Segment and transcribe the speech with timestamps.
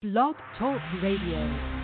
[0.00, 1.77] Blog Talk Radio.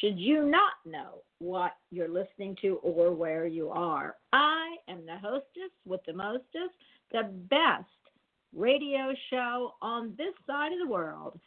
[0.00, 4.16] Should you not know what you're listening to or where you are.
[4.32, 6.74] I am the hostess with the mostest,
[7.12, 7.84] the best
[8.54, 11.38] radio show on this side of the world.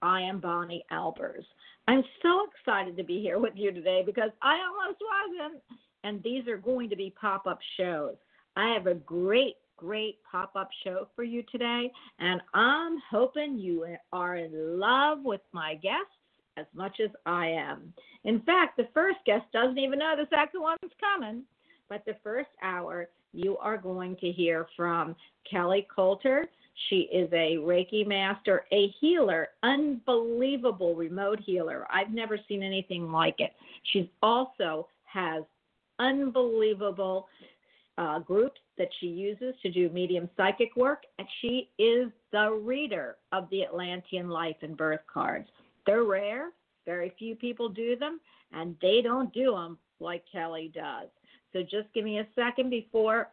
[0.00, 1.44] I am Bonnie Albers.
[1.86, 5.00] I'm so excited to be here with you today because I almost
[5.38, 5.62] wasn't.
[6.04, 8.16] And these are going to be pop up shows.
[8.56, 11.90] I have a great, great pop up show for you today.
[12.18, 16.10] And I'm hoping you are in love with my guest
[16.56, 17.92] as much as I am.
[18.24, 21.42] In fact, the first guest doesn't even know the second one's coming.
[21.88, 25.14] But the first hour, you are going to hear from
[25.50, 26.48] Kelly Coulter.
[26.88, 31.86] She is a Reiki master, a healer, unbelievable remote healer.
[31.90, 33.52] I've never seen anything like it.
[33.92, 35.42] She also has
[35.98, 37.28] unbelievable
[37.98, 43.16] uh, groups that she uses to do medium psychic work, and she is the reader
[43.32, 45.48] of the Atlantean life and birth cards.
[45.86, 46.50] They're rare,
[46.86, 48.20] very few people do them,
[48.52, 51.08] and they don't do them like Kelly does.
[51.52, 53.28] So just give me a second before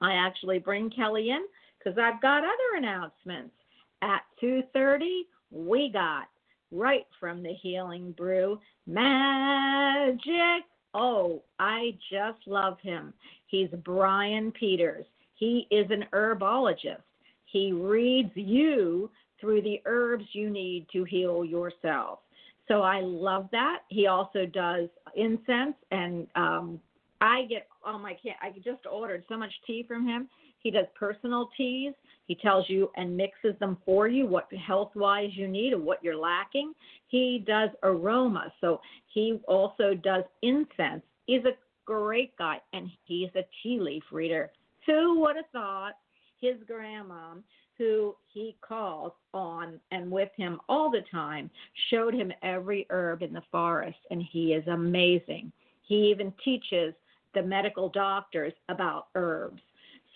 [0.00, 1.44] I actually bring Kelly in
[1.78, 3.54] because I've got other announcements.
[4.02, 6.28] At 2:30, we got
[6.70, 10.64] right from the Healing Brew Magic.
[10.94, 13.12] Oh, I just love him.
[13.46, 15.06] He's Brian Peters.
[15.34, 17.02] He is an herbologist.
[17.44, 22.20] He reads you through the herbs you need to heal yourself.
[22.66, 23.80] So I love that.
[23.88, 26.80] He also does incense, and um,
[27.20, 30.28] I get oh my can I just ordered so much tea from him.
[30.60, 31.94] He does personal teas.
[32.26, 36.04] He tells you and mixes them for you what health wise you need and what
[36.04, 36.74] you're lacking.
[37.06, 41.02] He does aroma, so he also does incense.
[41.26, 41.56] He's a
[41.86, 44.50] great guy, and he's a tea leaf reader.
[44.84, 45.94] Who would have thought
[46.40, 47.34] his grandma
[47.78, 51.50] who he calls on and with him all the time,
[51.90, 55.52] showed him every herb in the forest, and he is amazing.
[55.82, 56.92] He even teaches
[57.34, 59.62] the medical doctors about herbs.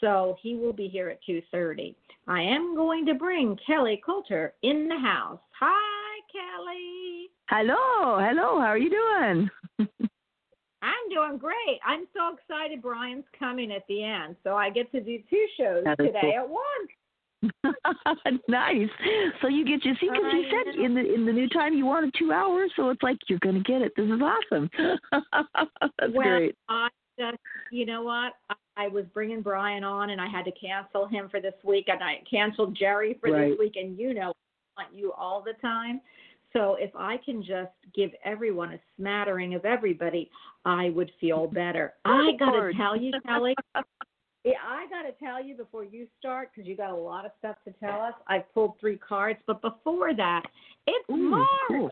[0.00, 1.94] So he will be here at 2:30.
[2.26, 5.41] I am going to bring Kelly Coulter in the house.
[5.58, 7.31] Hi, Kelly.
[7.49, 8.61] Hello, hello.
[8.61, 9.50] How are you doing?
[10.82, 11.79] I'm doing great.
[11.87, 14.35] I'm so excited Brian's coming at the end.
[14.43, 16.32] So I get to do two shows today cool.
[16.32, 16.91] at once.
[18.49, 18.89] nice.
[19.41, 21.87] So you get your see because you said in the in the new time you
[21.87, 23.93] wanted two hours, so it's like you're going to get it.
[23.97, 24.71] This is awesome.
[25.12, 26.56] That's well, great.
[26.69, 27.39] I just
[27.71, 28.35] you know what
[28.77, 32.03] I was bringing Brian on and I had to cancel him for this week and
[32.03, 33.50] I canceled Jerry for right.
[33.50, 34.33] this week and you know
[34.77, 36.00] I want you all the time.
[36.53, 40.31] So if I can just give everyone a smattering of everybody,
[40.65, 41.94] I would feel better.
[42.05, 43.55] I got to tell you, Kelly,
[44.44, 47.31] Yeah, I got to tell you before you start because you got a lot of
[47.39, 48.15] stuff to tell us.
[48.27, 50.43] I pulled three cards, but before that,
[50.89, 51.49] it's Ooh, March.
[51.69, 51.91] Cool.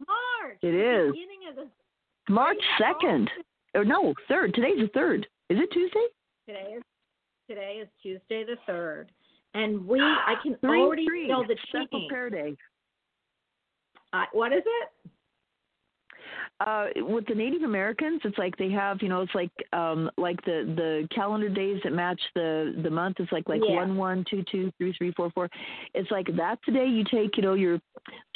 [0.00, 0.58] March.
[0.62, 1.12] It is.
[1.12, 3.30] Beginning of the March second.
[3.74, 4.54] Or no, third.
[4.54, 5.26] Today's the third.
[5.48, 6.06] Is it Tuesday?
[6.46, 6.82] Today is
[7.48, 9.12] today is Tuesday the third,
[9.54, 11.28] and we I can three, already three.
[11.28, 12.08] feel the cheating.
[12.32, 12.56] day.
[14.12, 15.10] Uh, what is it?
[16.66, 20.42] Uh with the Native Americans, it's like they have, you know, it's like um like
[20.44, 23.16] the the calendar days that match the the month.
[23.20, 23.76] It's like like Yeah.
[23.76, 25.48] one one two two three three four four.
[25.94, 27.80] It's like that day You take, you know, your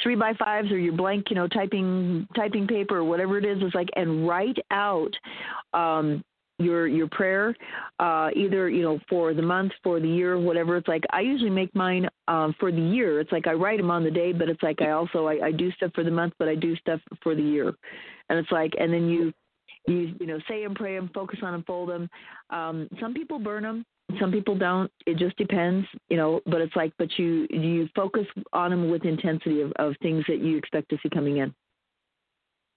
[0.01, 3.57] three by fives or your blank, you know, typing typing paper or whatever it is.
[3.61, 5.13] It's like and write out
[5.73, 6.23] um
[6.59, 7.55] your your prayer
[7.99, 11.51] uh either you know for the month for the year whatever it's like i usually
[11.51, 14.49] make mine um for the year it's like i write them on the day but
[14.49, 16.99] it's like i also I, I do stuff for the month but i do stuff
[17.21, 17.75] for the year
[18.29, 19.33] and it's like and then you
[19.87, 22.09] you you know say and pray them focus on them fold them
[22.49, 23.85] um some people burn them
[24.19, 28.25] some people don't it just depends you know but it's like but you you focus
[28.53, 31.53] on them with intensity of, of things that you expect to see coming in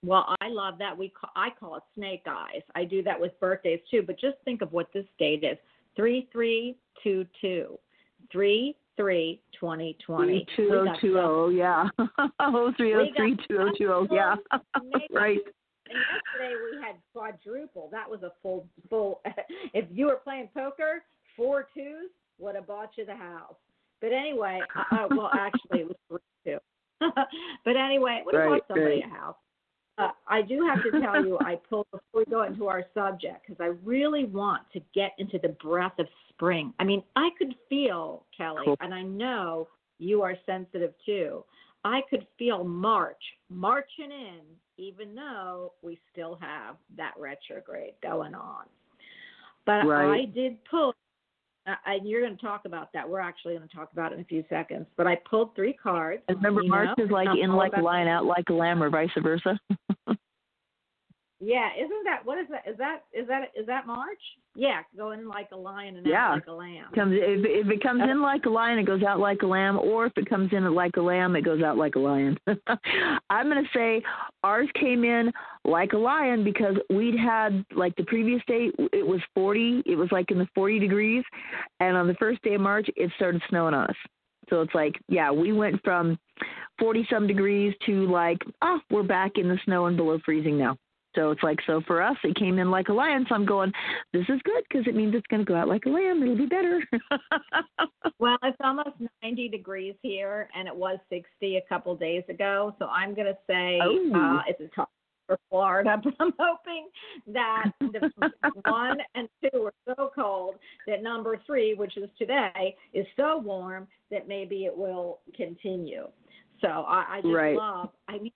[0.03, 0.97] Well, I love that.
[0.97, 2.63] We call, I call it snake eyes.
[2.73, 4.01] I do that with birthdays too.
[4.05, 5.57] But just think of what this date is:
[5.95, 7.77] three three two two,
[8.31, 10.45] three three twenty twenty.
[10.55, 11.87] two oh two oh yeah
[12.39, 14.35] oh three oh three two oh two oh yeah
[15.11, 15.39] right
[15.89, 17.89] And yesterday we had quadruple.
[17.91, 19.21] That was a full full.
[19.73, 21.03] if you were playing poker,
[21.35, 22.09] four twos
[22.39, 23.55] would have bought you the house.
[24.01, 26.57] But anyway, uh, uh, well actually it was three two.
[27.65, 29.05] but anyway, it would have Right, bought somebody right.
[29.05, 29.35] a house.
[30.01, 33.45] Uh, I do have to tell you, I pulled before we go into our subject
[33.47, 36.73] because I really want to get into the breath of spring.
[36.79, 38.77] I mean, I could feel Kelly, Cool.
[38.81, 39.67] and I know
[39.99, 41.43] you are sensitive too.
[41.83, 44.39] I could feel March marching in,
[44.77, 48.65] even though we still have that retrograde going on.
[49.65, 50.21] But Right.
[50.21, 50.95] I did pull,
[51.67, 53.07] uh, and you're going to talk about that.
[53.07, 54.87] We're actually going to talk about it in a few seconds.
[54.97, 56.23] But I pulled three cards.
[56.27, 59.09] And remember, March know, is like in like lion, out like a lamb, or vice
[59.21, 59.59] versa.
[61.43, 62.69] Yeah, isn't that what is that?
[62.69, 64.21] Is that is that is that March?
[64.53, 66.27] Yeah, going like a lion and Yeah.
[66.27, 66.85] out like a lamb.
[66.93, 69.47] comes if, if it comes in uh, like a lion, it goes out like a
[69.47, 72.37] lamb, or if it comes in like a lamb, it goes out like a lion.
[72.47, 74.03] I'm gonna say
[74.43, 75.31] ours came in
[75.65, 80.11] like a lion because we'd had like the previous day it was 40, it was
[80.11, 81.23] like in the 40 degrees,
[81.79, 83.95] and on the first day of March it started snowing on us.
[84.49, 86.19] So it's like, yeah, we went from
[86.77, 90.77] 40 some degrees to like, oh, we're back in the snow and below freezing now.
[91.15, 93.25] So it's like, so for us, it came in like a lion.
[93.27, 93.71] So I'm going,
[94.13, 96.21] this is good because it means it's going to go out like a lamb.
[96.23, 96.81] It'll be better.
[98.19, 98.89] Well, it's almost
[99.23, 102.75] 90 degrees here, and it was 60 a couple days ago.
[102.77, 104.11] So I'm going to say Oh.
[104.13, 104.89] uh, it's a tough
[105.25, 106.89] for Florida, but I'm hoping
[107.33, 108.11] that the
[108.63, 113.87] one and two are so cold that number three, which is today, is so warm
[114.11, 116.07] that maybe it will continue.
[116.61, 117.55] So I, I just Right.
[117.55, 117.89] love.
[118.07, 118.31] I mean,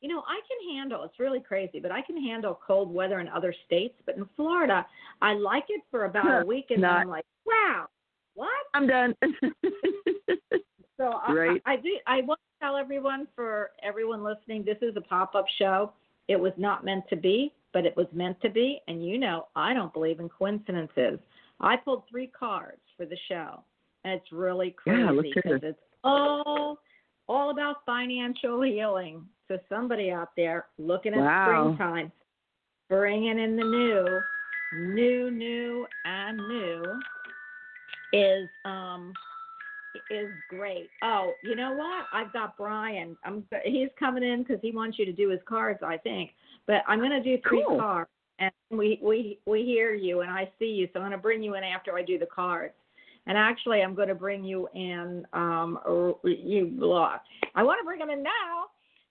[0.00, 1.02] you know, I can handle.
[1.04, 3.94] It's really crazy, but I can handle cold weather in other states.
[4.06, 4.86] But in Florida,
[5.22, 7.86] I like it for about a week, and then I'm like, wow,
[8.34, 8.48] what?
[8.74, 9.14] I'm done.
[10.96, 11.62] So I- Right.
[11.64, 11.96] I, I do.
[12.08, 15.92] I want to tell everyone, for everyone listening, this is a pop-up show.
[16.26, 18.80] It was not meant to be, but it was meant to be.
[18.88, 21.20] And you know, I don't believe in coincidences.
[21.60, 23.62] I pulled three cards for the show,
[24.04, 25.64] and it's really crazy Yeah, because it.
[25.64, 26.80] it's all
[27.28, 29.24] all about financial healing.
[29.48, 31.72] So somebody out there looking at Wow.
[31.74, 32.12] springtime,
[32.88, 34.20] bringing in the new,
[34.74, 37.00] new, new, and new
[38.12, 39.12] is um
[40.10, 40.90] is great.
[41.02, 42.06] Oh, you know what?
[42.12, 43.16] I've got Brian.
[43.24, 46.30] I'm he's coming in because he wants you to do his cards, I think.
[46.66, 47.78] But I'm going to do three Cool.
[47.78, 51.18] cards, and we we we hear you and I see you, so I'm going to
[51.18, 52.74] bring you in after I do the cards.
[53.26, 55.26] And actually, I'm going to bring you in.
[55.32, 55.78] Um,
[56.24, 57.18] you blah.
[57.54, 58.66] I want to bring him in now,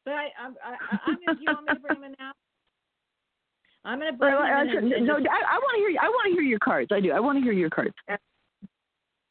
[0.07, 2.31] but I I'm I, I- I'm gonna, you want me to bring them now?
[3.83, 5.05] I'm going to bring Well, I, him in.
[5.05, 5.99] no, I, just- I want to hear.
[6.01, 6.89] I want to hear your cards.
[6.91, 7.11] I do.
[7.11, 7.93] I want to hear your cards.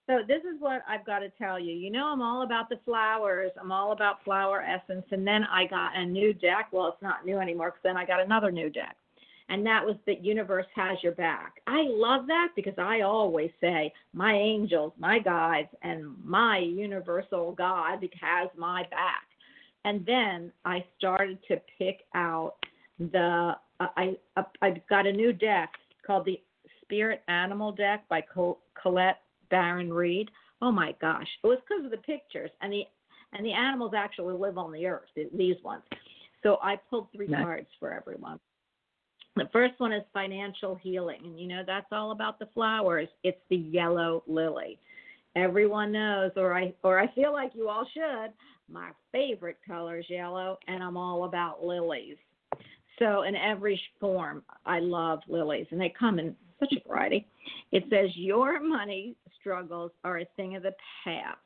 [0.08, 1.72] So this is what I've got to tell you.
[1.74, 3.50] You know, I'm all about the flowers.
[3.60, 5.04] I'm all about flower essence.
[5.10, 6.68] And then I got a new deck.
[6.72, 8.96] Well, it's not new anymore because then I got another new deck.
[9.48, 11.54] And that was the universe has your back.
[11.66, 17.98] I love that because I always say my angels, my guides, and my universal God
[18.20, 19.24] has my back.
[19.86, 22.54] And then I started to pick out
[22.98, 25.70] the uh, I uh, I I've got a new deck
[26.04, 26.40] called the
[26.82, 30.28] Spirit Animal deck by Col- Colette Baron-Reid.
[30.60, 32.82] Oh my gosh, it was because of the pictures and the
[33.32, 35.08] and the animals actually live on the earth.
[35.14, 35.82] These ones.
[36.42, 37.44] So I pulled three Nice.
[37.44, 38.40] cards for everyone.
[39.36, 43.08] The first one is financial healing, and you know that's all about the flowers.
[43.22, 44.80] It's the yellow lily.
[45.36, 48.32] Everyone knows, or I or I feel like you all should.
[48.68, 52.16] My favorite color is yellow, and I'm all about lilies.
[52.98, 57.26] So in every form, I love lilies, and they come in such a variety.
[57.70, 60.74] It says your money struggles are a thing of the
[61.04, 61.36] past.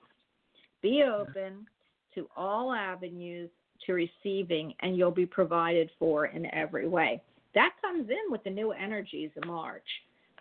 [0.81, 1.67] Be open
[2.15, 3.51] to all avenues
[3.87, 7.21] to receiving, and you'll be provided for in every way.
[7.55, 9.83] That comes in with the new energies of March.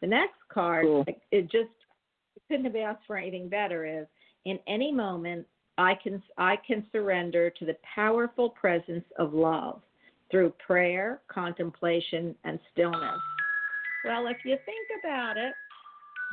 [0.02, 1.06] The next card, Cool.
[1.32, 1.70] it just
[2.50, 3.86] couldn't have asked for anything better.
[3.86, 4.08] Is
[4.46, 5.46] in any moment
[5.78, 9.82] I can I can surrender to the powerful presence of love
[10.30, 13.20] through prayer, contemplation, and stillness.
[14.06, 15.54] Well, if you think about it,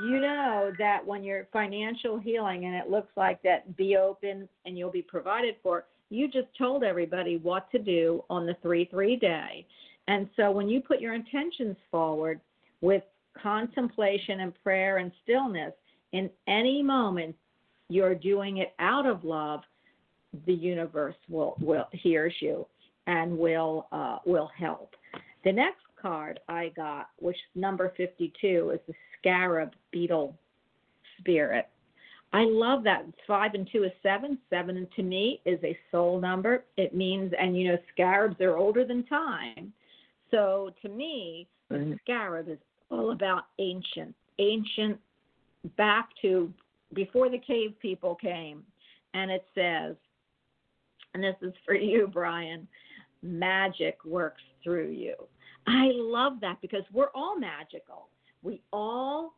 [0.01, 4.77] you know that when you're financial healing and it looks like that, be open and
[4.77, 5.85] you'll be provided for.
[6.11, 9.67] You just told everybody what to do on the 3 3 day.
[10.09, 12.41] And so when you put your intentions forward
[12.81, 13.03] with
[13.41, 15.73] contemplation and prayer and stillness,
[16.17, 17.35] in any moment
[17.89, 19.61] you're doing it out of love,
[20.47, 22.67] the universe will, will hears you
[23.07, 24.95] and will uh, will help.
[25.45, 30.35] The next card I got, which number 52, is the scarab beetle
[31.21, 31.69] spirit.
[32.33, 33.05] I love that.
[33.27, 34.39] Five and two is seven.
[34.51, 36.65] Seven to me is a soul number.
[36.77, 39.73] It means, and you know, scarabs are older than time.
[40.31, 41.99] So to me, Right.
[42.03, 42.59] scarab is
[42.91, 45.01] all about ancient, ancient,
[45.77, 46.53] back to
[46.95, 48.63] before the cave people came.
[49.15, 49.97] And it says,
[51.15, 52.67] and this is for you, Brian
[53.23, 55.15] magic works through you.
[55.67, 58.09] I love that because we're all magical.
[58.43, 59.35] We all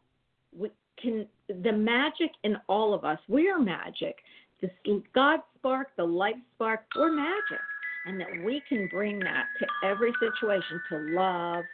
[0.56, 0.70] we
[1.00, 3.18] can the magic in all of us.
[3.28, 4.16] We are magic.
[4.60, 4.70] The
[5.14, 7.60] God spark, the light spark, we're magic.
[8.06, 11.64] And that we can bring that to every situation, to love,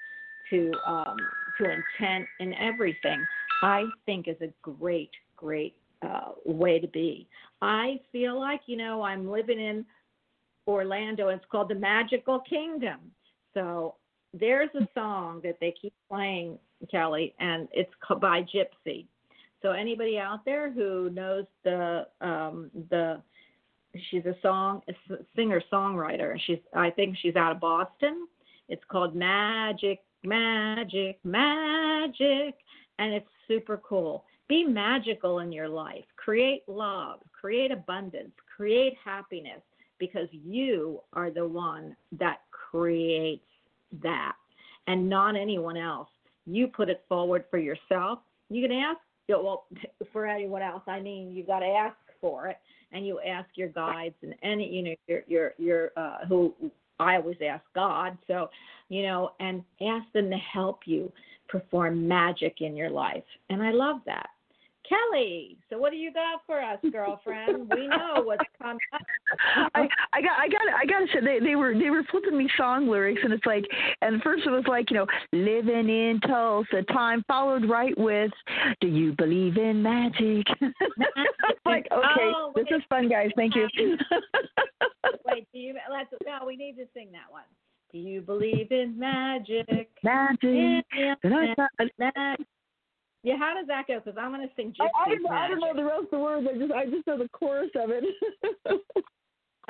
[0.50, 1.16] to um,
[1.58, 3.24] to intent, and everything.
[3.62, 7.28] I think is a great, great uh, way to be.
[7.62, 9.84] I feel like you know I'm living in
[10.66, 11.28] Orlando.
[11.28, 13.00] It's called the Magical Kingdom.
[13.54, 13.94] So
[14.32, 16.58] there's a song that they keep playing,
[16.90, 19.06] Kelly, and it's by Gypsy.
[19.62, 23.22] So anybody out there who knows the um, the
[24.10, 24.92] she's a song a
[25.34, 26.36] singer songwriter.
[26.46, 28.26] She's I think she's out of Boston.
[28.68, 32.54] It's called Magic, Magic, Magic,
[32.98, 34.24] and it's super cool.
[34.48, 36.04] Be magical in your life.
[36.16, 37.20] Create love.
[37.38, 38.32] Create abundance.
[38.56, 39.60] Create happiness
[39.98, 43.44] because you are the one that creates
[44.02, 44.34] that
[44.86, 46.08] and not anyone else.
[46.46, 48.18] You put it forward for yourself.
[48.50, 48.98] You can ask,
[49.28, 49.66] well,
[50.12, 52.58] for anyone else, I mean, you got to ask for it
[52.92, 56.54] and you ask your guides and any, you know, your, your, your, uh, who
[57.00, 58.16] I always ask God.
[58.26, 58.50] So,
[58.88, 61.12] you know, and ask them to help you
[61.48, 63.24] perform magic in your life.
[63.50, 64.28] And I love that.
[64.88, 67.70] Kelly, so what do you got for us, girlfriend?
[67.74, 68.78] we know what's coming.
[69.74, 72.36] I, I got I got I got to say they they were they were flipping
[72.36, 73.64] me song lyrics and it's like
[74.02, 78.30] and first it was like you know living in Tulsa time followed right with
[78.80, 80.46] do you believe in magic?
[81.64, 83.66] like okay oh, this is fun guys thank you.
[85.24, 87.44] wait do you let's no we need to sing that one.
[87.94, 89.68] Do you believe in magic?
[90.02, 90.84] Magic.
[90.92, 92.46] magic.
[93.22, 94.00] Yeah, how does that go?
[94.00, 94.88] Because I'm going to sing Gypsy.
[94.98, 96.46] I, I, don't know, I don't know the rest of the words.
[96.52, 98.02] I just I just know the chorus of it.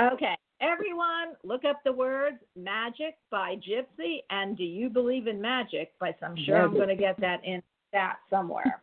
[0.01, 5.93] okay, everyone, look up the words "Magic" by Gypsy and "Do You Believe in Magic?"
[6.01, 6.35] by some.
[6.47, 7.63] Sure, I'm going to get that in
[7.93, 8.83] that somewhere.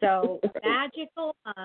[0.00, 1.34] so magical.
[1.46, 1.64] Uh,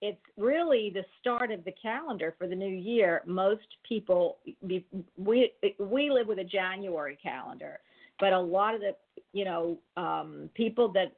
[0.00, 3.22] it's really the start of the calendar for the new year.
[3.26, 4.84] Most people, we
[5.18, 7.80] we live with a January calendar,
[8.18, 8.94] but a lot of the
[9.32, 11.12] you know um, people that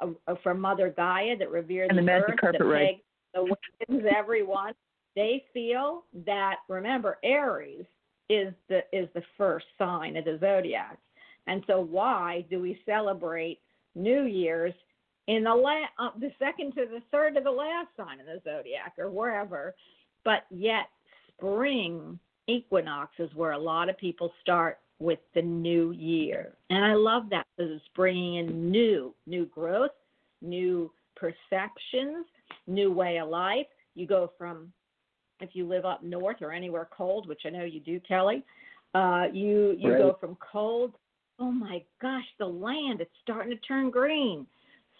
[0.00, 2.96] uh, from Mother Gaia that revere and the, the earth, carpet ride.
[3.34, 3.44] the
[3.88, 4.74] winds, everyone.
[5.16, 7.86] They feel that remember Aries
[8.28, 10.98] is the is the first sign of the zodiac,
[11.46, 13.60] and so why do we celebrate
[13.94, 14.74] New Year's
[15.28, 18.40] in the la- uh, the second to the third of the last sign of the
[18.44, 19.74] zodiac or wherever,
[20.24, 20.88] but yet
[21.28, 22.18] spring
[22.48, 26.54] equinox is where a lot of people start with the new year.
[26.70, 29.92] And I love that because it's bringing in new, new growth,
[30.42, 32.26] new perceptions,
[32.66, 33.66] new way of life.
[33.94, 34.72] You go from,
[35.40, 38.42] if you live up north or anywhere cold, which I know you do, Kelly,
[38.94, 39.98] uh, you you right.
[39.98, 40.94] go from cold.
[41.38, 44.46] Oh my gosh, the land it's starting to turn green.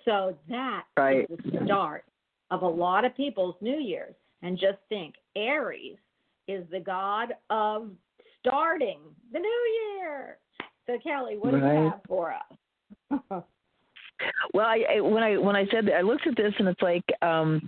[0.05, 1.26] So that right.
[1.31, 2.05] is the start
[2.50, 4.14] of a lot of people's New Year's.
[4.43, 5.97] And just think, Aries
[6.47, 7.90] is the god of
[8.40, 9.00] starting
[9.33, 10.38] the new year.
[10.87, 11.61] So Kelly, what right.
[11.61, 13.43] do you have for us?
[14.53, 16.83] well, I, I, when I when I said that, I looked at this and it's
[16.83, 17.67] like um,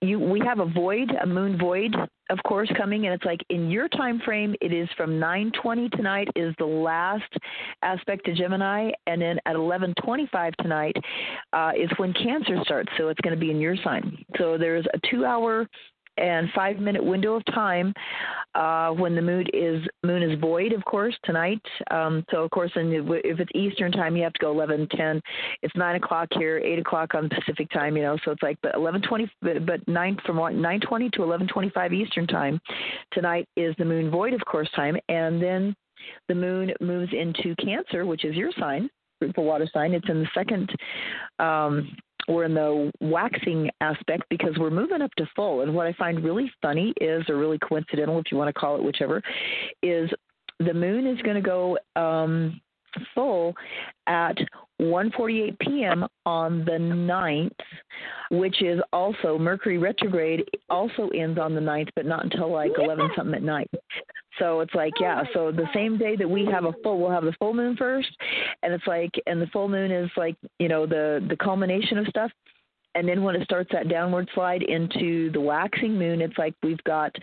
[0.00, 1.94] you we have a void, a moon void,
[2.30, 6.28] of course, coming, and it's like in your time frame, it is from 9:20 tonight
[6.36, 7.32] is the last
[7.82, 10.96] aspect to Gemini, and then at 11:25 tonight
[11.52, 12.90] uh, is when Cancer starts.
[12.96, 14.24] So it's going to be in your sign.
[14.38, 15.66] So there's a two-hour
[16.16, 17.92] and five minute window of time
[18.54, 21.60] uh, when the moon is moon is void, of course, tonight.
[21.90, 22.92] Um, so of course, in,
[23.24, 25.20] if it's Eastern time, you have to go eleven ten.
[25.62, 27.96] It's nine o'clock here, eight o'clock on Pacific time.
[27.96, 31.46] You know, so it's like but eleven twenty, but nine from nine twenty to eleven
[31.46, 32.60] twenty five Eastern time.
[33.12, 35.74] Tonight is the moon void, of course, time, and then
[36.28, 38.88] the moon moves into Cancer, which is your sign,
[39.20, 39.92] the water sign.
[39.92, 40.70] It's in the second
[41.38, 41.96] um,
[42.28, 45.62] we're in the waxing aspect because we're moving up to full.
[45.62, 48.76] And what I find really funny is, or really coincidental, if you want to call
[48.76, 49.22] it whichever,
[49.82, 50.10] is
[50.58, 52.60] the moon is going to go um,
[53.14, 53.54] full
[54.06, 54.36] at
[54.80, 56.06] 1:48 p.m.
[56.24, 57.50] on the 9th,
[58.30, 63.10] which is also Mercury retrograde also ends on the 9th, but not until like 11
[63.16, 63.70] something at night.
[64.38, 67.10] So it's like, oh yeah, so the same day that we have a full, we'll
[67.10, 68.10] have the full moon first,
[68.62, 72.06] and it's like, and the full moon is like, you know, the the culmination of
[72.08, 72.30] stuff
[72.96, 76.82] and then when it starts that downward slide into the waxing moon, it's like we've
[76.84, 77.14] got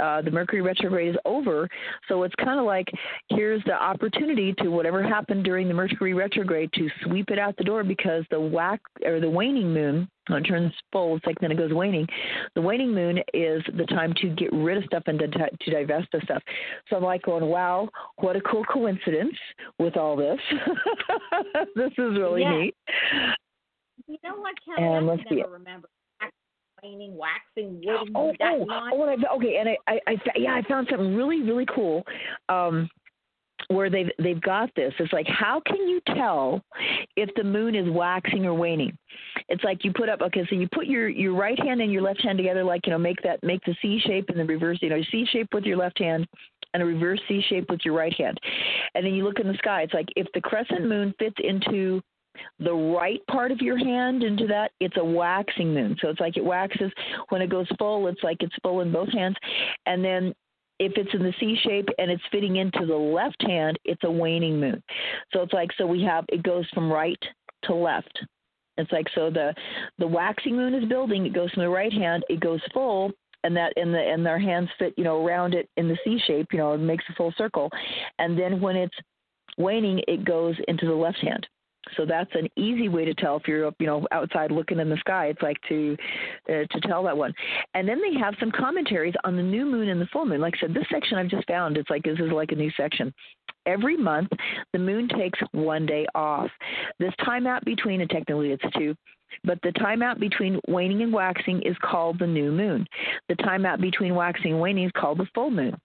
[0.00, 1.68] uh, the Mercury retrograde is over.
[2.08, 2.88] So it's kind of like
[3.28, 7.64] here's the opportunity to whatever happened during the Mercury retrograde to sweep it out the
[7.64, 11.52] door because the wax or the waning moon when it turns full, it's like then
[11.52, 12.06] it goes waning.
[12.54, 16.12] The waning moon is the time to get rid of stuff and to, to divest
[16.14, 16.42] of stuff.
[16.88, 19.34] So I'm like going, wow, what a cool coincidence
[19.78, 20.38] with all this.
[21.74, 22.58] this is really yeah.
[22.58, 22.74] neat.
[24.06, 24.86] You know what, Kelly?
[24.86, 25.88] And I let's never remember
[26.82, 28.10] waxing, waxing, wood.
[28.14, 32.04] Oh, oh, oh, okay, and I, I, I, yeah, I found something really, really cool.
[32.48, 32.88] Um,
[33.66, 34.94] where they've they've got this.
[34.98, 36.62] It's like how can you tell
[37.16, 38.96] if the moon is waxing or waning?
[39.48, 42.02] It's like you put up okay, so you put your your right hand and your
[42.02, 44.78] left hand together, like you know, make that make the C shape and the reverse,
[44.80, 46.26] you know, C shape with your left hand
[46.72, 48.38] and a reverse C shape with your right hand,
[48.94, 49.82] and then you look in the sky.
[49.82, 52.00] It's like if the crescent moon fits into
[52.58, 55.96] the right part of your hand into that, it's a waxing moon.
[56.00, 56.92] So it's like it waxes
[57.28, 59.36] when it goes full, it's like it's full in both hands.
[59.86, 60.34] And then
[60.78, 64.10] if it's in the C shape and it's fitting into the left hand, it's a
[64.10, 64.82] waning moon.
[65.32, 67.22] So it's like so we have it goes from right
[67.64, 68.18] to left.
[68.76, 69.54] It's like so the
[69.98, 73.10] the waxing moon is building, it goes from the right hand, it goes full,
[73.44, 76.18] and that and the and their hands fit, you know, around it in the C
[76.26, 77.70] shape, you know, it makes a full circle.
[78.18, 78.96] And then when it's
[79.56, 81.46] waning, it goes into the left hand.
[81.96, 84.96] So that's an easy way to tell if you're you know outside looking in the
[84.98, 85.26] sky.
[85.26, 85.96] It's like to
[86.48, 87.32] uh, to tell that one.
[87.74, 90.40] And then they have some commentaries on the new moon and the full moon.
[90.40, 91.76] Like I said, this section I've just found.
[91.76, 93.12] It's like this is like a new section.
[93.66, 94.30] Every month,
[94.72, 96.50] the moon takes one day off.
[96.98, 98.94] This time out between, and technically it's two,
[99.44, 102.86] but the time out between waning and waxing is called the new moon.
[103.28, 105.76] The time out between waxing and waning is called the full moon.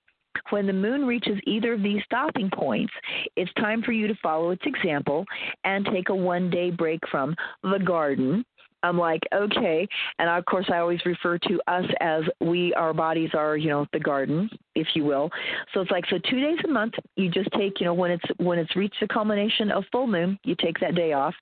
[0.49, 2.93] When the moon reaches either of these stopping points,
[3.35, 5.25] it's time for you to follow its example
[5.63, 8.45] and take a one day break from the garden
[8.83, 9.87] I'm like, okay.
[10.19, 13.87] And of course, I always refer to us as we, our bodies are, you know,
[13.93, 15.29] the garden, if you will.
[15.73, 18.23] So it's like, so two days a month, you just take, you know, when it's
[18.37, 21.33] when it's reached the culmination of full moon, you take that day off,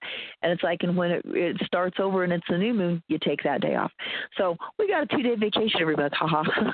[0.43, 3.17] and it's like, and when it, it starts over and it's the new moon, you
[3.23, 3.91] take that day off.
[4.37, 6.43] So we got a two day vacation every month, haha.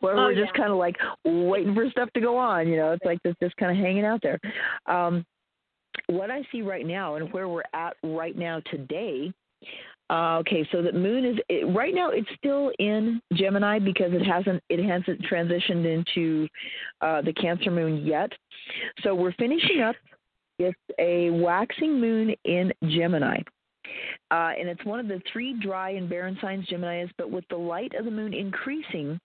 [0.00, 0.44] Where oh, we're yeah.
[0.44, 2.92] just kind of like waiting for stuff to go on, you know.
[2.92, 4.38] It's like it's just kind of hanging out there.
[4.86, 5.24] Um,
[6.06, 9.32] what I see right now and where we're at right now today.
[10.10, 12.10] Uh, okay, so the moon is it, right now.
[12.10, 16.48] It's still in Gemini because it hasn't it hasn't transitioned into
[17.00, 18.32] uh, the Cancer moon yet.
[19.02, 19.94] So we're finishing up.
[20.58, 23.38] It's a waxing moon in Gemini.
[24.30, 27.10] Uh, and it's one of the three dry and barren signs Gemini is.
[27.18, 29.18] But with the light of the moon increasing,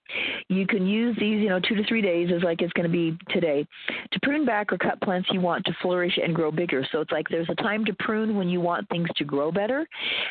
[0.48, 2.92] you can use these, you know, two to three days, as like it's going to
[2.92, 3.66] be today,
[4.12, 6.86] to prune back or cut plants you want to flourish and grow bigger.
[6.90, 9.86] So it's like there's a time to prune when you want things to grow better,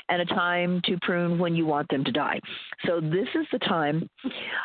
[0.10, 2.40] and a time to prune when you want them to die.
[2.86, 4.10] So this is the time,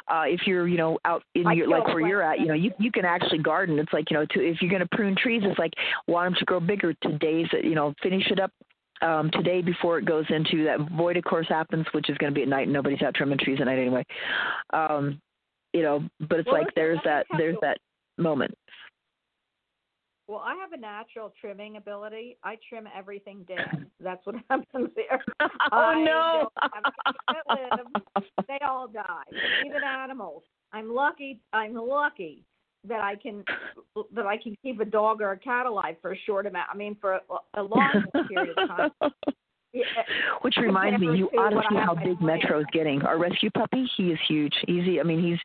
[0.09, 2.73] uh, if you're, you know, out in your like where you're at, you know, you
[2.79, 3.79] you can actually garden.
[3.79, 5.73] It's like you know, to, if you're going to prune trees, it's like
[6.09, 6.95] want them to grow bigger.
[7.03, 8.53] Today's, you know, finish it up
[9.03, 12.35] um, today before it goes into that void of course happens, which is going to
[12.35, 14.05] be at night and nobody's out trimming trees at night anyway.
[14.73, 15.21] Um,
[15.73, 17.79] you know, but it's well, like there's that there's that
[18.19, 18.55] moment.
[20.27, 22.37] Well, I have a natural trimming ability.
[22.45, 23.87] I trim everything dead.
[24.01, 25.25] That's what happens there.
[25.41, 26.49] oh I no!
[27.49, 29.25] Live, they all die,
[29.67, 30.43] even animals.
[30.73, 31.41] I'm lucky.
[31.53, 32.45] I'm lucky
[32.89, 33.45] that I can
[34.15, 36.69] that I can keep a dog or a cat alive for a short amount.
[36.73, 37.21] I mean, for a,
[37.55, 38.91] a long period of time.
[40.43, 43.03] Which reminds me, you ought to see how big Metro is getting.
[43.03, 44.53] Our rescue puppy, he is huge.
[44.67, 44.99] Easy.
[44.99, 45.39] I mean, he's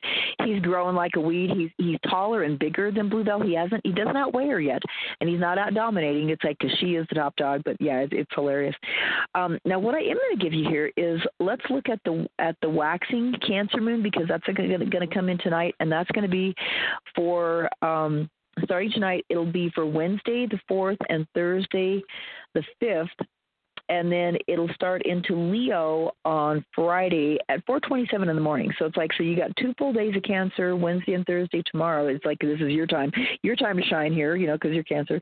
[0.45, 1.51] he's growing like a weed.
[1.55, 3.41] He's he's taller and bigger than Bluebell.
[3.43, 4.81] He hasn't he doesn't outweigh her yet,
[5.21, 6.29] and he's not out dominating.
[6.29, 7.61] It's like because she is the top dog.
[7.65, 8.75] But yeah, it, it's hilarious.
[9.35, 12.27] Um, now, what I am going to give you here is let's look at the
[12.39, 16.25] at the waxing Cancer Moon because that's going to come in tonight, and that's going
[16.25, 16.55] to be
[17.15, 17.69] for.
[17.83, 18.29] Um,
[18.63, 22.01] starting tonight, it'll be for Wednesday the 4th and Thursday
[22.53, 23.09] the 5th
[23.89, 28.71] and then it'll start into Leo on Friday at 4:27 in the morning.
[28.77, 31.61] So it's like so you got two full days of Cancer, Wednesday and Thursday.
[31.71, 33.11] Tomorrow it's like this is your time,
[33.43, 35.19] your time to shine here, you know, because you're Cancer.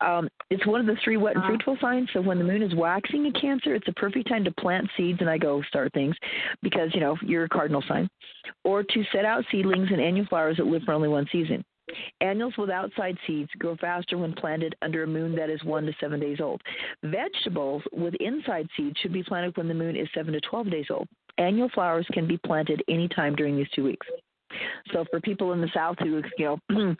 [0.00, 1.50] Um, it's one of the three wet and uh-huh.
[1.50, 2.08] fruitful signs.
[2.12, 5.20] So when the moon is waxing in Cancer, it's a perfect time to plant seeds,
[5.20, 6.16] and I go start things
[6.62, 8.08] because you know you're a cardinal sign,
[8.64, 11.64] or to set out seedlings and annual flowers that live for only one season.
[12.20, 15.92] Annuals with outside seeds grow faster when planted under a moon that is one to
[16.00, 16.60] seven days old.
[17.04, 20.86] Vegetables with inside seeds should be planted when the moon is seven to 12 days
[20.90, 21.08] old.
[21.38, 24.06] Annual flowers can be planted anytime during these two weeks.
[24.92, 26.96] So for people in the south who, you know,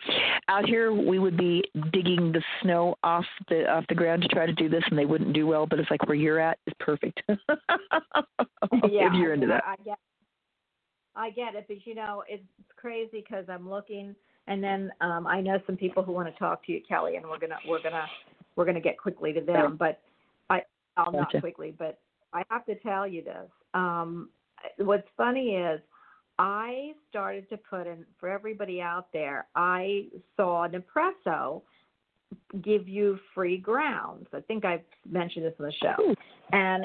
[0.49, 4.47] out here we would be digging the snow off the off the ground to try
[4.47, 5.67] to do this, and they wouldn't do well.
[5.67, 7.23] But it's like where you're at is perfect.
[7.29, 7.37] yeah,
[8.71, 9.65] if you're into that.
[9.67, 9.99] I get,
[11.17, 12.45] I get it, but you know, it's
[12.77, 14.15] crazy because I'm looking
[14.49, 17.27] and then um, I know some people who want to talk to you, Kelly, and
[17.27, 18.07] we're gonna we're gonna
[18.57, 19.77] we're gonna get quickly to them.
[19.79, 20.01] But
[20.51, 20.63] I
[20.97, 21.37] I'll gotcha.
[21.37, 21.99] not quickly, but
[22.33, 23.49] I have to tell you this.
[23.75, 24.31] Um,
[24.79, 25.81] what's funny is
[26.39, 29.47] I started to put in for everybody out there.
[29.55, 30.07] I
[30.37, 31.63] saw Nespresso
[32.63, 34.27] give you free grounds.
[34.33, 36.15] I think I've mentioned this on the show,
[36.53, 36.85] and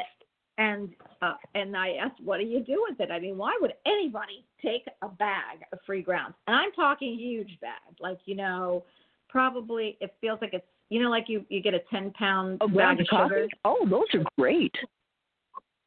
[0.58, 0.89] and
[1.22, 3.12] uh, and I asked, what do you do with it?
[3.12, 6.36] I mean, why would anybody take a bag of free grounds?
[6.48, 8.84] And I'm talking huge bag, like you know,
[9.30, 12.68] probably it feels like it's you know, like you you get a ten pound oh,
[12.68, 13.24] bag of coffee?
[13.24, 13.48] sugar.
[13.66, 14.74] Oh, those are great.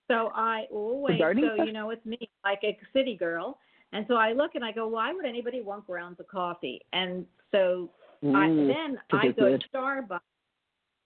[0.09, 3.59] So I oh wait, so you know, it's me, like a city girl,
[3.93, 6.81] and so I look and I go, why would anybody want grounds of coffee?
[6.93, 7.91] And so
[8.25, 9.65] I, then I go good.
[9.73, 10.21] to Starbucks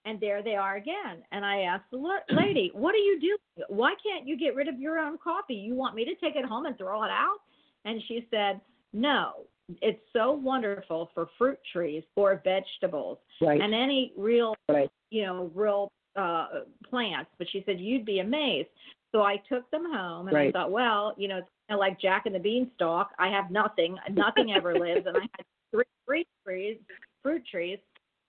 [0.04, 1.22] and there they are again.
[1.32, 3.66] And I asked the lady, "What are you doing?
[3.68, 5.54] Why can't you get rid of your own coffee?
[5.54, 7.38] You want me to take it home and throw it out?"
[7.84, 8.60] And she said,
[8.92, 9.46] "No,
[9.82, 13.60] it's so wonderful for fruit trees or vegetables right.
[13.60, 14.90] and any real, right.
[15.10, 18.68] you know, real uh plants." But she said you'd be amazed.
[19.12, 20.48] So I took them home and right.
[20.48, 23.10] I thought, well, you know, it's kind of like Jack and the Beanstalk.
[23.18, 26.78] I have nothing, nothing ever lives, and I had three fruit trees,
[27.22, 27.78] fruit trees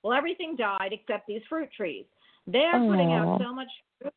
[0.04, 2.06] Well, everything died except these fruit trees.
[2.48, 3.68] They're putting out so much
[4.02, 4.14] fruit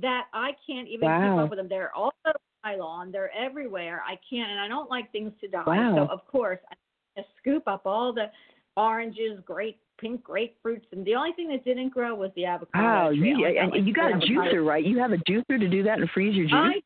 [0.00, 1.68] that I can't even keep up with them.
[1.68, 3.10] They're all over my lawn.
[3.10, 4.02] They're everywhere.
[4.06, 5.64] I can't, and I don't like things to die.
[5.66, 5.96] Wow.
[5.96, 8.30] So of course, I scoop up all the
[8.76, 12.84] oranges, grape, pink grapefruits, and the only thing that didn't grow was the avocado.
[12.84, 14.84] Wow, you, and like you got a juicer, right?
[14.84, 16.52] You have a juicer to do that and freeze your juice.
[16.54, 16.80] I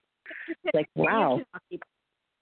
[0.75, 1.41] Like, wow.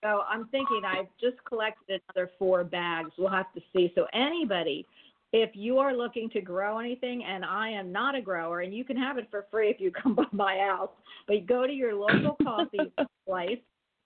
[0.05, 3.11] So I'm thinking I've just collected another four bags.
[3.19, 3.93] We'll have to see.
[3.95, 4.87] So anybody,
[5.33, 8.85] if you are looking to grow anything, and I am not a grower, and you
[8.85, 10.91] can have it for free if you come by my house,
[11.27, 12.93] but go to your local coffee
[13.27, 13.59] place,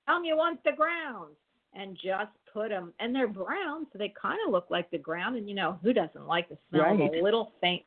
[0.06, 1.36] tell them you want the grounds,
[1.74, 2.92] and just put them.
[2.98, 5.36] And they're brown, so they kind of look like the ground.
[5.36, 7.14] And you know who doesn't like the smell of Right.
[7.14, 7.82] a little faint.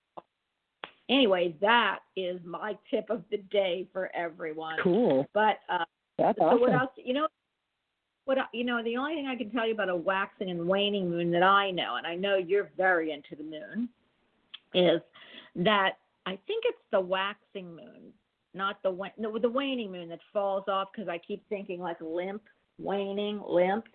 [1.09, 4.77] Anyway, that is my tip of the day for everyone.
[4.81, 5.27] Cool.
[5.33, 5.83] But uh,
[6.17, 6.61] That's so awesome.
[6.61, 6.91] what else?
[6.95, 7.27] You know,
[8.25, 10.49] what I- uh, you know, the only thing I can tell you about a waxing
[10.49, 13.89] and waning moon that I know, and I know you're very into the moon,
[14.73, 15.01] is
[15.55, 18.13] that I think it's the waxing moon,
[18.53, 22.43] not the no, the waning moon that falls off because I keep thinking like limp,
[22.79, 23.87] waning, limp,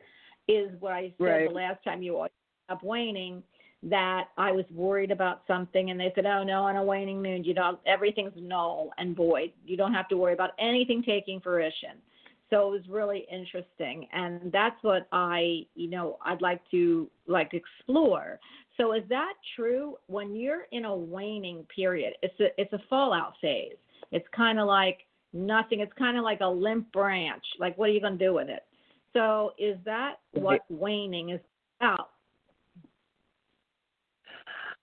[0.46, 1.48] is what I said Right.
[1.48, 2.26] the last time you
[2.68, 3.42] up waning.
[3.84, 7.44] That I was worried about something, and they said, "Oh no, on a waning moon,
[7.44, 9.52] you know, everything's null and void.
[9.64, 12.02] You don't have to worry about anything taking fruition."
[12.50, 17.52] So it was really interesting and that's what i you know i'd like to like
[17.54, 18.40] explore.
[18.76, 19.96] So is that true?
[20.06, 23.76] When you're in a waning period it's a it's a fallout phase.
[24.12, 25.00] It's kind of like
[25.32, 27.44] nothing it's kind of like a limp branch.
[27.58, 28.64] Like what are you going to do with it?
[29.12, 31.40] So is that what waning is
[31.80, 32.10] about?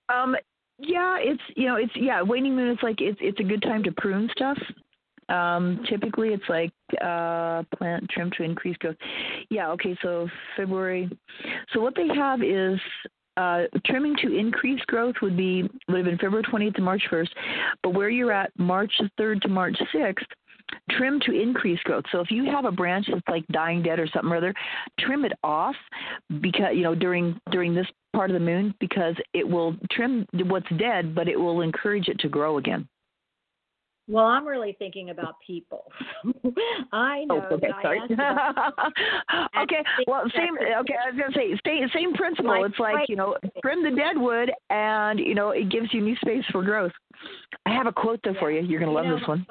[0.09, 0.35] Um,
[0.77, 2.69] yeah, it's you know, it's yeah, waning moon.
[2.69, 4.57] It's like it's it's a good time to prune stuff.
[5.29, 6.71] Um, typically, it's like
[7.01, 8.95] uh, plant trim to increase growth.
[9.49, 9.97] Yeah, okay.
[10.01, 11.09] So February.
[11.73, 12.79] So what they have is
[13.37, 17.29] uh, trimming to increase growth would be would have been February 20th to March 1st,
[17.83, 20.25] but where you're at March 3rd to March 6th.
[20.89, 22.05] Trim to increase growth.
[22.11, 24.53] So if you have a branch that's like dying dead or something or other,
[24.99, 25.75] trim it off
[26.41, 30.67] because you know during during this part of the moon because it will trim what's
[30.79, 32.87] dead, but it will encourage it to grow again.
[34.07, 35.83] Well i'm really thinking about people
[36.91, 37.99] i oh, know Oh, okay, sorry.
[39.63, 40.55] okay, well, same.
[40.57, 42.49] Okay, I was gonna say, same, same principle.
[42.51, 46.01] Like it's like you know, trim the dead wood, and you know, it gives you
[46.01, 46.91] new space for growth.
[47.65, 48.61] I have a quote though for you.
[48.61, 49.45] You're gonna You love know, this one.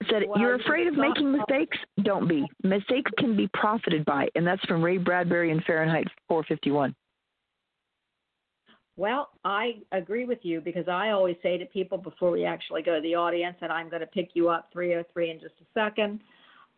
[0.00, 1.78] It said, Well, "You're afraid of making mistakes?
[2.02, 2.44] Don't be.
[2.62, 6.94] Mistakes can be profited by." And that's from Ray Bradbury in Fahrenheit 451.
[8.96, 12.96] Well, I agree with you because I always say to people before we actually go
[12.96, 16.20] to the audience, and I'm going to pick you up 303 in just a second.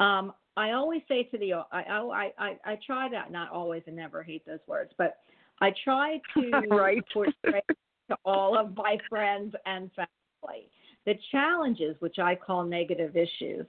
[0.01, 3.97] Um, I always say to the I, I I I try to not always and
[3.97, 5.19] never hate those words, but
[5.61, 7.05] I try to Right.
[7.13, 7.33] portray
[8.09, 10.69] to all of my friends and family
[11.07, 13.67] the challenges, which I call negative issues.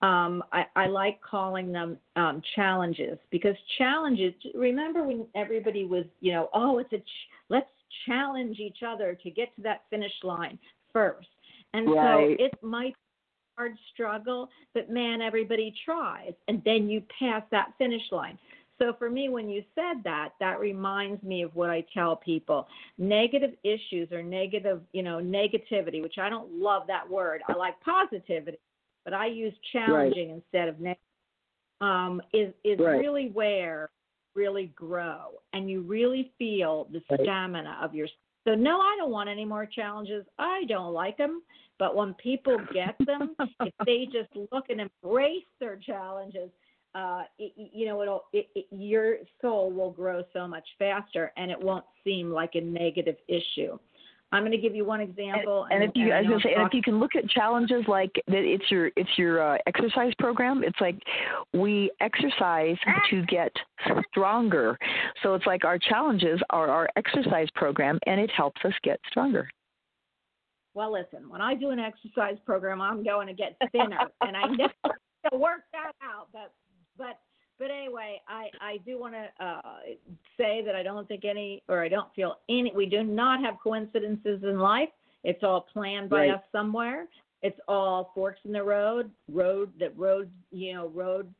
[0.00, 4.32] Um, I, I like calling them um, challenges because challenges.
[4.54, 7.66] Remember when everybody was, you know, oh, it's a ch- let's
[8.06, 10.58] challenge each other to get to that finish line
[10.92, 11.28] first.
[11.74, 12.36] And Right.
[12.38, 13.10] so it might be
[13.56, 18.38] a hard struggle, but man, everybody tries, and then you pass that finish line.
[18.78, 22.68] So for me, when you said that, that reminds me of what I tell people.
[22.96, 27.42] Negative issues or negative, you know, negativity, which I don't love that word.
[27.48, 28.58] I like positivity,
[29.04, 31.02] but I use challenging instead of negative.
[31.80, 32.98] Um, is is Right.
[33.00, 33.88] really where
[34.38, 37.20] really grow and you really feel the Right.
[37.22, 38.08] stamina of your.
[38.46, 40.24] So no, I don't want any more challenges.
[40.38, 41.42] I don't like them.
[41.78, 46.50] But when people get them, if they just look and embrace their challenges,
[46.94, 51.50] uh, it, you know, it'll it, it, your soul will grow so much faster, and
[51.50, 53.78] it won't seem like a negative issue.
[54.30, 55.66] I'm going to give you one example.
[55.70, 58.10] And, if you, I I was say, and if you can look at challenges like
[58.26, 60.62] that, it's your it's your uh, exercise program.
[60.62, 61.02] It's like
[61.54, 62.76] we exercise
[63.10, 63.52] to get
[64.10, 64.78] stronger.
[65.22, 69.48] So it's like our challenges are our exercise program, and it helps us get stronger.
[70.74, 74.46] Well, listen, when I do an exercise program, I'm going to get thinner, and I
[74.56, 74.72] never
[75.32, 76.28] work that out.
[76.32, 76.52] But
[76.98, 77.18] but
[77.58, 79.60] but anyway, I I do want to uh,
[80.36, 82.72] say that I don't think any, or I don't feel any.
[82.74, 84.88] We do not have coincidences in life.
[85.24, 86.30] It's all planned by Right.
[86.30, 87.06] us somewhere.
[87.42, 91.32] It's all forks in the road, road that road you know road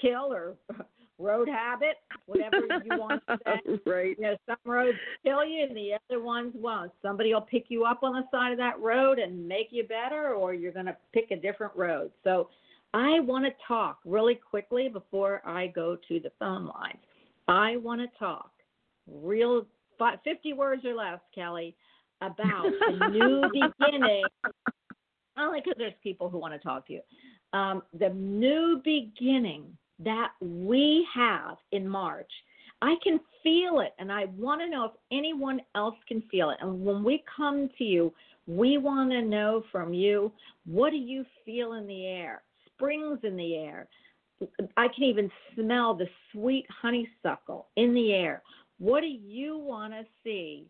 [0.00, 0.56] kill or
[1.18, 3.80] road habit, whatever you want to say.
[3.86, 4.16] right.
[4.18, 6.92] You know, some roads kill you and the other ones won't.
[7.02, 10.34] Somebody will pick you up on the side of that road and make you better,
[10.34, 12.10] or you're going to pick a different road.
[12.24, 12.48] So
[12.92, 16.98] I want to talk really quickly before I go to the phone lines.
[17.48, 18.50] I want to talk
[19.06, 19.66] real
[19.98, 21.76] 50 words or less, Kelly,
[22.20, 22.64] about
[22.98, 24.24] the new beginning.
[25.38, 27.00] Only because there's people who want to talk to you.
[27.52, 32.30] Um, the new beginning that we have in March.
[32.82, 36.56] I can feel it, and I want to know if anyone else can feel it.
[36.60, 38.12] And when we come to you,
[38.46, 40.32] we want to know from you
[40.64, 42.42] what do you feel in the air?
[42.80, 43.88] Springs in the air.
[44.76, 48.42] I can even smell the sweet honeysuckle in the air.
[48.78, 50.66] What do you want to see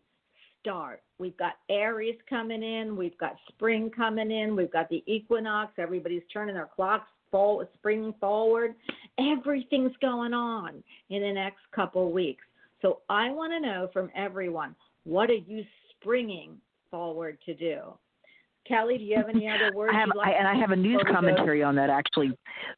[0.59, 1.01] start?
[1.19, 6.21] We've got Aries coming in, we've got spring coming in, we've got the equinox, everybody's
[6.33, 8.75] turning their clocks forward, spring forward.
[9.17, 12.43] Everything's going on in the next couple weeks.
[12.81, 15.63] So I want to know from everyone, what are you
[15.95, 16.57] springing
[16.89, 17.79] forward to do?
[18.67, 19.91] Kelly, do you have any other words?
[19.95, 21.89] I have, like I, and I have a news commentary on that.
[21.89, 22.31] Actually,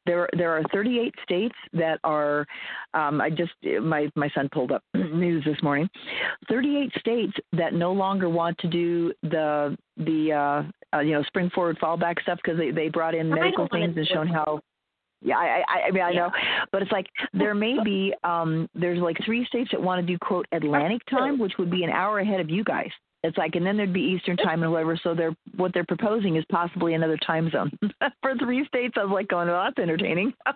[0.06, 2.46] there there are 38 states that are.
[2.93, 5.89] Um, I just my my son pulled up news this morning.
[6.50, 11.50] 38 states that no longer want to do the the uh, uh, you know spring
[11.54, 14.62] forward fallback stuff because they they brought in medical things and shown how
[15.24, 16.19] yeah, I, I, I mean, I yeah.
[16.19, 16.32] know,
[16.72, 20.17] but it's like there may be, um, there's like three states that want to do
[20.19, 22.89] quote Atlantic time, which would be an hour ahead of you guys.
[23.24, 25.00] It's like, and then there'd be Eastern time and whatever.
[25.02, 27.72] So they're what they're proposing is possibly another time zone
[28.22, 28.96] for three states.
[28.98, 30.34] I was like, going, well, that's entertaining.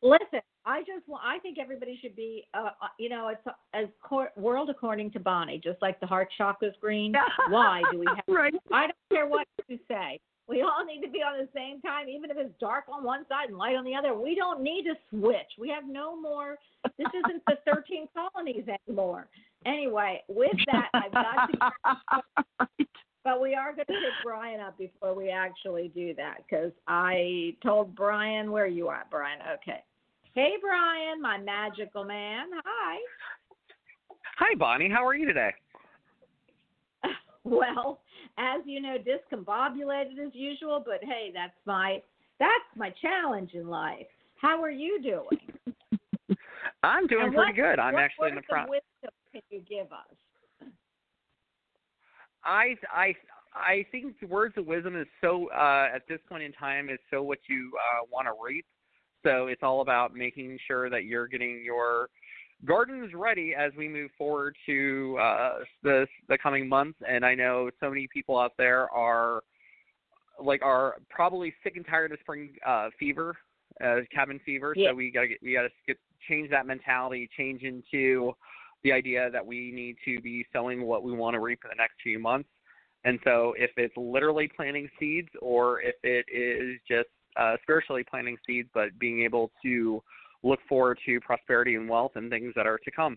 [0.00, 3.40] Listen, I just I think everybody should be, uh, uh, you know, it's
[3.74, 7.14] as cor- world according to Bonnie, just like the heart chakra's green.
[7.48, 8.20] Why do we have?
[8.28, 8.54] right.
[8.72, 10.20] I don't care what you say.
[10.48, 13.26] We all need to be on the same time, even if it's dark on one
[13.28, 14.14] side and light on the other.
[14.14, 15.58] We don't need to switch.
[15.58, 16.56] We have no more.
[16.96, 19.28] This isn't the 13 colonies anymore.
[19.66, 22.86] Anyway, with that, I've got to.
[23.24, 27.54] But we are going to pick Brian up before we actually do that because I
[27.62, 29.40] told Brian where you are, Brian.
[29.60, 29.82] Okay.
[30.34, 32.46] Hey, Brian, my magical man.
[32.64, 32.98] Hi.
[34.38, 34.88] Hi, Bonnie.
[34.88, 35.50] How are you today?
[37.44, 38.00] Well,
[38.38, 42.00] as you know, discombobulated as usual, but hey, that's my
[42.38, 44.06] that's my challenge in life.
[44.40, 46.38] How are you doing?
[46.84, 47.78] I'm doing And pretty what- good.
[47.80, 48.70] I'm what actually in the of front.
[48.70, 50.68] wisdom can you give us?
[52.44, 53.14] I I
[53.54, 56.98] I think the words of wisdom is so uh, at this point in time is
[57.10, 58.64] so what you uh, want to reap.
[59.24, 62.08] So it's all about making sure that you're getting your
[62.64, 66.98] gardens ready as we move forward to uh, the the coming months.
[67.08, 69.42] And I know so many people out there are
[70.42, 73.36] like are probably sick and tired of spring uh, fever,
[73.84, 74.72] uh, cabin fever.
[74.76, 74.90] Yeah.
[74.90, 78.32] So we gotta get we gotta get, change that mentality, change into
[78.84, 81.76] the idea that we need to be selling what we want to reap in the
[81.76, 82.48] next few months.
[83.04, 88.36] And so, if it's literally planting seeds, or if it is just uh, spiritually planting
[88.46, 90.02] seeds, but being able to
[90.42, 93.16] look forward to prosperity and wealth and things that are to come.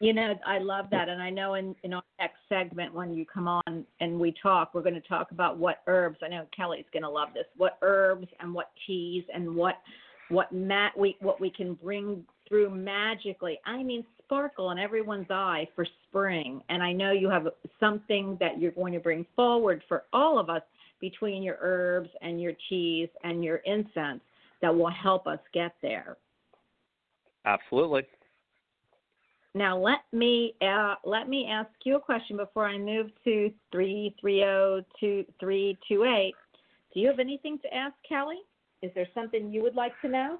[0.00, 3.26] You know, I love that, and I know in in our next segment when you
[3.26, 6.18] come on and we talk, we're going to talk about what herbs.
[6.22, 7.44] I know Kelly's going to love this.
[7.56, 9.76] What herbs and what teas and what
[10.28, 13.58] what mat we what we can bring through magically.
[13.66, 17.48] I mean, sparkle in everyone's eye for spring, and I know you have
[17.80, 20.62] something that you're going to bring forward for all of us
[21.00, 24.20] between your herbs and your teas and your incense
[24.62, 26.16] that will help us get there.
[27.44, 28.02] Absolutely.
[29.54, 34.14] Now let me uh, let me ask you a question before I move to three
[34.18, 36.34] three zero two three two eight.
[36.94, 38.38] Do you have anything to ask Kelly?
[38.80, 40.38] Is there something you would like to know?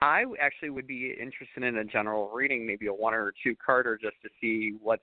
[0.00, 3.98] I actually would be interested in a general reading, maybe a one or two carder,
[4.00, 5.02] just to see what's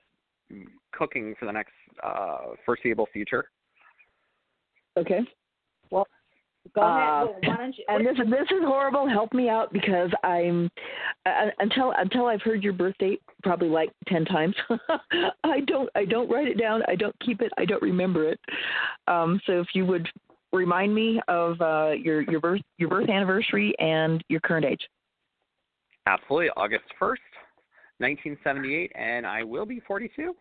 [0.92, 3.50] cooking for the next uh, foreseeable future.
[4.96, 5.20] Okay.
[6.74, 7.06] Go Uh, ahead.
[7.26, 7.84] Well, why don't you?
[7.88, 9.08] And this this is horrible.
[9.08, 10.70] Help me out because I'm
[11.26, 14.54] uh, until until I've heard your birth date probably like ten times.
[15.44, 16.82] I don't I don't write it down.
[16.88, 17.52] I don't keep it.
[17.58, 18.40] I don't remember it.
[19.08, 20.08] Um, so if you would
[20.52, 24.80] remind me of uh, your your birth your birth anniversary and your current age.
[26.06, 27.22] Absolutely, August first,
[28.00, 30.34] nineteen seventy-eight, and I will be forty-two.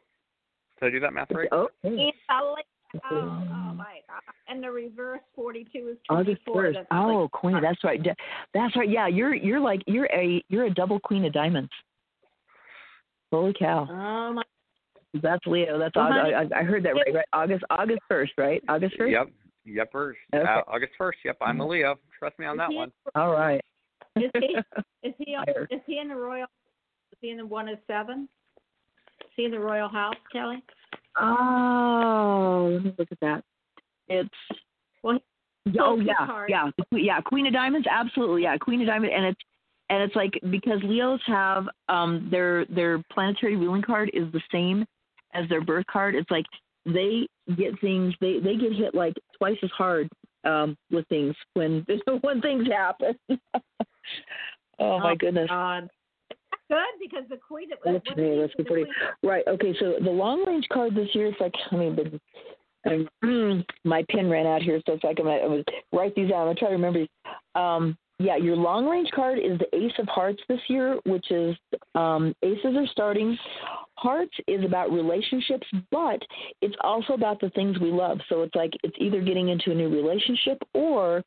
[0.79, 1.47] Did I do that math right?
[1.51, 2.65] Oh, It's a late-
[3.09, 4.21] Oh, oh my God!
[4.47, 6.55] And the reverse forty-two is August twenty-four.
[6.63, 6.75] first.
[6.77, 7.61] That's Oh, like- Queen.
[7.61, 7.99] That's right.
[8.53, 8.89] That's right.
[8.89, 11.71] Yeah, you're you're like you're a you're a double Queen of Diamonds.
[13.31, 13.87] Holy cow!
[13.89, 14.43] Oh my!
[15.21, 15.79] That's Leo.
[15.79, 17.13] That's Well, Aug- honey- I, I heard that right.
[17.15, 17.25] Right.
[17.33, 18.33] August August first.
[18.37, 18.63] Right.
[18.69, 19.11] August first.
[19.11, 19.27] Yep.
[19.65, 19.91] Yep.
[19.91, 20.19] First.
[20.35, 20.43] Okay.
[20.43, 21.17] Uh, August first.
[21.25, 21.37] Yep.
[21.41, 21.97] I'm a Leo.
[22.19, 22.91] Trust me on Is that he- one.
[23.15, 23.61] All right.
[24.15, 24.55] Is he
[25.07, 26.45] is he on, is he in the royal?
[27.11, 28.27] Is he in the one of seven?
[29.21, 30.61] Is he in the royal house, Kelly?
[31.19, 33.43] Oh, let me look at that.
[34.07, 34.29] It's
[35.03, 35.19] Well,
[35.79, 37.21] oh yeah, yeah, yeah.
[37.21, 38.57] Queen of Diamonds, absolutely, yeah.
[38.57, 39.41] Queen of Diamonds, and it's
[39.89, 44.85] and it's like because Leos have um their their planetary ruling card is the same
[45.33, 46.15] as their birth card.
[46.15, 46.45] It's like
[46.85, 50.09] they get things they they get hit like twice as hard
[50.43, 51.85] um with things when
[52.21, 53.17] when things happen.
[54.79, 55.49] oh my goodness.
[55.49, 55.89] God.
[56.69, 57.67] Good because the queen.
[57.85, 58.89] Let's see, let's be pretty.
[59.21, 59.43] Right.
[59.47, 59.75] Okay.
[59.79, 62.19] So the long range card this year, it's like I mean, the,
[62.85, 66.29] and, my pen ran out here, so it's like I'm gonna, I'm gonna write these
[66.29, 66.39] down.
[66.39, 67.09] I'm gonna try to remember these.
[67.55, 71.57] Um, yeah, your long range card is the Ace of Hearts this year, which is
[71.93, 73.37] um, aces are starting.
[73.95, 76.21] Hearts is about relationships, but
[76.61, 78.19] it's also about the things we love.
[78.29, 81.21] So it's like it's either getting into a new relationship or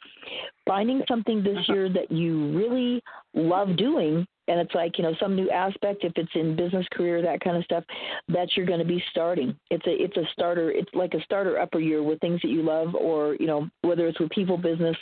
[0.66, 3.02] finding something this year that you really
[3.34, 7.20] love doing and it's like you know some new aspect if it's in business career
[7.20, 7.84] that kind of stuff
[8.28, 11.58] that you're going to be starting it's a it's a starter it's like a starter
[11.58, 14.96] upper year with things that you love or you know whether it's with people business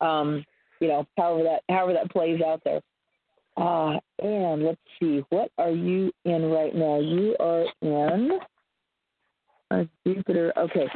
[0.00, 0.44] um
[0.80, 2.80] you know however that however that plays out there.
[3.56, 6.98] Uh and let's see what are you in right now?
[7.00, 8.38] You are in
[10.06, 10.88] Jupiter okay.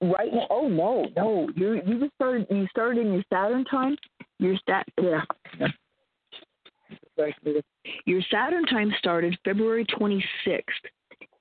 [0.00, 3.96] Right now oh no no you you just started you started in your Saturn time?
[4.38, 5.22] Your stat yeah.
[8.06, 10.62] Your Saturn time started February 26th,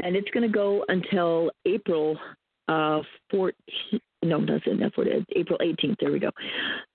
[0.01, 2.17] and it's going to go until April
[2.69, 3.01] uh,
[3.33, 3.53] 14th.
[4.21, 5.25] No, that's what it is.
[5.35, 5.95] April 18th.
[5.99, 6.31] There we go.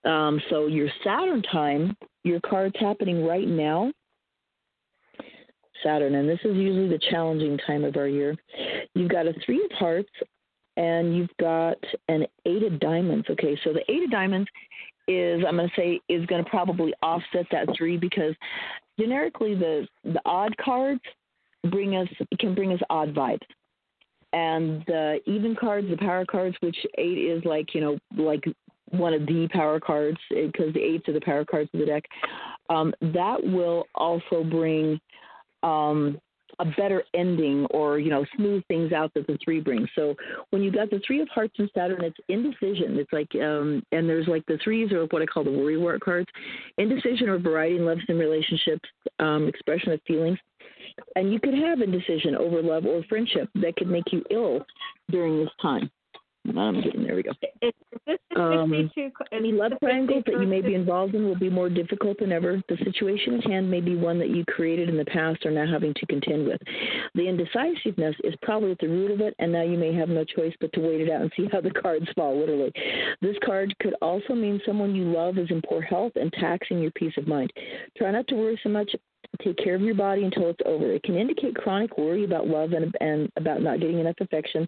[0.08, 3.92] Um, so your Saturn time, your card's happening right now.
[5.82, 8.36] Saturn, and this is usually the challenging time of our year.
[8.94, 10.10] You've got a three of hearts,
[10.76, 11.76] and you've got
[12.08, 13.26] an eight of diamonds.
[13.30, 14.48] Okay, so the eight of diamonds
[15.08, 18.34] is I'm going to say is going to probably offset that three because
[18.98, 21.02] generically the the odd cards
[21.70, 22.08] bring us
[22.38, 23.46] can bring us odd vibes,
[24.34, 28.44] and the even cards, the power cards, which eight is like you know like
[28.90, 32.04] one of the power cards because the eights are the power cards of the deck.
[32.68, 35.00] Um, that will also bring
[35.62, 36.18] um,
[36.58, 39.88] a better ending or you know smooth things out that the three brings.
[39.94, 40.16] So
[40.50, 42.98] when you got the three of hearts and Saturn, it's indecision.
[42.98, 46.00] It's like um, and there's like the threes are what I call the worry wart
[46.00, 46.28] cards,
[46.76, 48.88] indecision or variety in loves and relationships,
[49.20, 50.38] um, expression of feelings,
[51.16, 54.64] and you could have indecision over love or friendship that could make you ill
[55.10, 55.90] during this time.
[56.46, 57.16] I'm getting there.
[57.16, 57.30] We go.
[57.62, 57.72] Is
[58.06, 58.90] this the Um,
[59.32, 62.62] Any love triangles that you may be involved in will be more difficult than ever.
[62.68, 65.70] The situation at hand may be one that you created in the past or now
[65.70, 66.60] having to contend with.
[67.14, 70.24] The indecisiveness is probably at the root of it, and now you may have no
[70.24, 72.72] choice but to wait it out and see how the cards fall, literally.
[73.22, 76.90] This card could also mean someone you love is in poor health and taxing your
[76.90, 77.52] peace of mind.
[77.96, 78.94] Try not to worry so much.
[79.42, 80.92] Take care of your body until it's over.
[80.92, 84.66] It can indicate chronic worry about love and, and about not getting enough affection.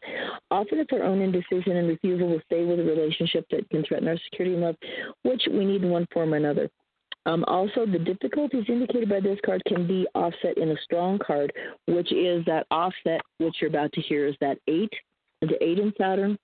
[0.50, 4.08] Often it's our own indecision and refusal to stay with a relationship that can threaten
[4.08, 4.76] our security and love,
[5.22, 6.68] which we need in one form or another.
[7.26, 11.52] Um, also, the difficulties indicated by this card can be offset in a strong card,
[11.86, 14.92] which is that offset, which you're about to hear, is that eight,
[15.40, 16.38] the eight in Saturn.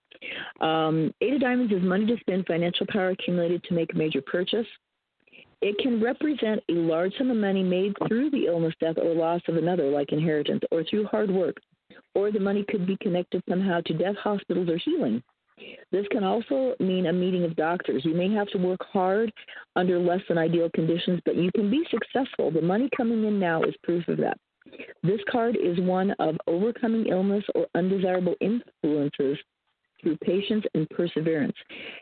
[0.60, 4.20] Um, eight of diamonds is money to spend, financial power accumulated to make a major
[4.22, 4.66] purchase.
[5.62, 9.40] It can represent a large sum of money made through the illness, death, or loss
[9.46, 11.58] of another, like inheritance, or through hard work.
[12.16, 15.22] Or the money could be connected somehow to death, hospitals, or healing.
[15.92, 18.04] This can also mean a meeting of doctors.
[18.04, 19.32] You may have to work hard
[19.76, 22.50] under less than ideal conditions, but you can be successful.
[22.50, 24.38] The money coming in now is proof of that.
[25.04, 29.38] This card is one of overcoming illness or undesirable influences
[30.02, 31.56] through patience and perseverance.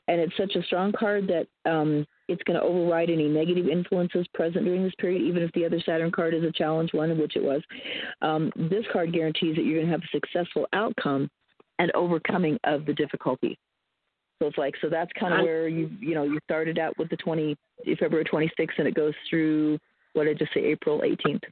[0.08, 4.26] And it's such a strong card that um, it's going to override any negative influences
[4.34, 7.36] present during this period, even if the other Saturn card is a challenge one, which
[7.36, 7.62] it was.
[8.22, 11.28] Um, this card guarantees that you're going to have a successful outcome
[11.78, 13.58] and overcoming of the difficulty.
[14.40, 17.10] So it's like so that's kind of where you you know you started out with
[17.10, 17.54] the 20
[17.98, 19.78] February 26th and it goes through
[20.14, 21.42] what did I just say April 18th.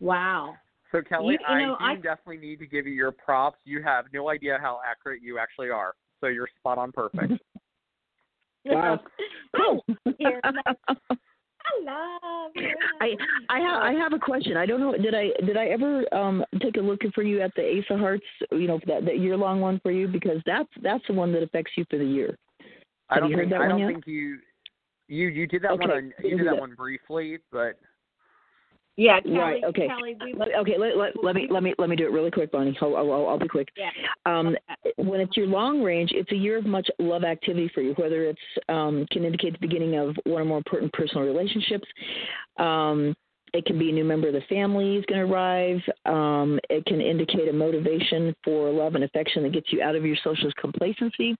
[0.00, 0.54] Wow.
[0.92, 3.58] So Kelly, You- you I do I- definitely need to give you your props.
[3.64, 5.94] You have no idea how accurate you actually are.
[6.20, 7.32] So you're spot on perfect.
[8.64, 9.00] Wow.
[9.56, 9.84] Cool.
[10.06, 12.74] I love you.
[13.00, 13.14] I
[13.48, 14.56] I have I have a question.
[14.56, 14.96] I don't know.
[14.96, 17.98] Did I did I ever um take a look for you at the Ace of
[17.98, 18.24] Hearts?
[18.50, 21.42] You know that that year long one for you because that's that's the one that
[21.42, 22.36] affects you for the year.
[23.08, 23.88] I Have don't you heard think that I one don't yet?
[23.88, 24.38] think you
[25.08, 26.60] you you did that one Okay, on you did that that.
[26.60, 27.78] one briefly, but
[28.98, 29.38] Yeah, Kelly.
[29.38, 29.86] Right, okay.
[29.86, 32.32] Kelly, we, Let- Okay, let, let, let me let me let me do it really
[32.32, 32.76] quick, Bonnie.
[32.82, 33.68] I'll, I'll, I'll be quick.
[33.76, 33.90] yeah.
[34.26, 34.56] Um,
[34.96, 37.92] when it's your long range, it's a year of much love activity for you.
[37.92, 41.86] Whether it's um, can indicate the beginning of one or more important personal relationships.
[42.58, 43.14] Um,
[43.54, 45.80] it can be a new member of the family is going to arrive.
[46.04, 50.04] Um, it can indicate a motivation for love and affection that gets you out of
[50.04, 51.36] your social complacency.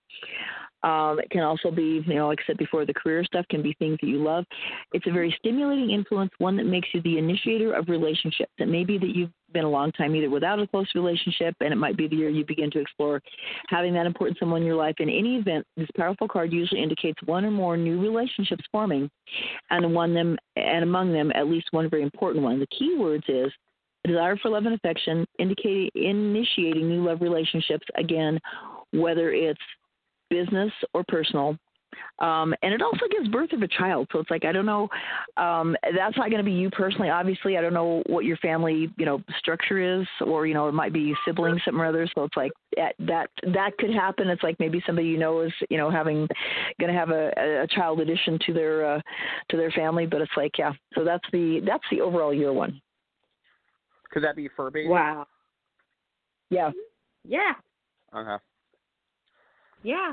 [0.83, 3.63] Um, it can also be, you know, like I said before, the career stuff can
[3.63, 4.45] be things that you love.
[4.93, 8.53] It's a very stimulating influence, one that makes you the initiator of relationships.
[8.59, 11.73] It may be that you've been a long time either without a close relationship, and
[11.73, 13.21] it might be the year you begin to explore
[13.69, 14.95] having that important someone in your life.
[14.99, 19.11] In any event, this powerful card usually indicates one or more new relationships forming,
[19.71, 22.61] and one them and among them at least one very important one.
[22.61, 23.51] The key words is
[24.05, 27.87] desire for love and affection, indicating initiating new love relationships.
[27.97, 28.39] Again,
[28.93, 29.61] whether it's
[30.31, 31.59] business or personal.
[32.19, 34.09] Um, and it also gives birth of a child.
[34.13, 34.89] So it's like I don't know.
[35.37, 37.11] Um, that's not going to be you personally.
[37.11, 40.73] Obviously, I don't know what your family you know structure is, or you know it
[40.73, 42.09] might be siblings, something or other.
[42.15, 44.29] So it's like that that that could happen.
[44.29, 46.27] It's like maybe somebody you know is you know having
[46.81, 49.01] going to have a, a child addition to their uh,
[49.51, 50.07] to their family.
[50.07, 50.73] But it's like yeah.
[50.95, 52.81] So that's the that's the overall year one.
[54.11, 54.89] Could that be fur baby?
[54.89, 55.27] Wow.
[56.51, 56.71] Yeah.
[57.25, 57.53] Yeah.
[58.15, 58.43] Okay.
[59.83, 60.13] Yeah.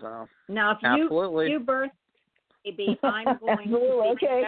[0.00, 1.46] So Now, if absolutely.
[1.46, 1.90] you you birth
[2.76, 4.44] baby, I'm going Absolutely, to be okay.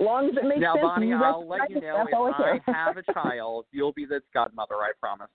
[0.00, 0.82] long as it makes now, sense.
[0.82, 4.20] Bonnie, you I'll let you know if I I have a child, you'll be the
[4.34, 4.74] godmother.
[4.76, 5.28] I promise.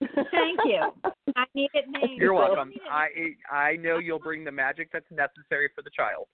[0.00, 0.92] Thank you.
[1.36, 2.20] I need it named.
[2.20, 2.72] You're welcome.
[2.90, 3.08] I
[3.50, 6.26] I know you'll bring the magic that's necessary for the child.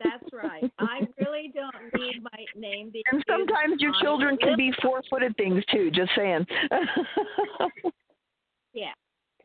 [0.00, 0.70] That's right.
[0.78, 5.64] I really don't need my name being And sometimes your children can be four-footed things
[5.70, 5.90] too.
[5.90, 6.46] Just saying.
[8.74, 8.92] Yeah.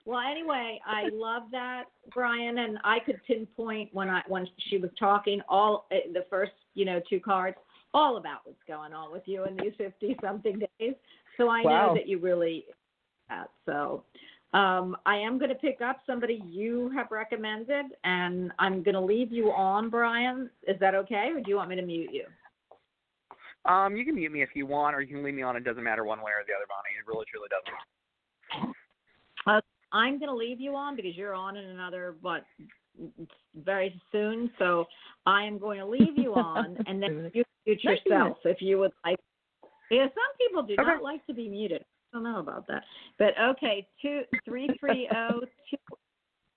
[0.05, 4.89] Well, anyway, I love that, Brian, and I could pinpoint when I when she was
[4.97, 7.57] talking all uh, the first you know two cards
[7.93, 10.95] all about what's going on with you in these fifty something days.
[11.37, 11.89] So I Wow.
[11.89, 12.65] know that you really
[13.29, 13.51] that.
[13.67, 14.03] So
[14.53, 19.01] um, I am going to pick up somebody you have recommended, and I'm going to
[19.01, 20.49] leave you on, Brian.
[20.67, 22.25] Is that okay, or do you want me to mute you?
[23.71, 25.55] Um, you can mute me if you want, or you can leave me on.
[25.55, 26.95] It doesn't matter one way or the other, Bonnie.
[26.97, 27.75] It really truly doesn't.
[29.91, 32.45] I'm going to leave you on because you're on in another, what,
[33.55, 34.51] very soon.
[34.59, 34.85] So
[35.25, 38.91] I am going to leave you on, and then you mute yourself if you would
[39.05, 39.19] like.
[39.89, 40.83] Yeah, some people do Okay.
[40.83, 41.83] not like to be muted.
[42.11, 42.83] Don't know about that,
[43.17, 45.77] but okay, two three three zero two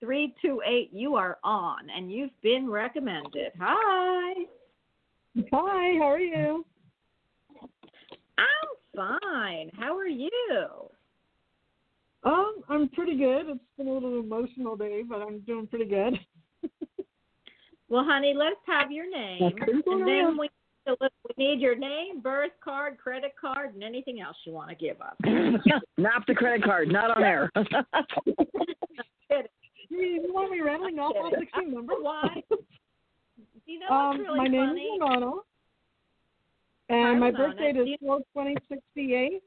[0.00, 0.90] three two eight.
[0.92, 3.52] You are on, and you've been recommended.
[3.60, 4.32] Hi,
[5.52, 6.64] Hi, how are you?
[8.38, 9.70] I'm fine.
[9.78, 10.30] How are you?
[12.24, 13.48] Um, I'm pretty good.
[13.48, 16.18] It's been a little emotional day, but I'm doing pretty good.
[17.92, 19.52] Well, honey, let's have your name,
[19.86, 20.48] and then we
[20.86, 20.94] we
[21.36, 25.16] need your name, birth card, credit card, and anything else you want to give up.
[25.98, 26.88] not the credit card.
[26.88, 27.50] Not on air.
[29.88, 31.96] You, you want me rattling off all 16 numbers?
[32.00, 32.42] Why?
[33.66, 34.80] You know what's Um, really my name funny?
[34.80, 35.32] is Ramona,
[36.88, 37.48] and my Ramona.
[37.48, 39.42] birth date is you- 42068.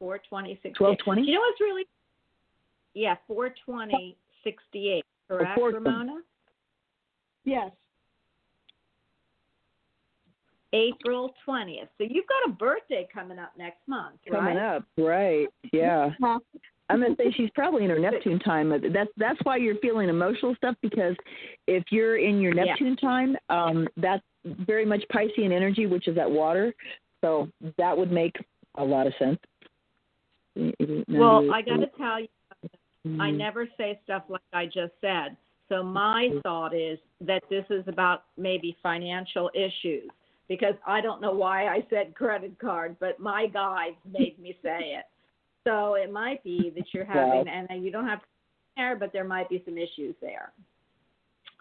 [0.00, 0.82] Four twenty sixty.
[0.82, 1.22] 1220?
[1.22, 1.84] You know what's really?
[2.94, 5.04] Yeah, four twenty sixty eight.
[5.28, 6.18] Correct, Ramona?
[7.44, 7.70] Yes.
[10.72, 11.88] April twentieth.
[11.98, 14.76] So you've got a birthday coming up next month, Coming right?
[14.76, 15.48] up, right?
[15.72, 16.10] Yeah.
[16.88, 18.70] I'm gonna say she's probably in her Neptune time.
[18.70, 21.16] That's that's why you're feeling emotional stuff because
[21.66, 22.64] if you're in your Yeah.
[22.64, 26.74] Neptune time, um, that's very much Piscean energy, which is that water.
[27.22, 27.48] So
[27.78, 28.36] that would make
[28.74, 29.38] a lot of sense.
[31.08, 32.28] Well, I got to tell you,
[33.06, 33.36] I Mm.
[33.36, 35.36] never say stuff like I just said.
[35.68, 40.10] So my thought is that this is about maybe financial issues
[40.48, 44.96] because I don't know why I said credit card, but my guides made me say
[44.98, 45.04] it.
[45.64, 48.26] So it might be that you're having, and you don't have to
[48.76, 50.52] care, but there might be some issues there.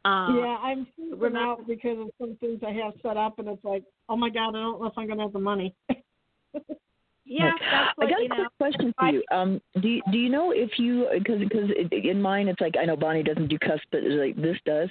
[0.04, 3.64] Um, yeah, I'm freaking out because of some things I have set up, and it's
[3.64, 5.76] like, oh my god, I don't know if I'm gonna have the money.
[7.32, 8.36] yeah, that's I got you a know.
[8.36, 9.24] quick question for you.
[9.32, 12.84] Um, do you, do you know if you because because in mine it's like I
[12.84, 14.90] know Bonnie doesn't do cusp, but it's like this does.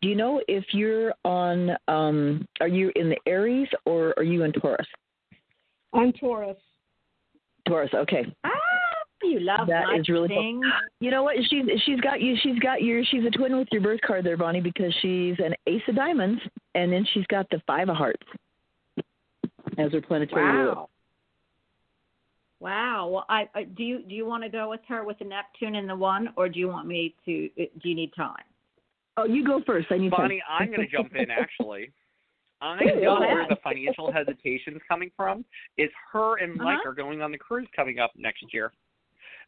[0.00, 1.70] Do you know if you're on?
[1.88, 4.86] Um, are you in the Aries or are you in Taurus?
[5.92, 6.56] I'm Taurus.
[7.66, 7.90] Taurus.
[7.92, 8.24] Okay.
[8.44, 8.50] Ah,
[9.24, 10.60] you love That my is really cool.
[11.00, 11.34] You know what?
[11.48, 12.36] She's she's got you.
[12.40, 13.04] She's got your.
[13.04, 16.40] She's a twin with your birth card there, Bonnie, because she's an Ace of Diamonds,
[16.76, 18.22] and then she's got the Five of Hearts
[19.76, 20.74] as her planetary ruler.
[20.74, 20.88] Wow.
[22.60, 23.08] Wow.
[23.08, 25.76] Well, I, I do you do you want to go with her with the Neptune
[25.76, 27.48] and the one, or do you want me to?
[27.56, 28.44] Do you need time?
[29.16, 29.88] Oh, you go first.
[29.90, 30.20] I need time.
[30.20, 31.90] Bonnie, I'm going to jump in actually.
[32.62, 35.44] I Hey, know go where the financial hesitation's coming from.
[35.78, 36.90] Is her and Mike Uh-huh.
[36.90, 38.72] are going on the cruise coming up next year.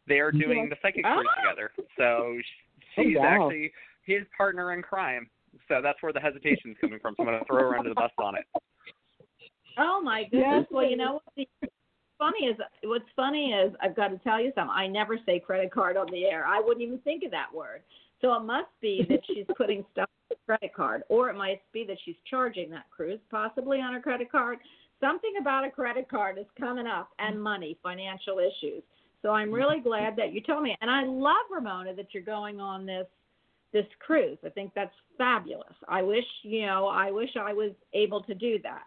[0.09, 1.43] They are doing the psychic cruise Oh.
[1.43, 1.73] together.
[1.99, 2.45] So sh-
[2.99, 3.25] Oh, she's wow.
[3.25, 3.73] actually
[4.05, 5.29] his partner in crime.
[5.69, 7.15] So that's where the hesitation's coming from.
[7.17, 8.47] So I'm going to throw her under the bus on it.
[9.79, 10.43] Oh my goodness.
[10.51, 10.67] Yes.
[10.71, 11.23] Well, you know what?
[11.37, 11.47] The
[12.23, 14.75] funny is what's funny is I've got to tell you something.
[14.75, 16.47] I never say credit card on the air.
[16.47, 17.83] I wouldn't even think of that word.
[18.20, 21.62] So it must be that she's putting stuff on her credit card, or it might
[21.73, 24.59] be that she's charging that cruise possibly on her credit card.
[25.01, 28.85] Something about a credit card is coming up, and money, financial issues.
[29.20, 32.61] So I'm really glad that you told me, and I love Ramona that you're going
[32.61, 33.07] on this
[33.73, 34.39] this cruise.
[34.45, 35.75] I think that's fabulous.
[35.89, 38.83] I wish you know I wish I was able to do that.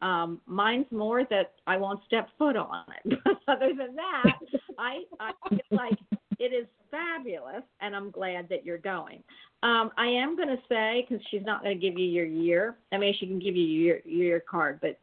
[0.00, 3.18] Um, mine's more that I won't step foot on it.
[3.48, 4.38] Other than that,
[4.78, 5.98] I, I feel like
[6.38, 9.22] it is fabulous, and I'm glad that you're going.
[9.62, 12.76] Um, I am going to say because she's not going to give you your year.
[12.92, 14.98] I mean, she can give you your your card, but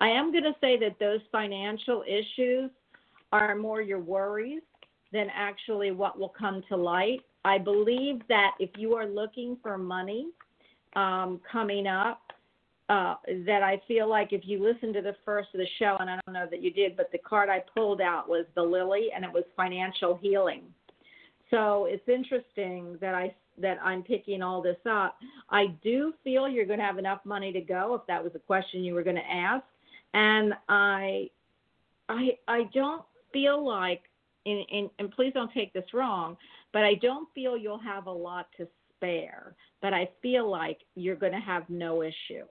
[0.00, 2.70] I am going to say that those financial issues
[3.32, 4.62] are more your worries
[5.12, 7.20] than actually what will come to light.
[7.44, 10.26] I believe that if you are looking for money
[10.96, 12.22] um, coming up,
[12.90, 13.14] uh,
[13.46, 16.18] that I feel like if you listen to the first of the show, and I
[16.26, 19.24] don't know that you did, but the card I pulled out was the lily, and
[19.24, 20.62] it was financial healing.
[21.52, 25.18] So it's interesting that I that I'm picking all this up.
[25.50, 28.38] I do feel you're going to have enough money to go, if that was a
[28.38, 29.64] question you were going to ask,
[30.14, 31.28] and I,
[32.08, 34.02] I, I don't feel like,
[34.46, 36.38] and, and, and please don't take this wrong,
[36.72, 38.66] but I don't feel you'll have a lot to
[38.96, 39.54] spare.
[39.82, 42.46] But I feel like you're going to have no issue.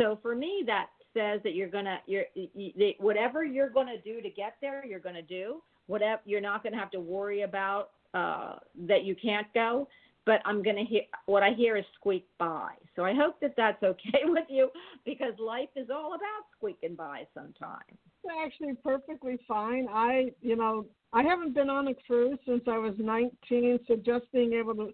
[0.00, 4.30] So for me, that says that you're gonna you're you, whatever you're gonna do to
[4.30, 5.62] get there, you're gonna do.
[5.86, 9.88] Whatever you're not gonna have to worry about uh, that you can't go.
[10.24, 12.70] But I'm gonna hear what I hear is squeak by.
[12.96, 14.70] So I hope that that's okay with you
[15.04, 17.98] because life is all about squeaking by sometimes.
[18.44, 19.88] Actually perfectly fine.
[19.90, 24.30] I, you know, I haven't been on a cruise since I was 19, so just
[24.30, 24.90] being able to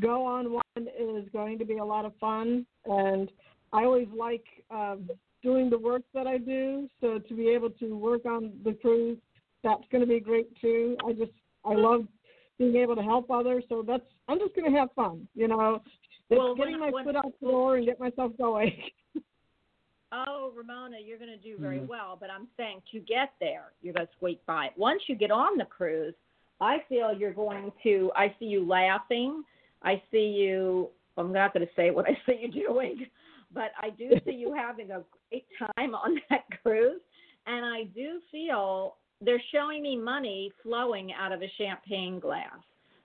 [0.00, 2.64] go on one is going to be a lot of fun.
[2.86, 3.28] And
[3.72, 5.08] I always like um,
[5.42, 9.18] doing the work that I do, so to be able to work on the cruise,
[9.62, 10.96] that's going to be great too.
[11.06, 11.32] I just
[11.64, 12.06] I love
[12.58, 15.80] being able to help others, so that's I'm just going to have fun, you know.
[16.30, 18.72] It's Well, getting when- my when- foot out the door and get myself going.
[20.10, 21.86] Oh, Ramona, you're going to do very Mm-hmm.
[21.86, 24.70] well, but I'm saying to get there, you're going to squeak by.
[24.74, 26.14] Once you get on the cruise,
[26.62, 28.10] I feel you're going to.
[28.16, 29.42] I see you laughing.
[29.82, 30.88] I see you.
[31.18, 33.06] I'm not going to say what I see you doing,
[33.52, 37.00] but I do see you having a great time on that cruise,
[37.46, 42.58] and I do feel they're showing me money flowing out of a champagne glass.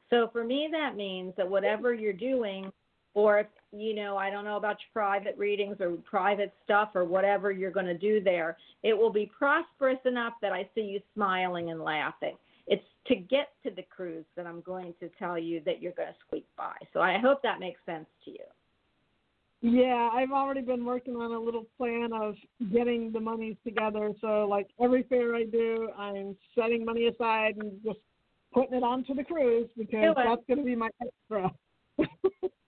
[0.09, 2.71] So for me, that means that whatever you're doing,
[3.15, 7.03] or if you know, I don't know about your private readings or private stuff or
[7.03, 10.99] whatever you're going to do there, it will be prosperous enough that I see you
[11.15, 12.35] smiling and laughing.
[12.67, 16.09] It's to get to the cruise that I'm going to tell you that you're going
[16.09, 16.75] to squeak by.
[16.93, 18.45] So I hope that makes sense to you.
[19.65, 22.35] Yeah, I've already been working on a little plan of
[22.73, 24.11] getting the monies together.
[24.19, 27.99] So, like every fair I do, I'm setting money aside and just
[28.53, 31.49] putting it onto the cruise because that's going to be my extra.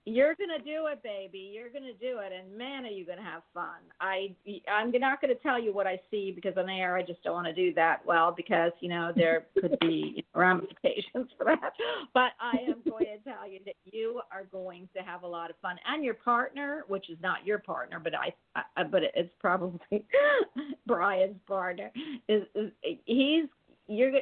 [0.08, 1.50] You're gonna do it, baby.
[1.52, 3.80] You're gonna do it, and man, are you gonna have fun.
[4.00, 4.36] I
[4.70, 7.48] I'm not gonna tell you what I see because on air I just don't want
[7.48, 8.06] to do that.
[8.06, 11.72] Well, because you know there could be ramifications for that.
[12.14, 15.50] But I am going to tell you that you are going to have a lot
[15.50, 18.32] of fun, and your partner, which is not your partner, but I,
[18.76, 19.80] I but it's probably
[20.86, 21.90] Brian's partner,
[22.28, 22.70] is, is
[23.06, 23.46] he's
[23.88, 24.12] you're.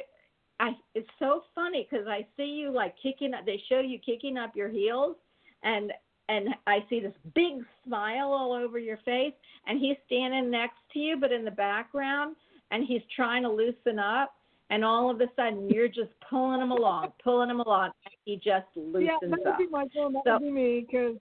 [0.59, 3.45] I it's so funny because I see you like kicking up.
[3.45, 5.15] They show you kicking up your heels
[5.63, 5.91] and
[6.27, 9.33] and I see this big smile all over your face,
[9.67, 12.35] and he's standing next to you, but in the background,
[12.71, 14.33] and he's trying to loosen up,
[14.71, 18.37] and all of a sudden you're just pulling him along, pulling him along, and he
[18.37, 19.57] just loosens yeah, that would up.
[19.59, 20.09] be Michael.
[20.11, 21.17] That So- would be me because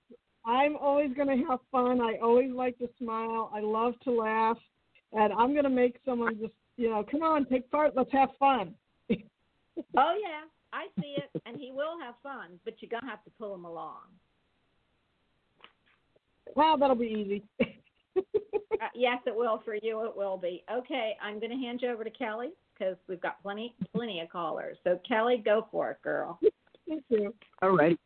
[0.46, 2.00] I'm always going to have fun.
[2.00, 3.50] I always like to smile.
[3.54, 4.58] I love to laugh,
[5.12, 7.94] and I'm going to make someone just you know, come on, take part.
[7.94, 8.74] Let's have fun.
[9.96, 13.30] Oh yeah, I see it, and he will have fun, but you're gonna have to
[13.38, 14.02] pull him along.
[16.54, 17.42] Wow, that'll be easy.
[18.16, 20.04] Uh, yes, it will for you.
[20.04, 20.64] It will be.
[20.72, 24.28] Okay, I'm going to hand you over to Kelly because we've got plenty, plenty of
[24.28, 24.76] callers.
[24.84, 26.40] So Kelly, go for it, girl.
[26.88, 27.32] Thank you.
[27.62, 27.98] All right.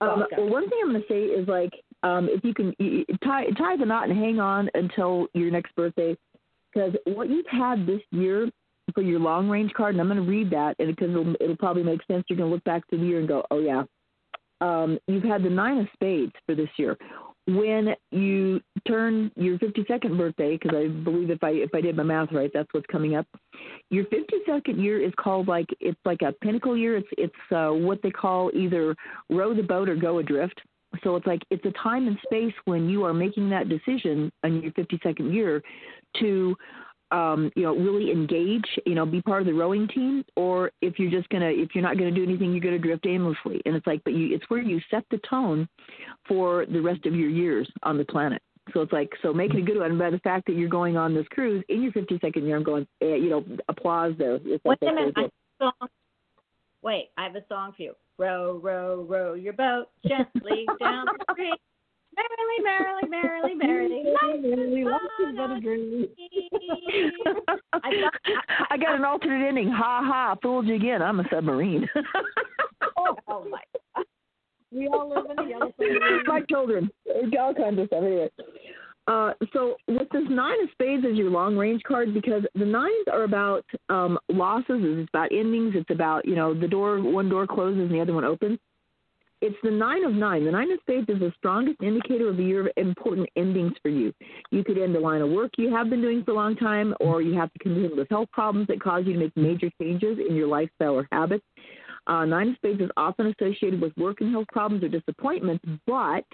[0.00, 1.72] Um, well, one thing I'm going to say is like,
[2.02, 5.50] um, if you can y- y- tie tie the knot and hang on until your
[5.50, 6.16] next birthday,
[6.72, 8.48] because what you've had this year
[8.92, 11.56] for your long range card, and I'm going to read that, and because it'll, it'll
[11.56, 12.24] probably make sense.
[12.28, 13.84] You're going to look back to the year and go, oh yeah.
[14.60, 16.96] Um, you've had the nine of spades for this year.
[17.46, 22.02] When you turn your 52nd birthday, because I believe if I if I did my
[22.02, 23.26] math right, that's what's coming up.
[23.90, 26.96] Your 52nd year is called like it's like a pinnacle year.
[26.96, 28.96] It's it's uh, what they call either
[29.28, 30.58] row the boat or go adrift.
[31.02, 34.62] So it's like it's a time and space when you are making that decision in
[34.62, 35.62] your 52nd year
[36.20, 36.56] to
[37.14, 40.98] um, you know, really engage, you know, be part of the rowing team, or if
[40.98, 43.62] you're just gonna, if you're not gonna do anything, you're gonna drift aimlessly.
[43.64, 45.68] And it's like, but you, it's where you set the tone
[46.26, 48.42] for the rest of your years on the planet.
[48.72, 49.96] So it's like, so make it a good one.
[49.96, 52.86] by the fact that you're going on this cruise in your 52nd year, I'm going,
[53.00, 54.36] eh, you know, applause there.
[54.36, 55.14] It's Wait like a minute.
[55.16, 55.88] I have a song.
[56.82, 57.94] Wait, I have a song for you.
[58.18, 61.54] Row, row, row your boat gently down the stream.
[62.16, 64.02] Merrily, merrily, merrily, merrily.
[64.44, 66.06] Really, life is but a dream.
[67.72, 69.68] I got, I, I got an alternate ending.
[69.68, 70.36] Ha ha!
[70.42, 71.02] Fooled you again.
[71.02, 71.88] I'm a submarine.
[72.98, 73.60] oh, oh my
[73.96, 74.04] God.
[74.72, 76.22] We all live in a yellow submarine.
[76.26, 76.90] My children,
[77.38, 78.02] all kinds of stuff.
[78.02, 78.30] Anyway,
[79.06, 83.06] uh, so with this nine of spades as your long range card, because the nines
[83.12, 87.46] are about um, losses, it's about endings, it's about you know the door one door
[87.46, 88.58] closes and the other one opens.
[89.46, 90.46] It's the nine of nine.
[90.46, 93.90] The nine of spades is the strongest indicator of the year of important endings for
[93.90, 94.10] you.
[94.50, 96.94] You could end a line of work you have been doing for a long time,
[96.98, 100.16] or you have to contend with health problems that cause you to make major changes
[100.26, 101.44] in your lifestyle or habits.
[102.06, 106.24] Uh, nine of spades is often associated with work and health problems or disappointments, but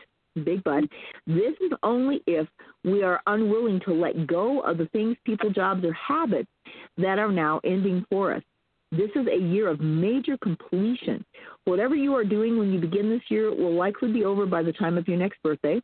[0.44, 0.84] big but
[1.26, 2.46] this is only if
[2.84, 6.48] we are unwilling to let go of the things, people, jobs, or habits
[6.96, 8.42] that are now ending for us.
[8.92, 11.24] This is a year of major completion.
[11.64, 14.72] Whatever you are doing when you begin this year will likely be over by the
[14.72, 15.80] time of your next birthday.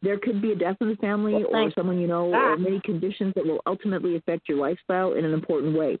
[0.00, 2.80] There could be a death in the family Well, or someone you know, or many
[2.84, 5.98] conditions that will ultimately affect your lifestyle in an important way.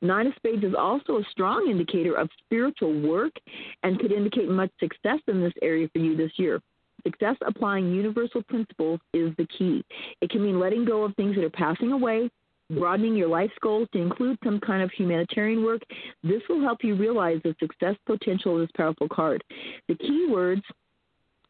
[0.00, 3.32] Nine of Spades is also a strong indicator of spiritual work
[3.82, 6.60] and could indicate much success in this area for you this year.
[7.06, 9.84] Success applying universal principles is the key.
[10.22, 12.30] It can mean letting go of things that are passing away,
[12.70, 15.82] broadening your life's goals to include some kind of humanitarian work.
[16.22, 19.42] This will help you realize the success potential of this powerful card.
[19.88, 20.62] The keywords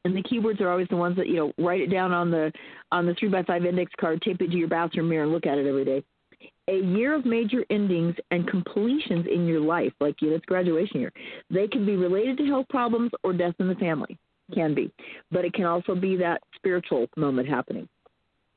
[0.05, 2.53] and the keywords are always the ones that you know write it down on the
[2.93, 5.47] on the three by five index card tape it to your bathroom mirror and look
[5.47, 6.05] at it every day
[6.69, 11.01] a year of major endings and completions in your life like you know, it's graduation
[11.01, 11.13] year
[11.51, 14.19] they can be related to health problems or death in the family
[14.55, 14.93] can be
[15.31, 17.89] but it can also be that spiritual moment happening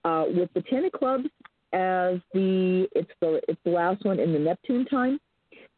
[0.03, 1.27] uh, with the ten of clubs
[1.73, 5.19] as the it's the it's the last one in the neptune time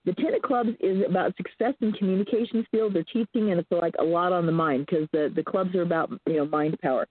[0.05, 3.93] the Ten of Clubs is about success in communication skills or teaching, and it's like
[3.99, 7.05] a lot on the mind because the, the clubs are about you know mind power.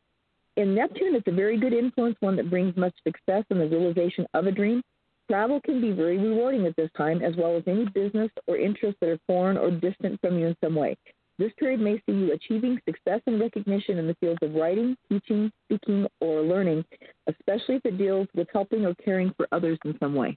[0.56, 4.26] In Neptune, it's a very good influence, one that brings much success in the realization
[4.34, 4.82] of a dream.
[5.30, 8.98] Travel can be very rewarding at this time, as well as any business or interests
[9.00, 10.96] that are foreign or distant from you in some way.
[11.38, 15.52] This period may see you achieving success and recognition in the fields of writing, teaching,
[15.66, 16.84] speaking, or learning,
[17.28, 20.36] especially if it deals with helping or caring for others in some way.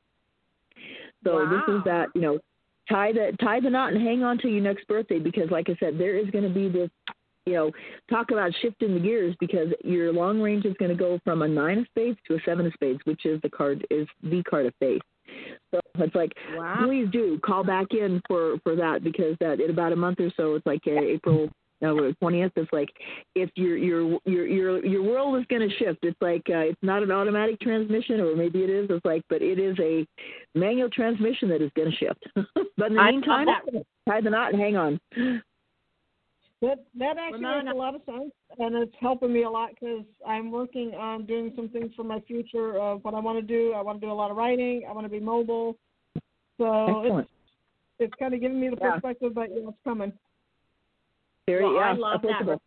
[1.23, 2.39] So this is that you know
[2.89, 5.75] tie the tie the knot and hang on to your next birthday because like I
[5.79, 6.89] said there is going to be this
[7.45, 7.71] you know
[8.09, 11.47] talk about shifting the gears because your long range is going to go from a
[11.47, 14.65] nine of spades to a seven of spades which is the card is the card
[14.65, 15.01] of faith.
[15.73, 16.85] So it's like Wow.
[16.85, 20.31] please do call back in for for that because that in about a month or
[20.35, 21.49] so it's like uh, April
[21.81, 22.89] no twentieth it's like
[23.35, 26.83] if your your your your your world is going to shift it's like uh, it's
[26.83, 30.05] not an automatic transmission or maybe it is it's like but it is a
[30.57, 32.23] manual transmission that is going to shift.
[32.77, 33.47] But in the I meantime
[34.07, 34.99] tie the knot and hang on
[36.61, 37.63] That that actually Ramona.
[37.63, 41.25] makes a lot of sense, and it's helping me a lot because I'm working on
[41.25, 43.73] doing some things for my future of what I want to do.
[43.73, 44.83] I want to do a lot of writing.
[44.87, 45.75] I want to be mobile.
[46.59, 47.31] So excellent it's
[48.01, 48.91] it's kind of giving me the Yeah.
[48.93, 50.13] perspective that you know, it's coming.
[51.47, 52.59] very Well, I yeah love that.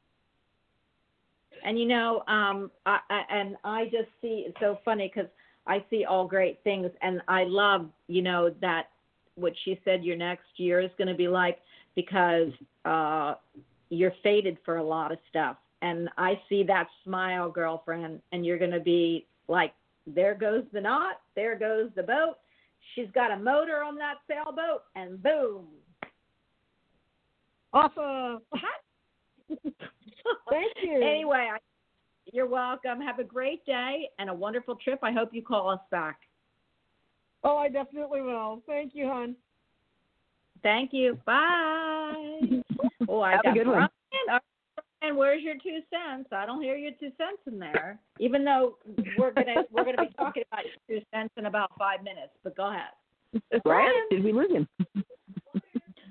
[1.65, 5.31] And you know, um, I, I and I just see it's so funny because
[5.67, 8.89] I see all great things, and I love you know that
[9.37, 11.59] what she said your next year is going to be like
[11.97, 12.51] because
[12.85, 13.35] uh,
[13.95, 18.59] you're fated for a lot of stuff, and I see that smile, girlfriend, and you're
[18.59, 19.73] going to be like,
[20.07, 22.37] there goes the knot, there goes the boat.
[22.95, 25.67] She's got a motor on that sailboat, and boom.
[27.73, 28.43] Awesome.
[30.51, 31.03] Thank you.
[31.03, 31.59] Anyway, I,
[32.33, 33.01] you're welcome.
[33.01, 35.01] Have a great day and a wonderful trip.
[35.03, 36.21] I hope you call us back.
[37.43, 38.63] Oh, I definitely will.
[38.67, 39.37] Thank you, hon.
[40.65, 41.17] Thank you.
[41.25, 42.41] Bye.
[43.09, 43.75] Oh, I Have a got good one.
[43.77, 43.89] Brian.
[44.29, 44.43] All right,
[45.01, 46.29] Brian, where's your two cents?
[46.33, 47.99] I don't hear your two cents in there.
[48.19, 48.79] Even though
[49.19, 52.33] we're gonna we're gonna be talking about your two cents in about five minutes.
[52.43, 52.91] But go ahead.
[53.63, 54.67] Brian, did we lose him?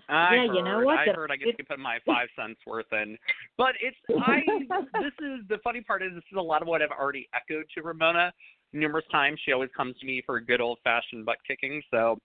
[0.07, 0.99] I Yeah, heard, you know what?
[0.99, 3.17] I The- heard I get to put my five cents worth in.
[3.57, 4.41] But it's I
[5.01, 7.65] this is the funny part is this is a lot of what I've already echoed
[7.75, 8.31] to Ramona
[8.71, 9.39] numerous times.
[9.45, 12.19] She always comes to me for a good old fashioned butt kicking, so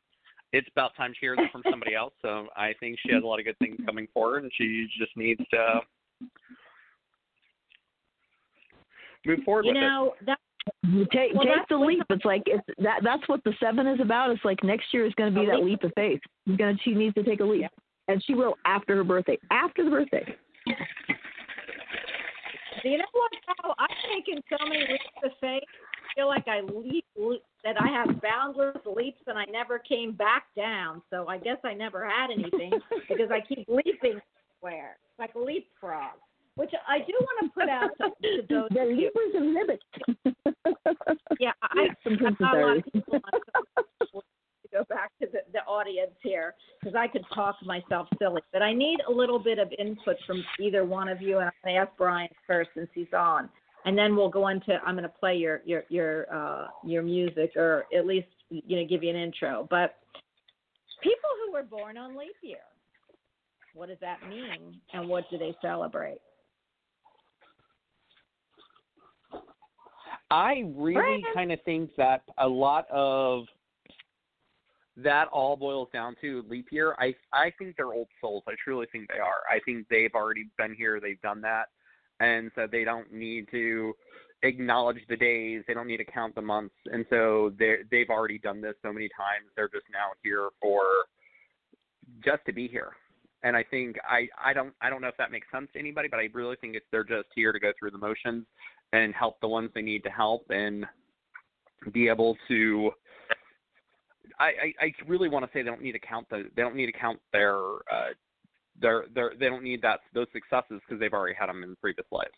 [0.53, 2.13] it's about time she hears it from somebody else.
[2.23, 5.17] So I think she has a lot of good things coming forward and she just
[5.17, 5.81] needs to
[9.27, 10.39] move forward You with know that
[10.85, 12.03] You take Well, take the leap.
[12.11, 14.31] It's like it's that that's what the seven is about.
[14.31, 15.83] It's like next year is going to be A that leap.
[15.83, 16.21] leap of faith.
[16.47, 17.71] She's gonna she needs to take a leap,
[18.09, 19.39] and she will after her birthday.
[19.51, 20.25] After the birthday.
[22.83, 23.31] Do you know what?
[23.63, 23.75] Though?
[23.79, 25.63] I've taken so many leaps of faith.
[25.65, 30.13] I feel like I leap, leap that I have boundless leaps and I never came
[30.13, 31.03] back down.
[31.11, 32.73] So I guess I never had anything
[33.09, 34.21] because I keep leaping
[34.63, 36.13] everywhere like a leapfrog.
[36.55, 39.85] Which I do want to put out to, to those the of leapers and limits.
[41.39, 44.23] Yeah, I, Some I've got a lot of people on
[44.63, 48.43] to go back to the, the audience here because I could talk myself silly.
[48.53, 51.53] But I need a little bit of input from either one of you, and I'm
[51.65, 53.49] going to ask Brian first since he's on,
[53.89, 54.79] and then we'll go into.
[54.85, 58.87] I'm going to play your your your uh, your music, or at least you know
[58.87, 59.67] give you an intro.
[59.71, 59.97] But
[61.03, 62.59] people who were born on leap year,
[63.75, 66.19] what does that mean, and what do they celebrate?
[70.31, 73.45] I really kind of think that a lot of
[74.99, 76.95] that all boils down to leap year.
[76.99, 78.43] I I think they're old souls.
[78.47, 79.49] I truly think they are.
[79.51, 81.01] I think they've already been here.
[81.01, 81.69] They've done that,
[82.21, 83.95] and so they don't need to
[84.43, 85.63] acknowledge the days.
[85.67, 88.93] They don't need to count the months, and so they they've already done this so
[88.93, 89.51] many times.
[89.57, 90.81] They're just now here for
[92.25, 92.93] just to be here.
[93.43, 96.09] And I think I I don't I don't know if that makes sense to anybody,
[96.09, 98.45] but I really think it's they're just here to go through the motions
[98.93, 100.87] and help the ones they need to help and
[101.93, 102.91] be able to
[104.41, 106.75] I, I, I really want to say they don't need to count the they don't
[106.75, 107.59] need to count their
[107.93, 108.11] uh
[108.81, 112.07] their their they don't need that those successes because they've already had them in previous
[112.11, 112.31] lives.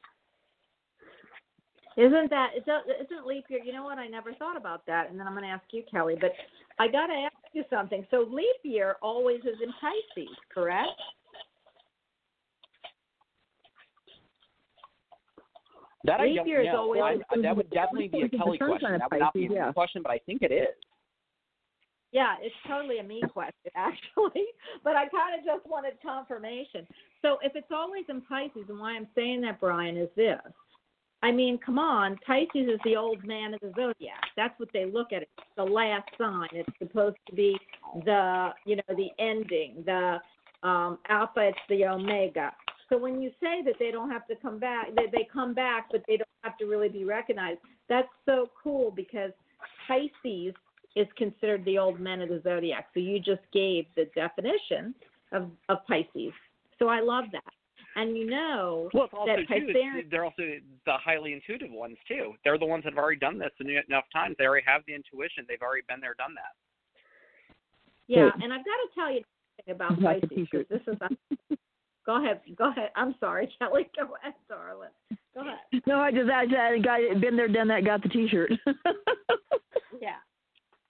[1.96, 3.60] Isn't that it does- isn't leap year?
[3.62, 3.98] You know what?
[3.98, 6.16] I never thought about that, and then I'm going to ask you, Kelly.
[6.18, 6.32] But
[6.78, 8.06] I got to ask you something.
[8.10, 10.88] So leap year always is in Pisces, correct?
[16.04, 16.78] That I Leap don't year is know.
[16.80, 18.80] always- I'm- that would definitely be a Kelly question.
[18.88, 19.72] sign That would not be a yeah.
[19.72, 20.74] question, but I think it is.
[22.12, 24.46] Yeah, it's totally a me question, actually.
[24.82, 26.86] But I kind of just wanted confirmation.
[27.22, 30.40] So if it's always in Pisces, and why I'm saying that, Brian, is this.
[31.22, 34.22] I mean, come on, Pisces is the old man of the zodiac.
[34.36, 35.22] That's what they look at.
[35.22, 36.48] It's the last sign.
[36.52, 37.58] It's supposed to be
[38.06, 40.18] the, you know, the ending, the
[40.62, 41.48] um, alpha.
[41.48, 42.52] It's the omega.
[42.88, 45.88] So when you say that they don't have to come back, they, they come back,
[45.92, 47.60] but they don't have to really be recognized.
[47.88, 49.30] That's so cool because
[49.86, 50.54] Pisces
[50.96, 52.88] is considered the old men of the zodiac.
[52.94, 54.94] So you just gave the definition
[55.32, 56.32] of, of Pisces.
[56.78, 57.42] So I love that.
[57.96, 60.02] And you know Well, it's also that too.
[60.10, 60.42] They're also
[60.86, 62.34] the highly intuitive ones too.
[62.44, 64.36] They're the ones that have already done this enough times.
[64.38, 65.44] They already have the intuition.
[65.48, 66.54] They've already been there, done that.
[68.06, 68.42] Yeah, Good.
[68.44, 69.22] and I've got to tell you
[69.66, 70.48] something about You like the Pisces.
[70.50, 70.68] 'cause t-shirt.
[70.68, 71.58] This is.
[72.06, 72.40] go ahead.
[72.56, 72.90] Go ahead.
[72.96, 73.88] I'm sorry, Kelly.
[73.96, 74.88] Go ahead, darling.
[75.34, 75.82] Go ahead.
[75.86, 76.42] No, I just I,
[76.74, 78.52] I got been there, done that, got the T-shirt.
[80.00, 80.16] Yeah.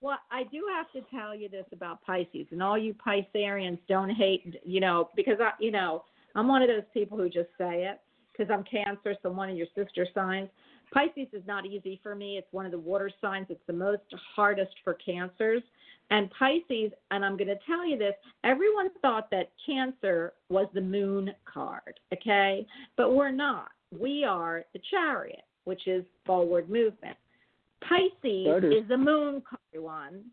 [0.00, 4.10] Well, I do have to tell you this about Pisces, and all you Piscearians don't
[4.10, 7.84] hate, you know, because I, you know, I'm one of those people who just say
[7.84, 8.00] it
[8.32, 10.48] because I'm Cancer, so one of your sister signs.
[10.92, 12.38] Pisces is not easy for me.
[12.38, 13.46] It's one of the water signs.
[13.50, 14.02] It's the most
[14.34, 15.62] hardest for cancers.
[16.10, 20.80] And Pisces, and I'm going to tell you this, everyone thought that Cancer was the
[20.80, 22.66] moon card, okay?
[22.96, 23.68] But we're not.
[23.96, 27.16] We are the chariot, which is forward movement.
[27.88, 28.74] Pisces Starters.
[28.82, 30.24] is the moon card one.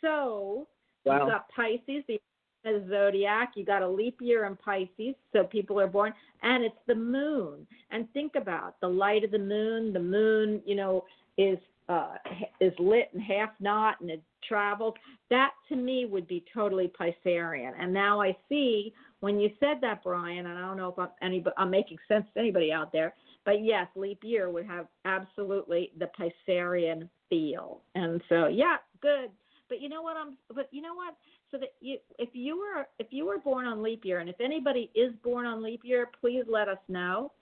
[0.00, 0.66] So
[1.04, 1.18] Wow.
[1.18, 2.20] you've got Pisces, the
[2.64, 3.52] the zodiac.
[3.56, 7.66] You got a leap year in Pisces, so people are born, and it's the moon.
[7.90, 9.92] And think about the light of the moon.
[9.92, 11.04] The moon, you know,
[11.36, 12.14] is uh,
[12.60, 14.94] is lit and half not, and it travels.
[15.28, 17.72] That to me would be totally Piscean.
[17.78, 21.08] And now I see when you said that, Brian, and I don't know if I'm
[21.20, 23.14] any, I'm making sense to anybody out there,
[23.44, 27.82] but yes, leap year would have absolutely the Piscearian feel.
[27.94, 29.30] And so, yeah, good.
[29.68, 31.16] But you know what I'm but you know what?
[31.50, 34.40] So that you if you were if you were born on leap year and if
[34.40, 37.32] anybody is born on leap year, please let us know.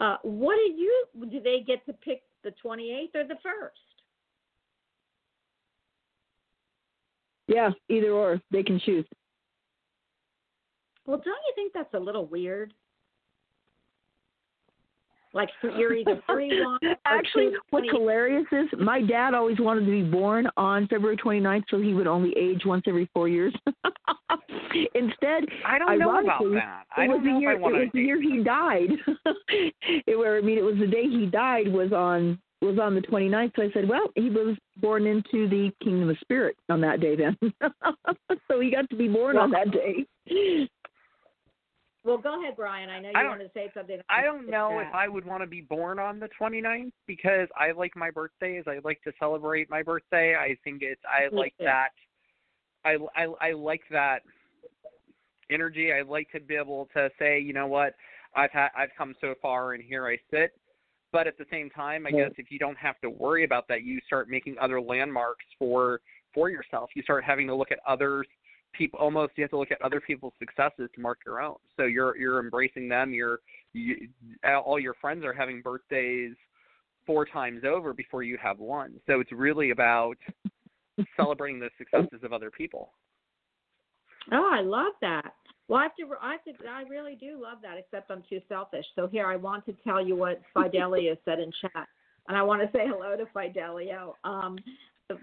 [0.00, 3.96] Uh, what do you do they get to pick the 28th or the 1st?
[7.48, 9.06] yeah, either or, they can choose.
[11.06, 12.74] Well, don't you think that's a little weird?
[15.36, 19.84] Like you're either free one Actually, choose what's 20 hilarious is my dad always wanted
[19.84, 23.54] to be born on February 29th, so he would only age once every four years.
[24.94, 26.84] Instead, I don't know about that.
[26.96, 27.52] it I was don't the know year.
[27.52, 28.90] if I want it was the year he died.
[30.06, 33.02] it, where I mean, it was the day he died was on was on the
[33.02, 33.52] 29th.
[33.56, 37.14] So I said, well, he was born into the kingdom of spirit on that day
[37.14, 37.36] then.
[38.48, 40.06] so he got to be born on that day.
[42.06, 42.88] Well, go ahead, Brian.
[42.88, 44.00] I know you I wanted to say something.
[44.08, 44.86] I don't know if.
[44.94, 48.62] I would want to be born on the 29th because I like my birthdays.
[48.68, 50.36] I like to celebrate my birthday.
[50.36, 51.64] I think it's I Me like too.
[51.64, 51.88] that.
[52.84, 54.20] I, I I like that
[55.50, 55.92] energy.
[55.92, 57.94] I like to be able to say, you know what,
[58.36, 60.52] I've had I've come so far and here I sit.
[61.10, 62.24] But at the same time, I Yeah.
[62.28, 66.00] guess if you don't have to worry about that, you start making other landmarks for
[66.32, 66.90] for yourself.
[66.94, 68.28] You start having to look at others
[68.76, 71.56] people almost you have to look at other people's successes to mark your own.
[71.76, 73.12] So you're you're embracing them.
[73.12, 73.40] You're
[73.72, 74.08] you,
[74.44, 76.34] all your friends are having birthdays
[77.06, 78.94] four times over before you have one.
[79.06, 80.16] So it's really about
[81.16, 82.92] celebrating the successes of other people.
[84.32, 85.34] Oh, I love that.
[85.68, 86.06] Well, I have to.
[86.20, 86.68] I have to.
[86.68, 87.76] I really do love that.
[87.78, 88.84] Except I'm too selfish.
[88.94, 91.86] So here, I want to tell you what Fidelia said in chat,
[92.28, 94.16] and I want to say hello to Fidelio.
[94.24, 94.58] Um,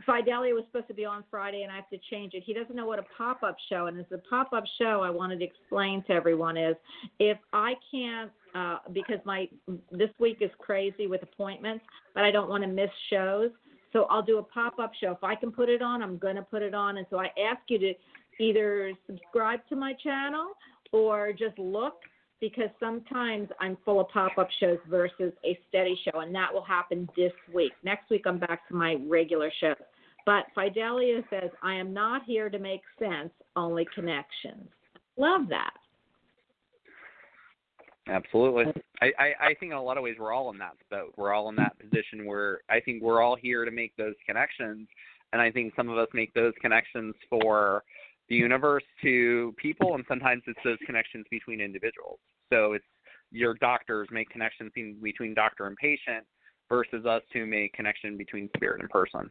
[0.05, 2.43] Fidelio was supposed to be on Friday, and I have to change it.
[2.45, 5.45] He doesn't know what a pop-up show, and as a pop-up show, I wanted to
[5.45, 6.75] explain to everyone is
[7.19, 9.49] if I can't, uh, because my
[9.91, 13.51] this week is crazy with appointments, but I don't want to miss shows.
[13.91, 15.11] So I'll do a pop-up show.
[15.11, 16.97] If I can put it on, I'm going to put it on.
[16.97, 17.93] And so I ask you to
[18.39, 20.53] either subscribe to my channel
[20.91, 21.95] or just look
[22.43, 26.65] because sometimes I'm full of pop up shows versus a steady show, and that will
[26.65, 27.71] happen this week.
[27.85, 29.77] Next week, I'm back to my regular shows.
[30.25, 34.67] But Fidelia says, I am not here to make sense, only connections.
[35.15, 35.71] Love that.
[38.09, 38.65] Absolutely.
[39.01, 41.13] I, I, I think in a lot of ways we're all in that boat.
[41.15, 44.89] We're all in that position where I think we're all here to make those connections.
[45.31, 47.85] And I think some of us make those connections for
[48.27, 52.19] the universe to people, and sometimes it's those connections between individuals.
[52.53, 52.85] So it's
[53.31, 56.23] your doctors make connections between doctor and patient
[56.69, 59.27] versus us who make connection between spirit and person.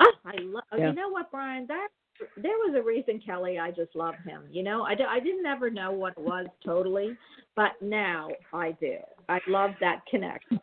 [0.00, 0.64] Oh, I love.
[0.76, 0.88] Yeah.
[0.88, 1.66] You know what, Brian?
[1.68, 1.88] That
[2.36, 3.58] there was a reason, Kelly.
[3.60, 4.42] I just love him.
[4.50, 7.16] You know, I, I didn't ever know what it was totally,
[7.54, 8.96] but now I do.
[9.28, 10.60] I love that connection.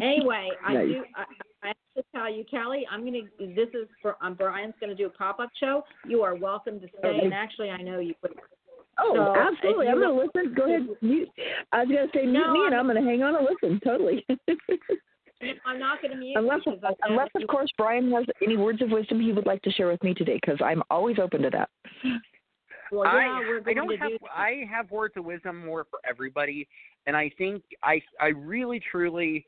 [0.00, 0.88] anyway, I Nice.
[0.88, 1.04] do.
[1.14, 1.24] I,
[1.62, 2.84] I have to tell you, Kelly.
[2.90, 3.22] I'm gonna.
[3.38, 4.16] This is for.
[4.20, 5.84] Um, Brian's gonna do a pop up show.
[6.04, 7.20] You are welcome to stay.
[7.22, 8.32] And actually, I know you would.
[8.98, 9.86] Oh, So, absolutely.
[9.86, 10.54] if I'm going to listen.
[10.54, 10.86] Go ahead.
[11.00, 11.28] Mute.
[11.72, 13.36] I was going to say mute No, me, and I'm- I'm going to hang on
[13.36, 13.80] and listen.
[13.84, 14.24] Totally.
[15.66, 18.56] I'm not gonna mute unless, you because I know unless of course, Brian has any
[18.56, 21.42] words of wisdom he would like to share with me today, because I'm always open
[21.42, 21.68] to that.
[22.92, 24.18] well, yeah, I we're I going don't to have do.
[24.32, 26.68] I have words of wisdom more for everybody,
[27.06, 29.44] and I think I I really truly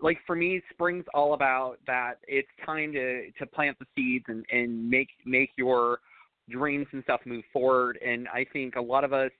[0.00, 4.44] like for me spring's all about that it's time to to plant the seeds and
[4.50, 6.00] and make make your
[6.50, 7.98] dreams and stuff move forward.
[8.04, 9.30] And I think a lot of us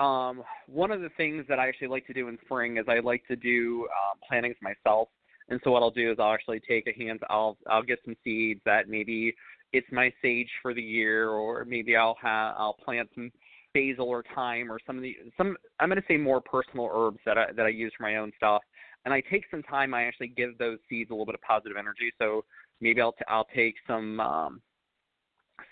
[0.00, 2.98] um one of the things that I actually like to do in spring is I
[2.98, 5.08] like to do uh, plantings myself.
[5.48, 8.16] And so what I'll do is I'll actually take a hand I'll I'll get some
[8.24, 9.34] seeds that maybe
[9.72, 13.30] it's my sage for the year or maybe I'll have I'll plant some
[13.72, 17.18] basil or thyme or some of the some I'm going to say more personal herbs
[17.26, 18.62] that I that I use for my own stuff.
[19.04, 21.76] And I take some time I actually give those seeds a little bit of positive
[21.76, 22.10] energy.
[22.18, 22.44] So
[22.80, 24.62] maybe I'll t- I'll take some um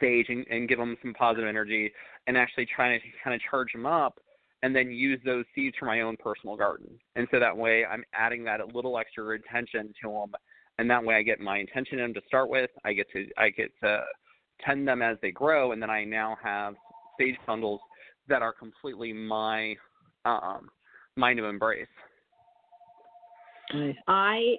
[0.00, 1.92] sage and, and give them some positive energy
[2.26, 4.18] and actually try to kind of charge them up
[4.62, 6.88] and then use those seeds for my own personal garden.
[7.16, 10.32] And so that way I'm adding that a little extra attention to them
[10.78, 12.70] and that way I get my intention in them to start with.
[12.84, 14.02] I get to I get to
[14.64, 16.74] tend them as they grow and then I now have
[17.18, 17.80] sage bundles
[18.28, 19.74] that are completely my
[20.24, 20.68] um
[21.16, 21.86] mine to embrace.
[24.08, 24.56] I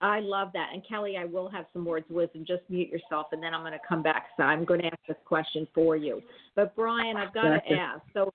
[0.00, 0.70] I love that.
[0.72, 2.44] And Kelly, I will have some words of wisdom.
[2.46, 4.26] Just mute yourself, and then I'm going to come back.
[4.36, 6.22] So I'm going to ask this question for you.
[6.54, 8.02] But Brian, I've got to ask.
[8.12, 8.32] So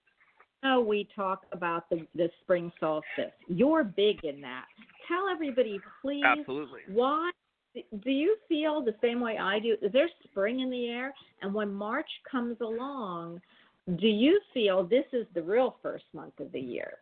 [0.64, 3.34] now we talk about the the spring solstice.
[3.48, 4.66] You're big in that.
[5.08, 6.82] Tell everybody, please, Absolutely.
[6.88, 7.32] why.
[8.04, 9.78] Do you feel the same way I do?
[9.82, 11.14] Is there spring in the air?
[11.42, 13.40] And when March comes along,
[13.98, 16.96] do you feel this is the real first month of the year?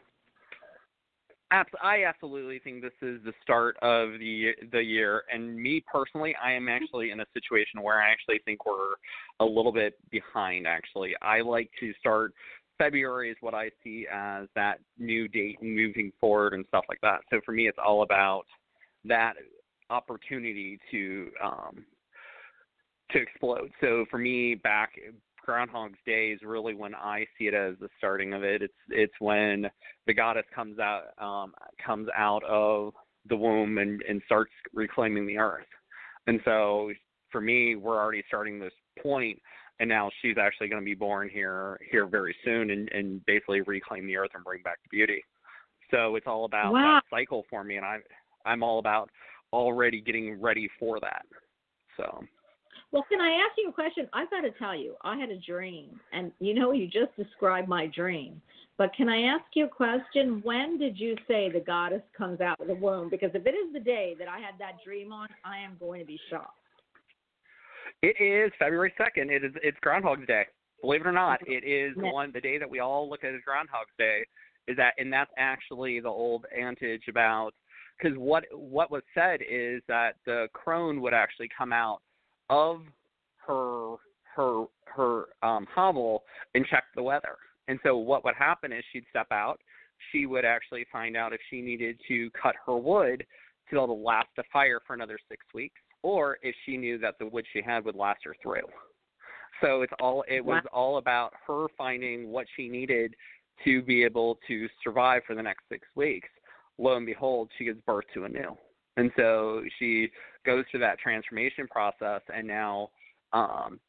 [1.51, 6.51] I absolutely think this is the start of the the year, and me personally, I
[6.51, 8.93] am actually in a situation where I actually think we're
[9.39, 10.67] a little bit behind.
[10.67, 12.33] Actually, I like to start
[12.77, 17.01] February is what I see as that new date and moving forward and stuff like
[17.01, 17.21] that.
[17.31, 18.43] So for me, it's all about
[19.05, 19.33] that
[19.89, 21.85] opportunity to um,
[23.11, 23.71] to explode.
[23.81, 24.91] So for me, back
[25.49, 28.61] Groundhog's Day is really when I see it as the starting of it.
[28.61, 29.67] It's it's when
[30.05, 32.93] the goddess comes out um, comes out of
[33.27, 35.65] the womb and, and starts reclaiming the earth.
[36.27, 36.91] And so
[37.31, 39.41] for me, we're already starting this point,
[39.79, 43.61] and now she's actually going to be born here here very soon and, and basically
[43.61, 45.23] reclaim the earth and bring back the beauty.
[45.89, 46.99] So it's all about Wow.
[47.01, 48.03] that cycle for me, and I'm
[48.45, 49.09] I'm all about
[49.51, 51.25] already getting ready for that.
[51.97, 52.23] So
[52.91, 54.07] Well, can I ask you a question?
[54.13, 57.67] I've got to tell you, I had a dream, and you know, you just described
[57.67, 58.41] my dream.
[58.77, 60.39] But can I ask you a question?
[60.43, 63.09] When did you say the goddess comes out of the womb?
[63.09, 65.99] Because if it is the day that I had that dream on, I am going
[65.99, 66.55] to be shocked.
[68.01, 69.29] It is February second.
[69.29, 70.45] It is it's Groundhog's Day.
[70.81, 72.11] Believe it or not, it is Yeah.
[72.11, 74.25] one the day that we all look at as Groundhog's Day.
[74.67, 77.53] Is that and that's actually the old adage about
[77.97, 82.01] because what what was said is that the crone would actually come out
[82.49, 82.81] of
[83.47, 83.95] her
[84.35, 86.23] her her um hovel
[86.55, 87.37] and check the weather.
[87.67, 89.59] And so what would happen is she'd step out,
[90.11, 93.19] she would actually find out if she needed to cut her wood
[93.69, 96.97] to be able to last a fire for another six weeks, or if she knew
[96.97, 98.67] that the wood she had would last her through.
[99.61, 103.15] So it's all it was all about her finding what she needed
[103.65, 106.29] to be able to survive for the next six weeks.
[106.77, 108.57] Lo and behold, she gives birth to a new.
[108.99, 110.09] And so she
[110.45, 112.89] goes through that transformation process and now
[113.33, 113.79] um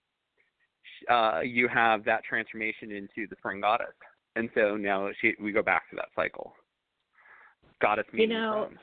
[1.10, 3.94] uh you have that transformation into the spring goddess.
[4.36, 6.54] And so now she we go back to that cycle.
[7.80, 8.78] Goddess You know, crone.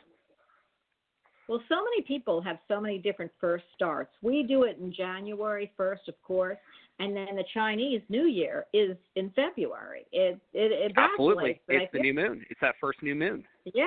[1.48, 4.12] Well, so many people have so many different first starts.
[4.22, 6.58] We do it in January 1st, of course,
[7.00, 10.06] and then the Chinese New Year is in February.
[10.12, 11.62] It it, it Absolutely.
[11.70, 12.46] It's the new moon.
[12.50, 13.46] It's that first new moon.
[13.74, 13.86] Yeah.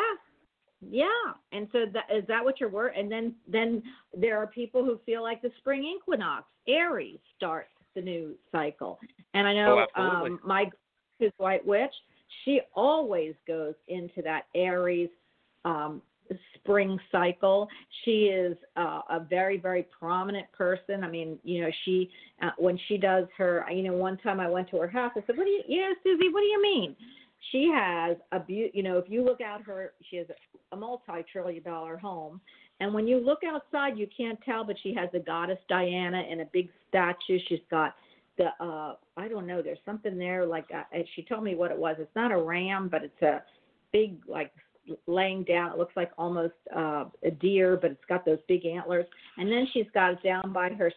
[0.80, 1.06] Yeah.
[1.52, 3.82] And so that is that what your word and then then
[4.16, 8.98] there are people who feel like the spring equinox, Aries starts the new cycle.
[9.34, 10.70] And I know Oh, um my
[11.18, 11.92] his white witch,
[12.44, 15.10] she always goes into that Aries
[15.64, 16.00] um
[16.54, 17.68] spring cycle.
[18.04, 21.04] She is uh, a very, very prominent person.
[21.04, 22.10] I mean, you know, she
[22.42, 25.12] uh, when she does her, you know, one time I went to her house.
[25.16, 26.28] I said, "What do you, yeah, Susie?
[26.28, 26.96] What do you mean?"
[27.50, 30.26] She has a beau You know, if you look out her, she has
[30.72, 32.40] a multi-trillion-dollar home,
[32.80, 36.40] and when you look outside, you can't tell, but she has the goddess Diana in
[36.40, 37.38] a big statue.
[37.48, 37.94] She's got
[38.38, 39.60] the uh I don't know.
[39.62, 40.84] There's something there like uh,
[41.14, 41.96] she told me what it was.
[41.98, 43.42] It's not a ram, but it's a
[43.92, 44.52] big like
[45.06, 45.72] laying down.
[45.72, 49.06] It looks like almost uh, a deer, but it's got those big antlers.
[49.36, 50.92] And then she's got down by her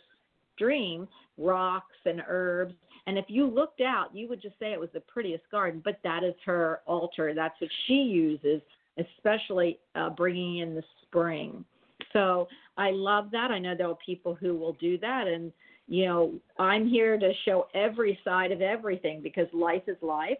[0.56, 2.74] stream rocks and herbs.
[3.08, 5.82] And if you looked out, you would just say it was the prettiest garden.
[5.84, 7.34] But that is her altar.
[7.34, 8.62] That's what she uses,
[8.98, 11.66] especially uh, bringing in the spring.
[12.14, 12.48] So
[12.78, 13.52] I love that.
[13.52, 15.52] I know there are people who will do that, and
[15.88, 20.38] you know I'm here to show every side of everything because life is life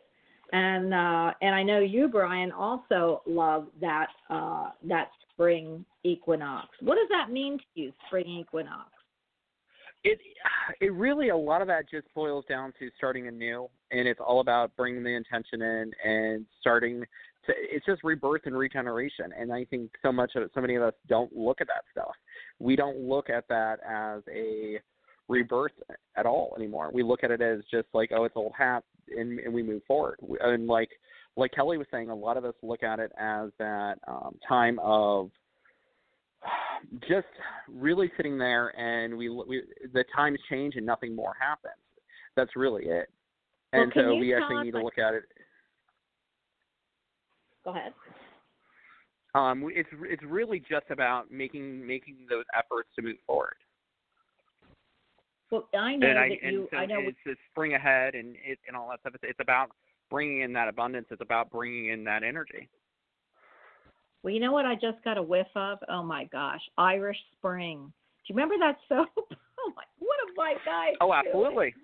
[0.54, 6.68] and uh, and I know you, Brian, also love that uh, that spring equinox.
[6.80, 8.90] What does that mean to you, spring equinox?
[10.04, 10.20] It
[10.82, 14.40] it really a lot of that just boils down to starting anew and it's all
[14.40, 17.02] about bringing the intention in and starting
[17.46, 20.76] to it's just rebirth and regeneration and i think so much of it so many
[20.76, 22.14] of us don't look at that stuff.
[22.60, 24.80] We don't look at that as a
[25.28, 25.72] rebirth
[26.18, 26.92] at all anymore.
[26.94, 28.84] We look at it as just like oh it's old hat
[29.16, 30.20] and, and we move forward.
[30.42, 30.90] And like
[31.36, 34.80] like kelly was saying a lot of us look at it as that um time
[34.82, 35.32] of
[37.08, 37.28] just
[37.68, 39.64] really sitting there and we, we
[39.94, 41.74] the times change and nothing more happens.
[42.36, 43.10] That's really it.
[43.74, 45.24] And can so we actually need to look at it.
[47.64, 47.94] Go ahead.
[49.36, 53.56] Um, it's it's really just about making making those efforts to move forward.
[55.50, 56.68] Well, I know and I that and you.
[56.72, 57.00] so I know.
[57.00, 59.14] it's, it's spring ahead and it and all that stuff.
[59.16, 59.70] It's, it's about
[60.12, 61.08] bringing in that abundance.
[61.10, 62.70] It's about bringing in that energy.
[64.24, 65.80] Well, you know what I just got a whiff of?
[65.90, 67.92] Oh my gosh, Irish Spring.
[68.26, 69.10] Do you remember that soap?
[69.18, 70.92] Oh my, what a my guy.
[71.02, 71.76] Oh, absolutely.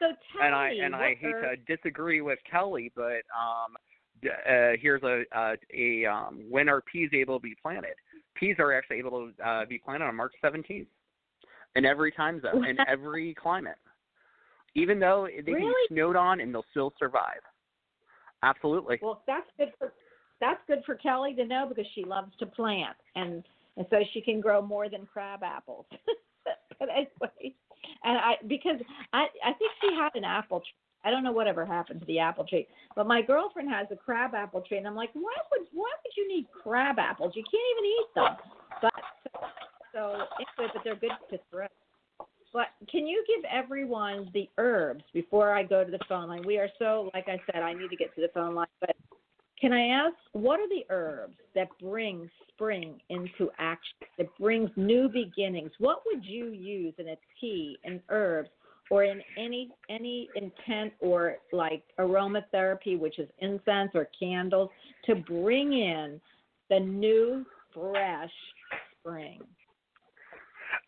[0.00, 3.76] So tell and I and I hate to disagree with Kelly, but um,
[4.24, 7.94] uh, here's a a, a um, when are peas able to be planted?
[8.34, 10.86] Peas are actually able to uh, be planted on March 17th
[11.76, 13.76] in every time zone, in every climate.
[14.74, 15.68] Even though they can Really?
[15.88, 17.40] be snowed on and they'll still survive.
[18.42, 18.98] Absolutely.
[19.02, 19.92] Well, that's good for
[20.40, 23.44] that's good for Kelly to know because she loves to plant and
[23.76, 25.86] and so she can grow more than crab apples.
[26.78, 27.54] but anyway,
[28.04, 28.76] and I because
[29.12, 30.74] I I think she had an apple tree.
[31.02, 34.34] I don't know whatever happened to the apple tree, but my girlfriend has a crab
[34.34, 37.32] apple tree, and I'm like, why would why would you need crab apples?
[37.34, 38.36] You can't even eat them.
[38.82, 38.92] But
[39.94, 41.66] so anyway, but they're good to throw.
[42.52, 46.42] But can you give everyone the herbs before I go to the phone line?
[46.44, 48.66] We are so, like I said, I need to get to the phone line.
[48.80, 48.96] But
[49.60, 55.08] can I ask, what are the herbs that bring spring into action, that brings new
[55.08, 55.70] beginnings?
[55.78, 58.48] What would you use in a tea, in herbs,
[58.90, 64.70] or in any any intent or like aromatherapy, which is incense or candles,
[65.06, 66.20] to bring in
[66.70, 68.32] the new, fresh
[68.98, 69.40] spring?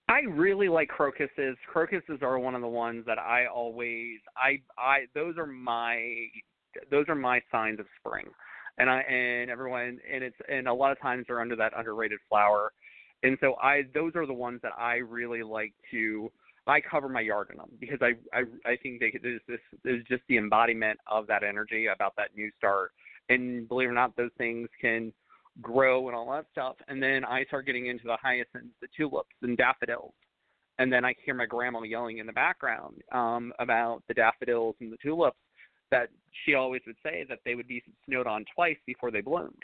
[0.09, 1.57] I really like crocuses.
[1.66, 6.27] Crocuses are one of the ones that I always I I those are my
[6.90, 8.27] those are my signs of spring.
[8.78, 12.19] And I and everyone and it's and a lot of times they're under that underrated
[12.28, 12.73] flower.
[13.23, 16.31] And so I those are the ones that I really like to
[16.66, 20.03] I cover my yard in them because I I I think they there's this is
[20.09, 22.93] just the embodiment of that energy about that new start.
[23.28, 25.12] And believe it or not, those things can
[25.61, 26.77] grow and all that stuff.
[26.89, 30.15] And then I start getting into the hyacinths, the tulips, and daffodils.
[30.78, 34.90] And then I hear my grandma yelling in the background um, about the daffodils and
[34.90, 35.36] the tulips
[35.93, 36.09] that
[36.44, 39.62] she always would say that they would be snowed on twice before they bloomed.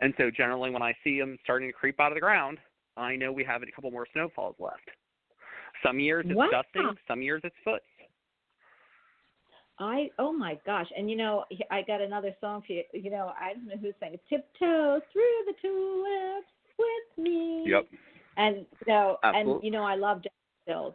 [0.00, 2.58] And so generally when I see them starting to creep out of the ground,
[2.96, 4.90] I know we have a couple more snowfalls left.
[5.82, 6.48] Some years it's wow.
[6.50, 7.84] dusting, some years it's foots.
[9.78, 12.84] I oh my gosh, and you know I got another song for you.
[12.92, 14.22] You know I don't know who sang it.
[14.28, 16.46] Tiptoe through the tulips
[16.78, 17.64] with me.
[17.66, 17.86] Yep.
[18.36, 19.54] And know, Absolutely.
[19.54, 20.22] and you know I love
[20.66, 20.94] daffodils.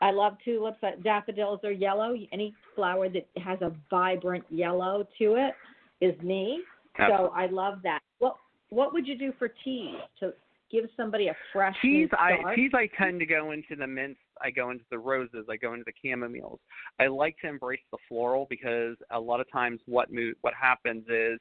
[0.00, 0.78] I love tulips.
[1.02, 2.14] Daffodils are yellow.
[2.32, 5.54] Any flower that has a vibrant yellow to it
[6.00, 6.60] is me.
[6.98, 7.28] Absolutely.
[7.28, 8.00] So I love that.
[8.18, 8.36] What
[8.68, 10.32] what would you do for teas to
[10.70, 14.20] give somebody a fresh Teas, I teas I tend to go into the mints.
[14.42, 15.46] I go into the roses.
[15.48, 16.58] I go into the chamomiles.
[16.98, 21.04] I like to embrace the floral because a lot of times what mo- what happens
[21.08, 21.38] is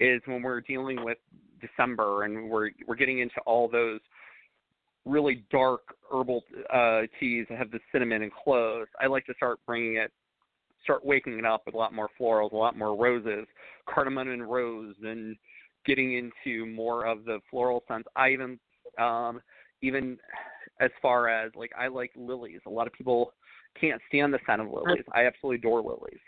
[0.00, 1.18] is when we're dealing with
[1.60, 4.00] December and we're we're getting into all those
[5.04, 5.82] really dark
[6.12, 8.88] herbal uh, teas that have the cinnamon and cloves.
[9.00, 10.12] I like to start bringing it,
[10.82, 13.46] start waking it up with a lot more florals, a lot more roses,
[13.88, 15.36] cardamom and rose, and
[15.86, 18.08] getting into more of the floral scents.
[18.16, 18.58] I even
[18.98, 19.40] um,
[19.82, 20.18] even
[20.80, 22.60] as far as like I like lilies.
[22.66, 23.32] A lot of people
[23.80, 25.04] can't stand the scent of lilies.
[25.12, 26.20] I absolutely adore lilies.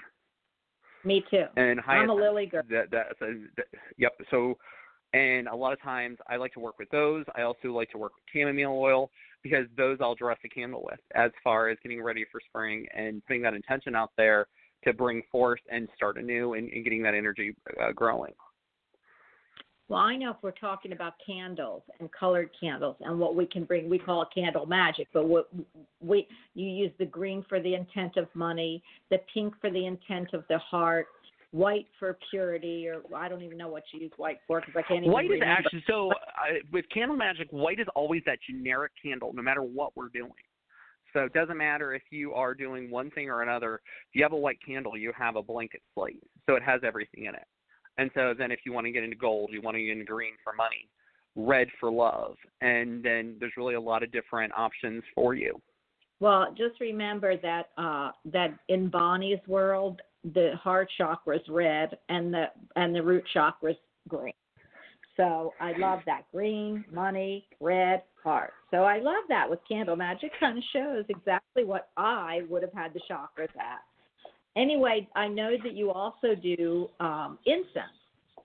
[1.05, 1.45] Me too.
[1.57, 2.63] And I'm a lily girl.
[2.69, 3.27] That, that, so,
[3.57, 3.67] that,
[3.97, 4.13] yep.
[4.31, 4.59] So,
[5.17, 7.25] and a lot of times I like to work with those.
[7.35, 9.11] I also like to work with chamomile oil
[9.43, 13.25] because those I'll dress a candle with as far as getting ready for spring and
[13.27, 14.47] putting that intention out there
[14.85, 18.33] to bring forth and start anew and, and getting that energy uh, growing.
[19.89, 23.65] Well, I know if we're talking about candles and colored candles and what we can
[23.65, 25.07] bring, we call it candle magic.
[25.15, 25.49] But what
[26.01, 30.35] we you use the green for the intent of money, the pink for the intent
[30.35, 31.07] of the heart,
[31.57, 34.83] white for purity, or I don't even know what you use white for because I
[34.83, 35.53] can't even White is remember.
[35.53, 37.49] actually so uh, with candle magic.
[37.51, 40.33] White is always that generic candle, no matter what we're doing.
[41.13, 43.77] So it doesn't matter if you are doing one thing or another.
[43.77, 47.25] If you have a white candle, you have a blanket slate, so it has everything
[47.25, 47.47] in it.
[47.97, 50.05] And so then if you want to get into gold, you want to get into
[50.05, 50.91] green for money,
[51.37, 55.59] red for love, and then there's really a lot of different options for you.
[56.21, 60.01] Well, just remember that uh, that in Bonnie's world,
[60.35, 63.77] the heart chakra is red and the and the root chakra is
[64.09, 64.33] green.
[65.17, 68.53] So I love that green, money, red, heart.
[68.71, 70.31] So I love that with candle magic.
[70.41, 73.83] Kind of shows exactly what I would have had the chakras at.
[74.57, 77.93] Anyway, I know that you also do um, incense.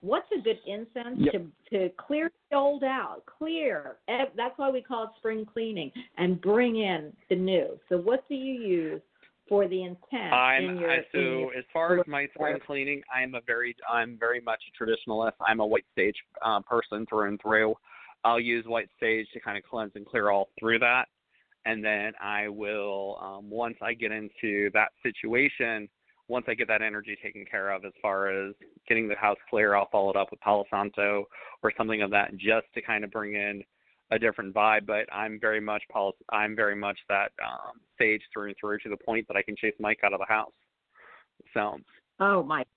[0.00, 1.32] What's a good incense Yep.
[1.32, 3.22] to to clear the old out?
[3.38, 3.96] Clear.
[4.08, 7.78] That's why we call it spring cleaning and bring in the new.
[7.88, 9.02] So what do you use
[9.48, 10.90] for the intent I'm in your?
[10.90, 14.40] I, in so your- as far as my spring cleaning, I'm a very I'm very
[14.40, 15.32] much a traditionalist.
[15.46, 17.74] I'm a white sage uh, person through and through.
[18.24, 21.06] I'll use white sage to kind of cleanse and clear all through that,
[21.64, 25.88] and then I will um, once I get into that situation,
[26.28, 28.54] once I get that energy taken care of, as far as
[28.88, 31.24] getting the house clear, I'll follow it up with Palo Santo
[31.62, 33.62] or something of that, just to kind of bring in
[34.12, 34.86] a different vibe.
[34.86, 35.82] But I'm very much
[36.30, 39.56] I'm very much that um, sage through and through to the point that I can
[39.56, 40.52] chase Mike out of the house.
[41.54, 41.78] So
[42.20, 42.68] Oh Mike.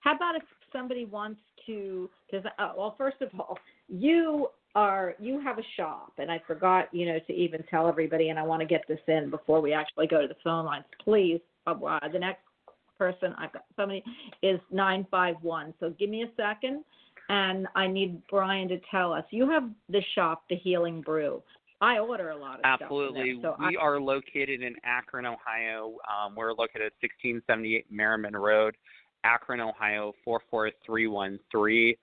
[0.00, 0.42] How about if
[0.72, 2.08] somebody wants to?
[2.30, 3.58] Because uh, well, first of all,
[3.88, 8.28] you are you have a shop, and I forgot you know to even tell everybody,
[8.28, 10.84] and I want to get this in before we actually go to the phone lines.
[11.02, 11.74] Please, uh,
[12.12, 12.42] the next
[12.98, 14.04] person I've got somebody
[14.42, 15.74] is nine five one.
[15.80, 16.84] So give me a second,
[17.28, 19.24] and I need Brian to tell us.
[19.30, 21.42] You have the shop, the Healing Brew.
[21.80, 23.38] I order a lot of Absolutely.
[23.38, 23.56] stuff.
[23.56, 25.96] from there, So we are located in Akron, Ohio.
[26.08, 28.76] Um, we're located at 1678 Merriman Road,
[29.24, 31.94] Akron, Ohio 44313.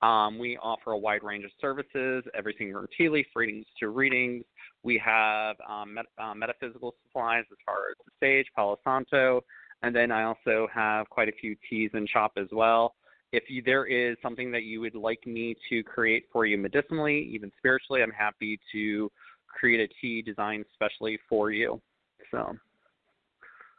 [0.00, 4.44] Um, we offer a wide range of services, everything from tea leaf readings to readings.
[4.84, 9.42] We have um, met, uh, metaphysical supplies as far as the sage, Palo Santo,
[9.82, 12.94] and then I also have quite a few teas in shop as well.
[13.32, 17.28] If you, there is something that you would like me to create for you medicinally,
[17.32, 19.10] even spiritually, I'm happy to
[19.46, 21.80] create a tea designed specially for you.
[22.30, 22.56] So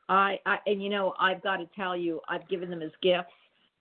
[0.07, 3.31] I, I and you know I've got to tell you I've given them as gifts.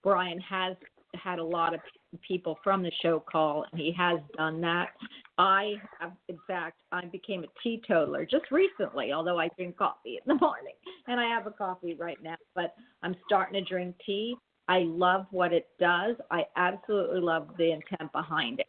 [0.03, 0.77] Brian has
[1.15, 1.81] had a lot of
[2.27, 4.91] people from the show call, and he has done that.
[5.39, 10.23] I have, in fact, I became a teetotaler just recently, although I drink coffee in
[10.27, 10.75] the morning,
[11.07, 12.37] and I have a coffee right now.
[12.55, 14.37] But I'm starting to drink tea.
[14.69, 16.17] I love what it does.
[16.31, 18.67] I absolutely love the intent behind it.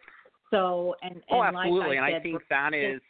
[0.50, 3.02] So, and, and oh, like absolutely, I and said, I think that is,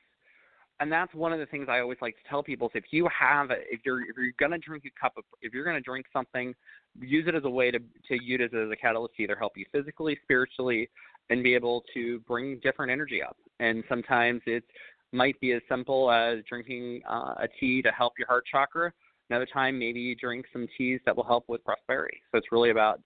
[0.80, 3.08] and that's one of the things I always like to tell people is if you
[3.08, 6.54] have, if you're if you're gonna drink a cup of, if you're gonna drink something,
[7.00, 9.54] use it as a way to to use it as a catalyst to either help
[9.56, 10.90] you physically, spiritually,
[11.30, 13.38] and be able to bring different energy up.
[13.60, 14.64] And sometimes it
[15.12, 18.92] might be as simple as drinking uh, a tea to help your heart chakra.
[19.30, 22.22] Another time, maybe you drink some teas that will help with prosperity.
[22.32, 23.00] So it's really about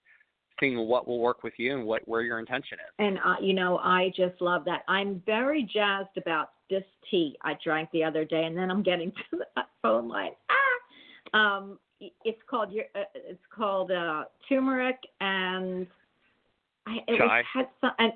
[0.60, 2.94] seeing what will work with you and what where your intention is.
[3.00, 4.84] And uh, you know, I just love that.
[4.88, 9.12] I'm very jazzed about this tea I drank the other day, and then I'm getting
[9.32, 10.32] to the phone line.
[11.34, 12.86] Ah, um, it's called your.
[12.96, 15.88] Uh, it's called uh, turmeric and.
[16.86, 17.38] I, it Chai?
[17.38, 17.92] was had some.
[17.98, 18.14] And,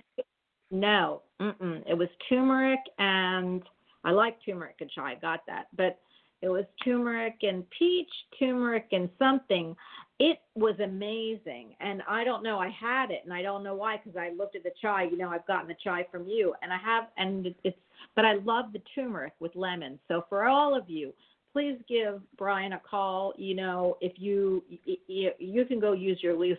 [0.71, 3.63] no, mm-mm, it was turmeric and
[4.03, 5.11] I like turmeric and chai.
[5.11, 5.99] I got that, but
[6.41, 9.75] it was turmeric and peach, turmeric and something.
[10.19, 12.57] It was amazing, and I don't know.
[12.59, 15.03] I had it, and I don't know why because I looked at the chai.
[15.03, 17.77] You know, I've gotten the chai from you, and I have, and it's.
[18.15, 19.99] But I love the turmeric with lemon.
[20.07, 21.13] So for all of you,
[21.53, 23.33] please give Brian a call.
[23.37, 24.63] You know, if you
[25.07, 26.57] you, you can go use your loose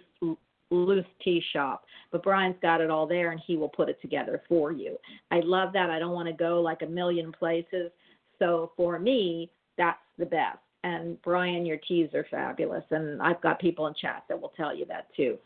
[0.70, 4.42] loose tea shop, but Brian's got it all there, and he will put it together
[4.48, 4.96] for you.
[5.30, 5.90] I love that.
[5.90, 7.90] I don't want to go like a million places.
[8.38, 10.59] So for me, that's the best.
[10.84, 14.74] And Brian, your teas are fabulous, and I've got people in chat that will tell
[14.74, 15.38] you that too.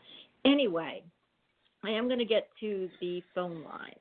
[0.45, 1.03] Anyway,
[1.83, 3.95] I am going to get to the phone line.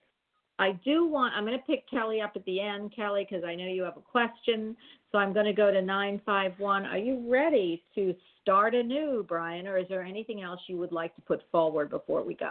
[0.59, 3.54] I do want, I'm going to pick Kelly up at the end, Kelly, because I
[3.54, 4.76] know you have a question.
[5.10, 6.86] So I'm going to go to 951.
[6.86, 11.14] Are you ready to start anew, Brian, or is there anything else you would like
[11.16, 12.50] to put forward before we go?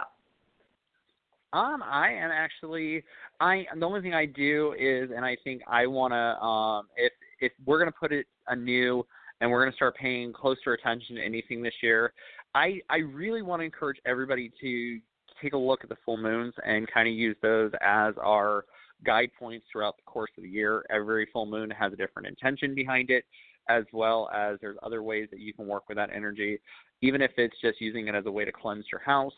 [1.54, 3.04] Um, I am actually
[3.38, 7.12] I the only thing I do is and I think I wanna um if
[7.42, 9.04] if we're gonna put it anew
[9.40, 12.14] and we're gonna start paying closer attention to anything this year,
[12.54, 15.00] I I really want to encourage everybody to
[15.42, 18.64] take a look at the full moons and kind of use those as our
[19.04, 20.84] guide points throughout the course of the year.
[20.88, 23.24] Every full moon has a different intention behind it,
[23.68, 26.60] as well as there's other ways that you can work with that energy,
[27.00, 29.34] even if it's just using it as a way to cleanse your house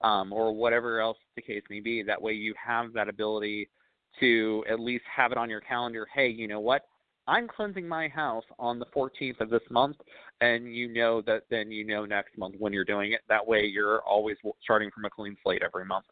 [0.00, 2.02] um, or whatever else the case may be.
[2.02, 3.68] That way you have that ability
[4.20, 6.06] to at least have it on your calendar.
[6.14, 6.86] Hey, you know what?
[7.28, 9.96] I'm cleansing my house on the 14th of this month,
[10.40, 13.20] and you know that then you know next month when you're doing it.
[13.28, 16.06] That way you're always starting from a clean slate every month.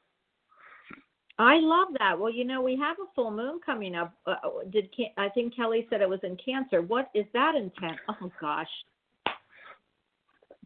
[1.38, 2.18] I love that.
[2.18, 4.12] Well, you know, we have a full moon coming up.
[4.26, 4.34] Uh,
[4.70, 6.82] did I think Kelly said it was in Cancer?
[6.82, 7.98] What is that intent?
[8.08, 8.68] Oh gosh.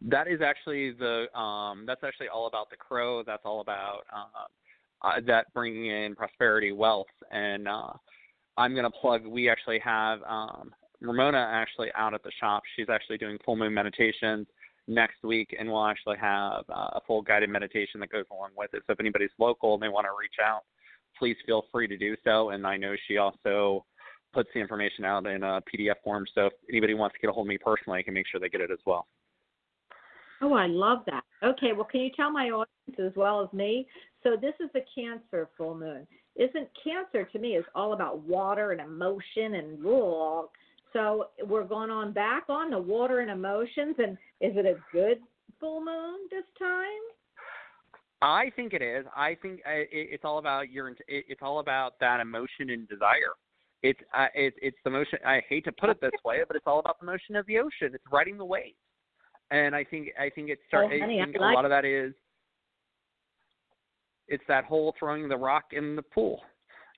[0.01, 3.23] That is actually the um, that's actually all about the crow.
[3.23, 7.93] That's all about uh, uh, that bringing in prosperity, wealth, and uh,
[8.57, 9.25] I'm going to plug.
[9.25, 12.63] We actually have um, Ramona actually out at the shop.
[12.75, 14.47] She's actually doing full moon meditations
[14.87, 18.73] next week, and we'll actually have uh, a full guided meditation that goes along with
[18.73, 18.83] it.
[18.87, 20.61] So if anybody's local and they want to reach out,
[21.17, 22.49] please feel free to do so.
[22.51, 23.85] And I know she also
[24.33, 26.25] puts the information out in a PDF form.
[26.35, 28.39] So if anybody wants to get a hold of me personally, I can make sure
[28.39, 29.07] they get it as well.
[30.41, 31.23] Oh, I love that.
[31.43, 33.87] Okay, well, can you tell my audience as well as me?
[34.23, 36.05] So this is the Cancer full moon.
[36.35, 40.51] Isn't Cancer to me is all about water and emotion and rule.
[40.91, 45.19] So we're going on back on the water and emotions, and is it a good
[45.59, 46.85] full moon this time?
[48.21, 49.05] I think it is.
[49.15, 50.93] I think uh, it's all about your.
[51.07, 53.35] It's all about that emotion and desire.
[53.83, 55.19] It's uh, it, it's the motion.
[55.25, 57.59] I hate to put it this way, but it's all about the motion of the
[57.59, 57.93] ocean.
[57.93, 58.77] It's riding the waves,
[59.51, 60.85] and I think I think it start.
[60.85, 62.13] Oh, honey, I I think like- a lot of that is.
[64.27, 66.41] It's that whole throwing the rock in the pool.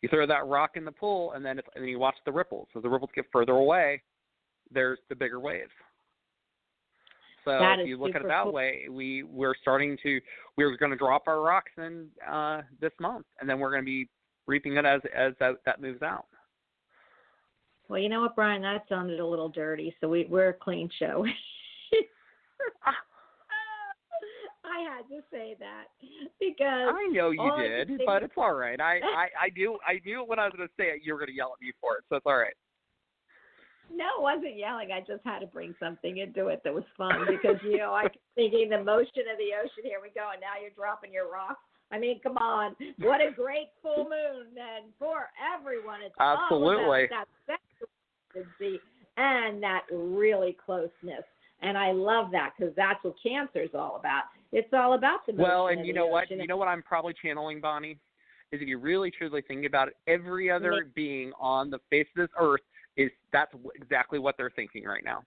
[0.01, 2.31] You throw that rock in the pool, and then it's, and then you watch the
[2.31, 2.67] ripples.
[2.75, 4.01] As the ripples get further away,
[4.71, 5.71] there's the bigger waves.
[7.43, 8.51] So if you look at it that cool.
[8.51, 10.19] way, we we're starting to
[10.57, 13.85] we're going to drop our rocks in uh, this month, and then we're going to
[13.85, 14.09] be
[14.47, 16.25] reaping it as as that, that moves out.
[17.87, 18.61] Well, you know what, Brian?
[18.63, 21.25] That sounded a little dirty, so we, we're a clean show.
[24.67, 25.85] I had to say that
[26.39, 28.79] because I know you did, but it's all right.
[28.79, 31.19] I I I knew I knew when I was going to say it, you were
[31.19, 32.55] going to yell at me for it, so it's all right.
[33.93, 34.91] no, I wasn't yelling.
[34.91, 38.03] I just had to bring something into it that was fun because you know I
[38.03, 39.83] kept thinking the motion of the ocean.
[39.83, 41.63] Here we go, and now you're dropping your rocks.
[41.89, 42.75] I mean, come on!
[42.99, 46.01] What a great full moon, then for everyone.
[46.03, 47.07] It's Absolutely.
[47.09, 48.81] that sexuality
[49.17, 51.25] and that really closeness
[51.61, 54.25] And I love that because that's what cancer is all about.
[54.51, 56.29] It's all about the Well, and you know what?
[56.29, 57.99] You know what I'm probably channeling, Bonnie,
[58.51, 62.27] is if you really truly think about it, every other being on the face of
[62.27, 62.61] this earth
[62.95, 65.23] is that's exactly what they're thinking right now.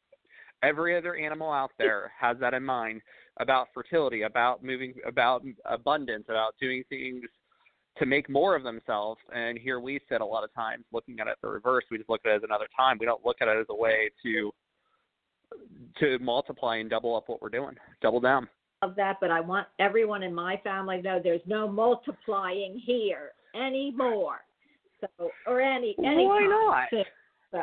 [0.62, 3.00] Every other animal out there has that in mind
[3.38, 7.24] about fertility, about moving, about abundance, about doing things
[7.98, 9.20] to make more of themselves.
[9.34, 11.84] And here we sit a lot of times looking at it the reverse.
[11.90, 12.98] We just look at it as another time.
[13.00, 14.52] We don't look at it as a way to
[15.98, 18.48] to multiply and double up what we're doing, double down.
[18.82, 23.32] Of that, but I want everyone in my family to know there's no multiplying here
[23.54, 24.40] anymore.
[25.00, 26.88] So or any any Why not?
[26.90, 27.04] So,
[27.52, 27.62] so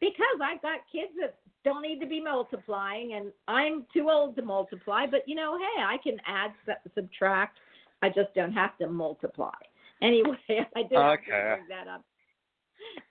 [0.00, 4.42] because I've got kids that don't need to be multiplying, and I'm too old to
[4.42, 5.06] multiply.
[5.10, 6.52] But you know, hey, I can add,
[6.94, 7.58] subtract.
[8.02, 9.50] I just don't have to multiply.
[10.02, 12.04] Anyway, I did have to bring that up.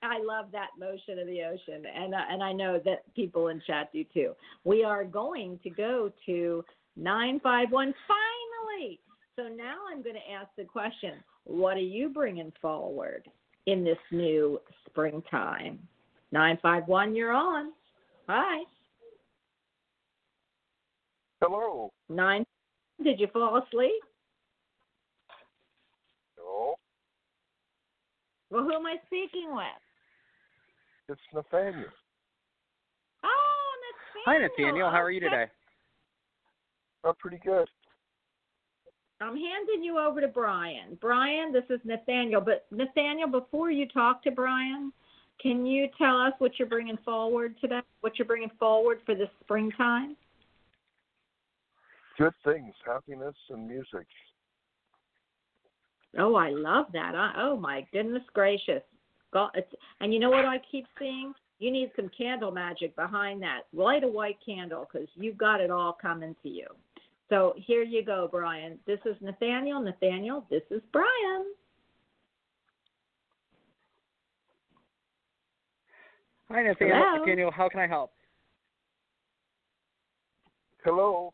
[0.03, 3.61] I love that motion of the ocean, and uh, and I know that people in
[3.65, 4.33] chat do too.
[4.63, 6.63] We are going to go to
[6.95, 8.99] nine five one finally.
[9.35, 13.27] So now I'm going to ask the question: What are you bringing forward
[13.65, 15.79] in this new springtime?
[16.31, 17.71] Nine five one, you're on.
[18.27, 18.63] Hi.
[21.41, 21.91] Hello.
[22.09, 22.45] Nine.
[23.03, 24.01] Did you fall asleep?
[26.37, 26.75] No,
[28.49, 29.65] Well, who am I speaking with?
[31.09, 31.89] it's Nathaniel.
[33.23, 34.23] Oh, Nathaniel.
[34.25, 34.67] Hi, Nathaniel.
[34.67, 34.89] Nathaniel.
[34.89, 35.29] How are you Okay.
[35.29, 35.51] today?
[37.03, 37.67] Oh, pretty good.
[39.21, 40.97] I'm handing you over to Brian.
[40.99, 42.41] Brian, this is Nathaniel.
[42.41, 44.91] But Nathaniel, before you talk to Brian,
[45.41, 47.79] can you tell us what you're bringing forward today?
[48.01, 50.15] What you're bringing forward for this springtime?
[52.17, 54.07] Good things, happiness, and music.
[56.17, 57.15] Oh, I love that.
[57.15, 58.83] I, oh my goodness gracious!
[59.31, 61.33] Go- it's, and you know what I keep seeing?
[61.57, 63.61] You need some candle magic behind that.
[63.73, 66.67] Light a white candle because you've got it all coming to you.
[67.29, 68.77] So here you go, Brian.
[68.85, 69.81] This is Nathaniel.
[69.81, 71.45] Nathaniel, this is Brian.
[76.49, 76.97] Hi, Nathaniel.
[76.97, 77.17] Hello?
[77.19, 78.11] Nathaniel, how can I help?
[80.83, 81.33] Hello.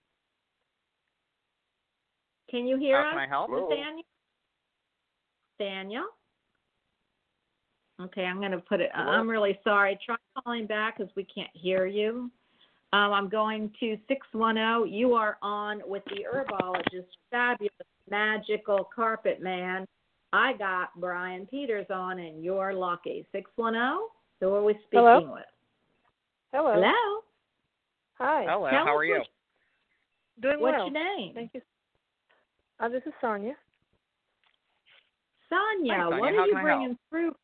[2.50, 3.50] Can you hear How us, can I help?
[3.50, 3.68] Hello.
[3.68, 4.04] Nathaniel?
[5.60, 6.06] Nathaniel?
[8.02, 8.92] Okay, I'm going to put it.
[8.94, 9.12] Hello?
[9.12, 10.00] I'm really sorry.
[10.06, 12.32] Try calling back because we can't hear you.
[12.92, 14.92] Um, I'm going to 610.
[14.92, 17.72] You are on with the herbologist, fabulous,
[18.10, 19.86] magical carpet man.
[20.34, 23.26] I got Brian Peters on, and you're lucky.
[23.32, 24.08] 610?
[24.42, 25.34] Who are we speaking Hello?
[25.34, 25.44] with?
[26.52, 26.74] Hello.
[26.74, 27.22] Hello?
[28.18, 28.46] Hi.
[28.50, 29.22] Hello, Tell how are you?
[30.42, 30.84] Doing What's well.
[30.86, 31.34] What's your name?
[31.36, 31.62] Thank you.
[32.80, 33.54] Uh, this is Sonia.
[35.50, 36.20] Sonia, Hi, Sonia.
[36.20, 36.80] what How are you can I help?
[36.80, 37.36] bringing through?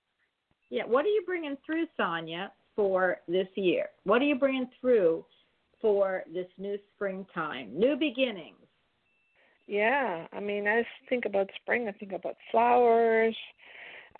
[0.70, 3.88] Yeah, what are you bringing through, Sonia, for this year?
[4.06, 5.26] What are you bringing through
[5.86, 8.56] for this new springtime, new beginnings?
[9.68, 11.88] Yeah, I mean, I think about spring.
[11.88, 13.36] I think about flowers.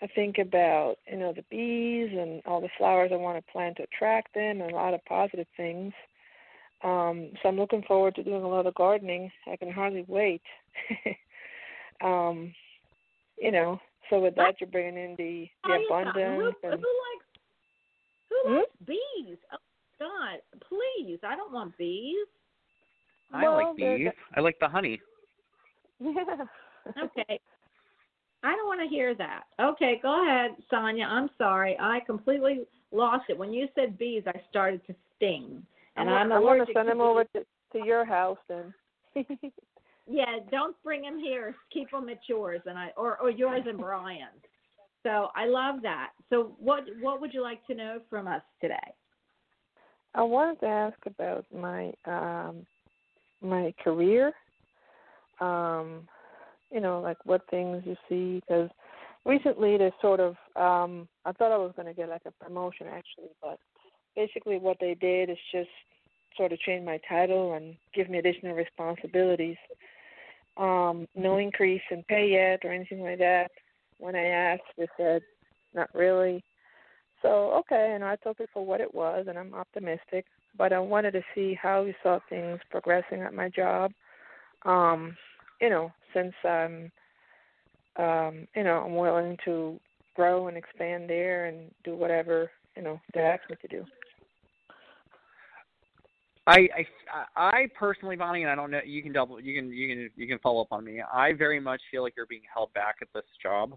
[0.00, 3.78] I think about you know the bees and all the flowers I want to plant
[3.78, 5.92] to attract them, and a lot of positive things.
[6.84, 9.32] Um, so I'm looking forward to doing a lot of gardening.
[9.50, 10.42] I can hardly wait.
[12.04, 12.54] um,
[13.40, 16.22] you know, so with that you're bringing in the the Tell you something.
[16.22, 17.26] abundance Who, and who likes
[18.30, 18.54] who Hmm?
[18.54, 19.38] likes bees?
[19.52, 19.56] Oh
[19.98, 21.18] God, please!
[21.26, 22.26] I don't want bees.
[23.32, 24.08] I Well, like bees.
[24.34, 25.00] I like the honey.
[26.00, 26.12] yeah.
[27.02, 27.40] Okay.
[28.44, 29.42] I don't want to hear that.
[29.60, 31.04] Okay, go ahead, Sonia.
[31.04, 31.76] I'm sorry.
[31.80, 32.60] I completely
[32.92, 33.36] lost it.
[33.36, 35.66] When you said bees, I started to sting.
[35.96, 37.40] And I'm, I'm going allergic to send to them over to,
[37.72, 38.72] to your house then.
[40.08, 41.56] Yeah, don't bring them here.
[41.72, 44.30] Keep them at yours and I or or yours and Brian's.
[45.02, 46.10] So I love that.
[46.30, 48.76] So what what would you like to know from us today?
[50.16, 52.66] I wanted to ask about my um
[53.42, 54.32] my career.
[55.40, 56.08] Um,
[56.72, 58.70] you know, like what things you see because
[59.26, 62.86] recently there's sort of um I thought I was going to get like a promotion
[62.86, 63.58] actually, but
[64.16, 65.68] basically what they did is just
[66.36, 69.56] sort of change my title and give me additional responsibilities.
[70.56, 73.50] Um, no increase in pay yet or anything like that.
[73.98, 75.20] When I asked, they said
[75.74, 76.42] not really.
[77.26, 80.26] So okay, and I took it for what it was, and I'm optimistic.
[80.56, 83.90] But I wanted to see how you saw things progressing at my job.
[84.64, 85.16] Um,
[85.60, 86.92] you know, since I'm,
[87.96, 89.80] um, you know, I'm willing to
[90.14, 93.84] grow and expand there and do whatever you know they ask me to do.
[96.46, 96.86] I, I,
[97.36, 98.82] I personally, Bonnie, and I don't know.
[98.86, 99.40] You can double.
[99.40, 101.02] You can, you can, you can follow up on me.
[101.12, 103.76] I very much feel like you're being held back at this job.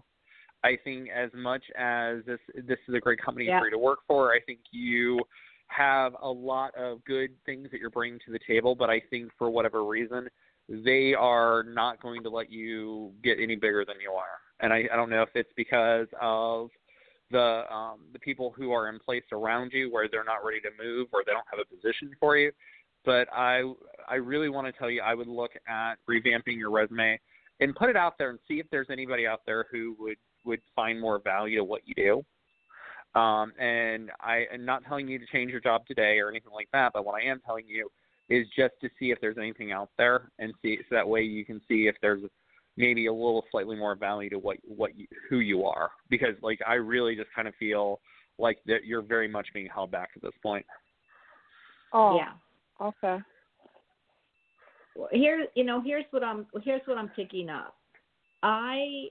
[0.62, 3.60] I think as much as this, this is a great company Yeah.
[3.60, 4.32] for you to work for.
[4.32, 5.20] I think you
[5.68, 9.30] have a lot of good things that you're bringing to the table, but I think
[9.38, 10.28] for whatever reason,
[10.68, 14.38] they are not going to let you get any bigger than you are.
[14.60, 16.70] And I, I don't know if it's because of
[17.30, 20.70] the um, the people who are in place around you where they're not ready to
[20.82, 22.50] move or they don't have a position for you.
[23.04, 23.62] But I
[24.08, 27.18] I really want to tell you I would look at revamping your resume
[27.60, 30.60] and put it out there and see if there's anybody out there who would would
[30.74, 33.20] find more value to what you do.
[33.20, 36.68] Um, and I am not telling you to change your job today or anything like
[36.72, 37.90] that, but what I am telling you
[38.28, 41.44] is just to see if there's anything out there and see so that way you
[41.44, 42.22] can see if there's
[42.76, 46.60] maybe a little slightly more value to what what you, who you are because like
[46.64, 48.00] I really just kind of feel
[48.38, 50.64] like that you're very much being held back at this point.
[51.92, 52.32] Oh, Yeah.
[52.80, 53.18] okay.
[54.94, 57.76] Well, here you know here's what i'm here's what i'm picking up
[58.42, 59.06] i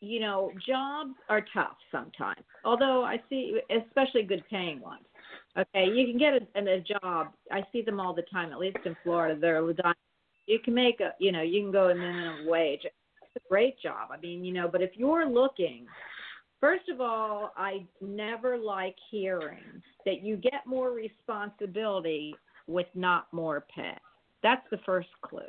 [0.00, 5.04] you know jobs are tough sometimes although i see especially good paying ones
[5.58, 8.78] okay you can get a, a job i see them all the time at least
[8.84, 9.62] in florida they're
[10.46, 13.78] you can make a you know you can go a minimum wage it's a great
[13.80, 15.86] job i mean you know but if you're looking
[16.60, 22.34] First of all, I never like hearing that you get more responsibility
[22.66, 23.96] with not more pay.
[24.42, 25.40] That's the first clue.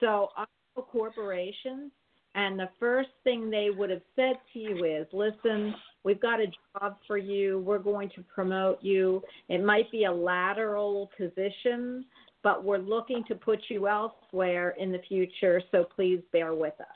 [0.00, 1.92] So I know corporations,
[2.36, 6.46] and the first thing they would have said to you is, listen, we've got a
[6.78, 7.60] job for you.
[7.60, 9.22] We're going to promote you.
[9.48, 12.04] It might be a lateral position,
[12.42, 16.86] but we're looking to put you elsewhere in the future, so please bear with us.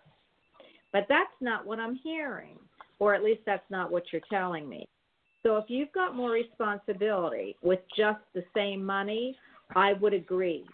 [0.93, 2.59] But that's not what I'm hearing,
[2.99, 4.87] or at least that's not what you're telling me.
[5.43, 9.35] So if you've got more responsibility with just the same money,
[9.75, 10.67] I would agree.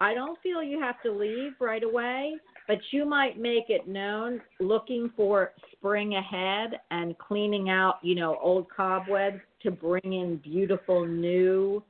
[0.00, 2.34] I don't feel you have to leave right away,
[2.66, 8.38] but you might make it known looking for spring ahead and cleaning out, you know,
[8.42, 11.82] old cobwebs to bring in beautiful new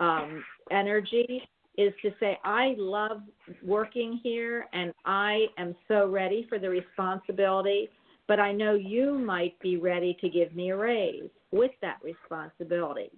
[0.00, 1.42] um, energy
[1.78, 3.22] is to say, I love
[3.62, 7.88] working here and I am so ready for the responsibility,
[8.28, 13.10] but I know you might be ready to give me a raise with that responsibility.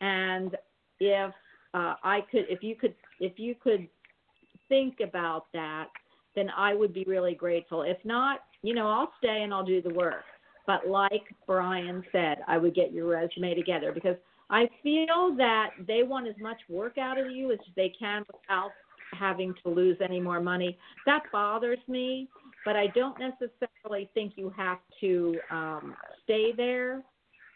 [0.00, 0.56] And
[1.00, 1.32] if
[1.74, 3.88] uh, I could, if you could, if you could
[4.68, 5.88] think about that,
[6.36, 7.82] then I would be really grateful.
[7.82, 10.22] If not, you know, I'll stay and I'll do the work.
[10.66, 14.16] But like Brian said, I would get your resume together because
[14.50, 18.70] I feel that they want as much work out of you as they can without
[19.12, 20.76] having to lose any more money.
[21.06, 22.28] That bothers me,
[22.64, 25.94] but I don't necessarily think you have to um,
[26.24, 27.02] stay there.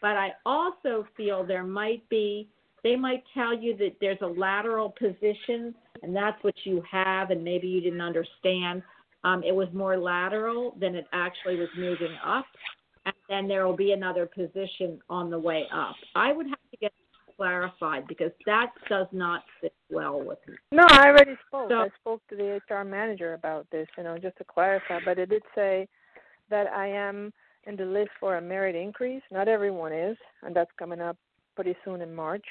[0.01, 2.47] But I also feel there might be,
[2.83, 7.43] they might tell you that there's a lateral position and that's what you have, and
[7.43, 8.83] maybe you didn't understand.
[9.23, 12.45] Um, it was more lateral than it actually was moving up,
[13.05, 15.95] and then there will be another position on the way up.
[16.15, 16.91] I would have to get
[17.37, 20.55] clarified because that does not fit well with me.
[20.71, 21.69] No, I already spoke.
[21.69, 24.99] So- I spoke to the HR manager about this, you know, just to clarify.
[25.03, 25.87] But it did say
[26.49, 27.31] that I am
[27.65, 29.23] in the list for a merit increase.
[29.31, 31.17] Not everyone is, and that's coming up
[31.55, 32.45] pretty soon in March.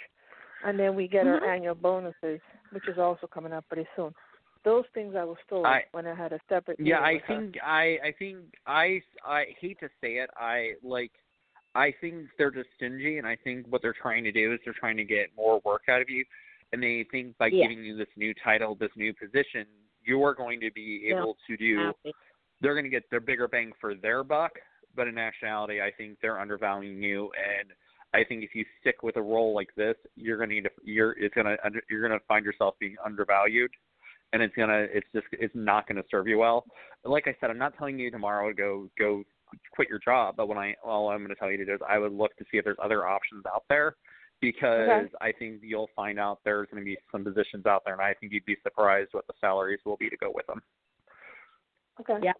[0.64, 1.48] And then we get our Mhm.
[1.48, 4.14] annual bonuses, which is also coming up pretty soon.
[4.62, 6.78] Those things I was told I- when I had a separate.
[6.78, 7.26] Yeah, I with her.
[7.36, 10.30] think I I think I I hate to say it.
[10.36, 11.12] I like
[11.74, 14.74] I think they're just stingy, and I think what they're trying to do is they're
[14.74, 16.24] trying to get more work out of you,
[16.72, 17.62] and they think by Yeah.
[17.68, 19.66] giving you this new title, this new position,
[20.02, 21.18] you're going to be Yeah.
[21.18, 21.78] able to do.
[21.78, 22.14] Happy.
[22.60, 24.60] They're going to get their bigger bang for their buck,
[24.96, 27.72] but in nationality, I think they're undervaluing you, and
[28.12, 30.70] I think if you stick with a role like this, you're going to need to,
[30.82, 33.70] you're it's going to under, you're going to find yourself being undervalued
[34.32, 36.64] and it's gonna it's just it's not gonna serve you well.
[37.04, 39.24] Like I said, I'm not telling you tomorrow to go go
[39.74, 41.98] quit your job, but when I all I'm gonna tell you to do is I
[41.98, 43.96] would look to see if there's other options out there
[44.40, 45.08] because Okay.
[45.20, 48.32] I think you'll find out there's gonna be some positions out there and I think
[48.32, 50.62] you'd be surprised what the salaries will be to go with them.
[52.00, 52.18] Okay.
[52.22, 52.32] Yeah.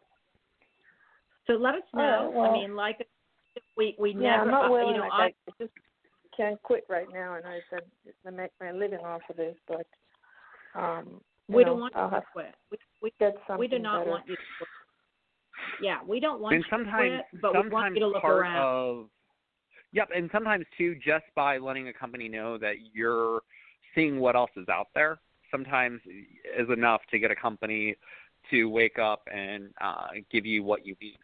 [1.49, 2.31] So let us All right, know.
[2.31, 3.05] well- I mean, like
[3.81, 4.95] we we Yeah, never, I'm not uh, willing.
[4.95, 5.73] you know, I, I I just
[6.37, 7.81] can't quit right now, and I said
[8.27, 9.87] I make my living off of this, but
[10.75, 12.55] um, we know, don't want I'll you to quit.
[12.71, 14.11] We we get something we do not better.
[14.11, 14.69] want you to quit.
[15.83, 18.57] Yeah, we don't want and you to quit, but we want you to look around.
[18.59, 19.07] of
[19.93, 23.41] Yep, and sometimes too, just by letting a company know that you're
[23.95, 25.19] seeing what else is out there,
[25.51, 27.97] sometimes is enough to get a company
[28.51, 31.19] to wake up and uh, give you what you need.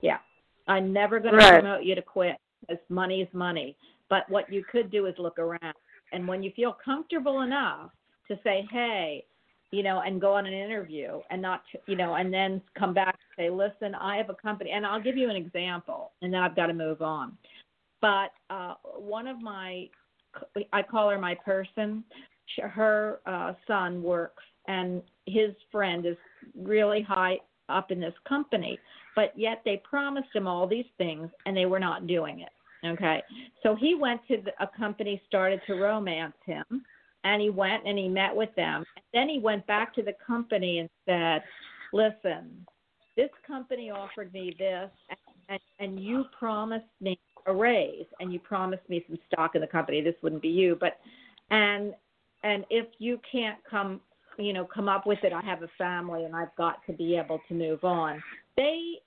[0.00, 0.18] Yeah.
[0.68, 1.52] I'm never going Right.
[1.52, 3.76] to promote you to quit because money is money.
[4.08, 5.74] But what you could do is look around.
[6.12, 7.90] And when you feel comfortable enough
[8.28, 9.24] to say, hey,
[9.70, 13.18] you know, and go on an interview and not, you know, and then come back
[13.36, 14.70] and say, listen, I have a company.
[14.72, 17.36] And I'll give you an example and then I've got to move on.
[18.02, 19.88] but uh, one of my,
[20.72, 22.04] I call her my person.
[22.46, 26.16] sh- Her uh, son works, and his friend is
[26.54, 28.78] really high up in this company,
[29.14, 32.50] but yet they promised him all these things, and they were not doing it.
[32.84, 33.22] Okay,
[33.62, 36.64] so he went to the, a company, started to romance him,
[37.22, 38.84] and he went and he met with them.
[38.96, 41.44] And then he went back to the company and said,
[41.92, 42.66] "Listen,
[43.16, 45.18] this company offered me this, and,
[45.48, 49.66] and, and you promised me a raise, and you promised me some stock in the
[49.66, 50.00] company.
[50.00, 50.98] This wouldn't be you, but
[51.50, 51.94] and
[52.42, 54.00] and if you can't come,
[54.38, 57.16] you know, come up with it, I have a family, and I've got to be
[57.16, 58.22] able to move on.
[58.56, 58.98] They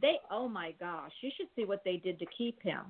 [0.00, 2.80] they oh my gosh you should see what they did to keep him.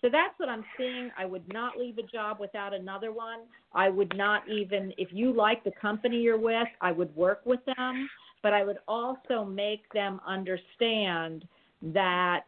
[0.00, 1.10] So that's what i'm seeing.
[1.18, 3.40] I would not leave a job without another one.
[3.72, 7.60] I would not even if you like the company you're with i would work with
[7.64, 8.08] them.
[8.42, 11.46] But i would also make them understand
[11.82, 12.44] that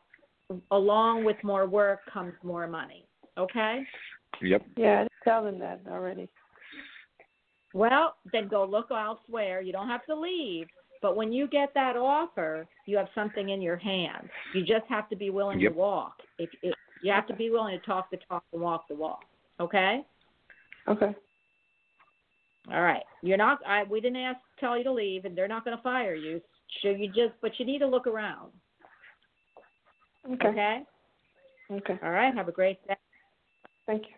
[0.72, 3.06] along with more work comes more money
[3.40, 3.82] okay?
[4.42, 4.62] Yep.
[4.76, 6.28] Yeah, I tell them that already.
[7.74, 9.60] well then go look elsewhere.
[9.60, 10.66] You don't have to leave
[11.02, 15.08] but when you get that offer you have something in your hand you just have
[15.08, 15.72] to be willing Yep.
[15.72, 18.86] to walk if, if you have to be willing to talk the talk and walk
[18.88, 19.24] the walk
[19.60, 20.04] okay
[20.88, 21.14] Okay.
[22.72, 25.64] all right you're not i we didn't ask tell you to leave and they're not
[25.64, 26.40] going to fire you
[26.82, 28.50] so you just but you need to look around
[30.32, 30.48] Okay.
[30.48, 30.82] okay
[31.72, 31.98] Okay.
[32.02, 32.96] all right have a great day
[33.86, 34.14] Thank you.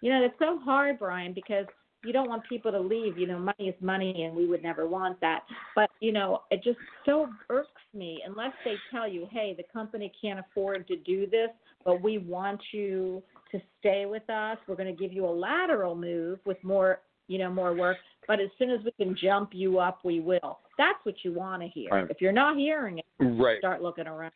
[0.00, 1.66] you know it's so hard brian because
[2.04, 4.86] you don't want people to leave you know money is money and we would never
[4.86, 5.40] want that
[5.74, 10.12] but you know it just so irks me unless they tell you hey the company
[10.20, 11.48] can't afford to do this
[11.84, 15.94] but we want you to stay with us we're going to give you a lateral
[15.94, 17.96] move with more you know more work
[18.26, 21.62] but as soon as we can jump you up we will that's what you want
[21.62, 22.06] to hear Right.
[22.10, 23.58] if you're not hearing it Right.
[23.58, 24.32] start looking around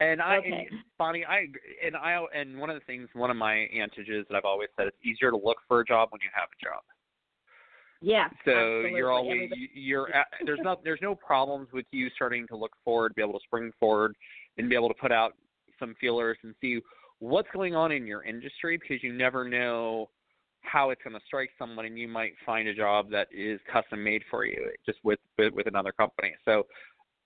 [0.00, 0.66] And I, Okay.
[0.70, 1.46] and Bonnie, I
[1.84, 4.86] and I and one of the things, one of my antiges that I've always said,
[4.86, 6.82] it's easier to look for a job when you have a job.
[8.00, 8.98] yes So absolutely.
[8.98, 12.72] you're always Everybody- you're at, there's no there's no problems with you starting to look
[12.84, 14.16] forward, be able to spring forward,
[14.56, 15.34] and be able to put out
[15.78, 16.80] some feelers and see
[17.18, 20.08] what's going on in your industry because you never know
[20.62, 24.02] how it's going to strike someone, and you might find a job that is custom
[24.02, 26.32] made for you just with with, with another company.
[26.46, 26.64] So,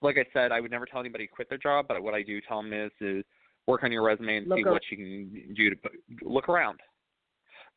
[0.03, 2.23] like I said, I would never tell anybody to quit their job, but what I
[2.23, 3.25] do tell them is is
[3.67, 5.93] work on your resume and Look see ar- what you can do to put-
[6.23, 6.81] look around.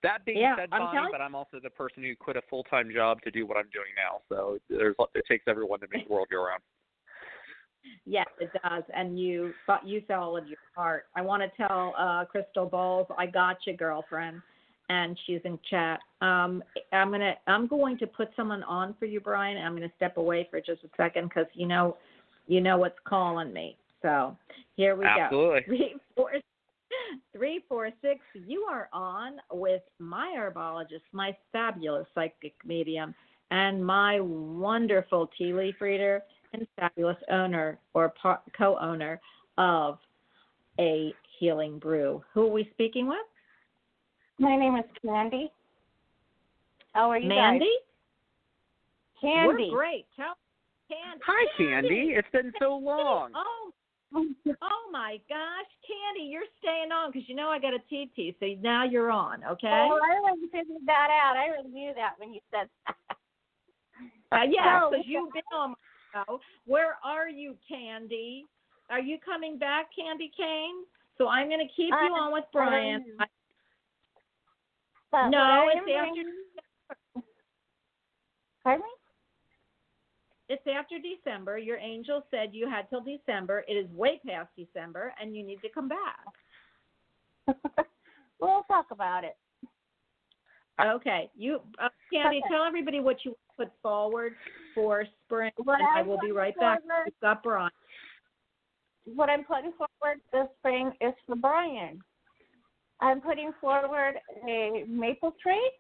[0.04, 2.64] That being Yeah, said, I'm telling- but I'm also the person who quit a full
[2.66, 4.22] time job to do what I'm doing now.
[4.30, 6.62] So there's it takes everyone to make the world go round.
[8.06, 8.84] Yes, it does.
[8.94, 11.06] And you but you followed your heart.
[11.16, 14.42] I want to tell uh Crystal Bowles, I got you, girlfriend.
[14.90, 16.00] And she's in chat.
[16.22, 19.58] Um, I'm gonna I'm going to put someone on for you, Brian.
[19.58, 21.96] I'm gonna step away for just a second because you know
[22.48, 23.78] you know what's calling me.
[24.02, 24.38] So
[24.76, 25.62] here we Absolutely.
[25.62, 25.66] go.
[25.68, 26.32] Three four
[27.36, 28.22] three four six.
[28.34, 33.14] You are on with my herbologist, my fabulous psychic medium,
[33.52, 36.22] and my wonderful tea leaf reader
[36.54, 39.20] and fabulous owner or par- co-owner
[39.58, 39.98] of
[40.80, 42.24] a healing brew.
[42.34, 43.18] Who are we speaking with?
[44.40, 45.52] My name is Candy.
[46.94, 47.60] How are you Mandy.
[47.60, 47.70] guys?
[49.22, 49.70] Candy.
[49.72, 50.06] We're great.
[50.16, 50.36] Tell
[50.88, 51.22] Candy.
[51.26, 52.14] Hi, Candy.
[52.16, 53.32] It's been so long.
[53.36, 53.72] Oh,
[54.16, 58.46] oh my gosh, Candy, you're staying on because you know I got a TT, so
[58.62, 59.44] now you're on.
[59.44, 59.68] Okay.
[59.68, 61.36] Oh, I already figured that out.
[61.38, 62.96] I already knew that when you said that.
[64.30, 66.40] Uh, yeah, So- because you've been on my show.
[66.66, 68.46] Where are you, Candy?
[68.90, 70.84] Are you coming back, Candy Kane?
[71.18, 73.06] So I'm going to keep you Uh, on with Brian.
[73.20, 73.28] um,
[75.12, 77.24] But no, what I it's am after
[78.64, 78.92] Pardon me?
[80.50, 81.58] It's after December.
[81.58, 83.64] Your angel said you had till December.
[83.68, 86.26] It is way past December, and you need to come back.
[88.40, 89.36] we'll talk about it.
[90.84, 92.54] Okay, you, uh, Candy, Okay.
[92.54, 94.34] tell everybody what you put forward
[94.76, 96.82] for spring, What and I will be right back.
[96.84, 97.72] forward- We've got Brian.
[99.16, 102.00] What I'm putting forward this spring is for Brian.
[103.00, 104.16] I'm putting forward
[104.48, 105.72] a maple tree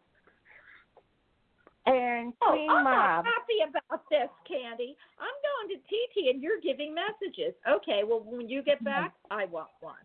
[1.87, 3.25] and Oh, queen I'm mob.
[3.25, 4.95] not happy about this, Candy.
[5.17, 5.27] I'm
[5.67, 7.53] going to TT, and you're giving messages.
[7.67, 9.95] Okay, well, when you get back, I want one.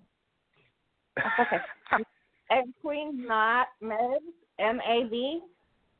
[1.40, 1.59] Okay.
[2.50, 4.22] and Queen Ma- Mab,
[4.59, 5.40] M A B.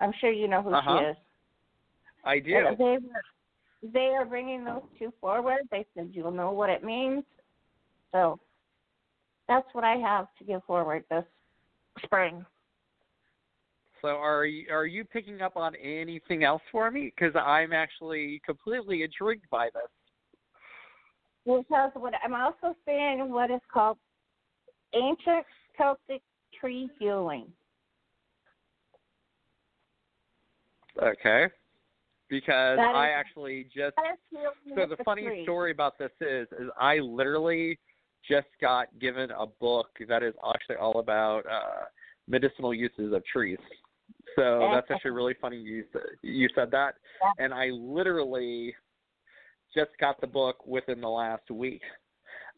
[0.01, 0.99] I'm sure you know who Uh-huh.
[0.99, 1.17] she is.
[2.25, 2.55] I do.
[2.57, 5.61] And They were, they are bringing those two forward.
[5.71, 7.25] They said you'll know what it means.
[8.13, 8.39] So
[9.49, 11.25] that's what I have to give forward this
[12.05, 12.45] spring.
[14.03, 17.13] So are you are you picking up on anything else for me?
[17.17, 19.91] Because I'm actually completely intrigued by this.
[21.47, 23.97] Because what I'm also seeing what is called
[24.93, 25.47] ancient
[25.79, 26.21] Celtic
[26.61, 27.47] tree healing.
[31.01, 31.47] Okay.
[32.29, 34.19] Because That I actually just is
[34.75, 35.43] so with the funny tree.
[35.45, 37.79] story about this is is I literally
[38.29, 41.85] just got given a book that is actually all about uh
[42.29, 43.59] medicinal uses of trees.
[44.37, 45.85] So that's actually really funny you
[46.23, 46.95] you said that
[47.39, 48.75] and I literally
[49.75, 51.83] just got the book within the last week.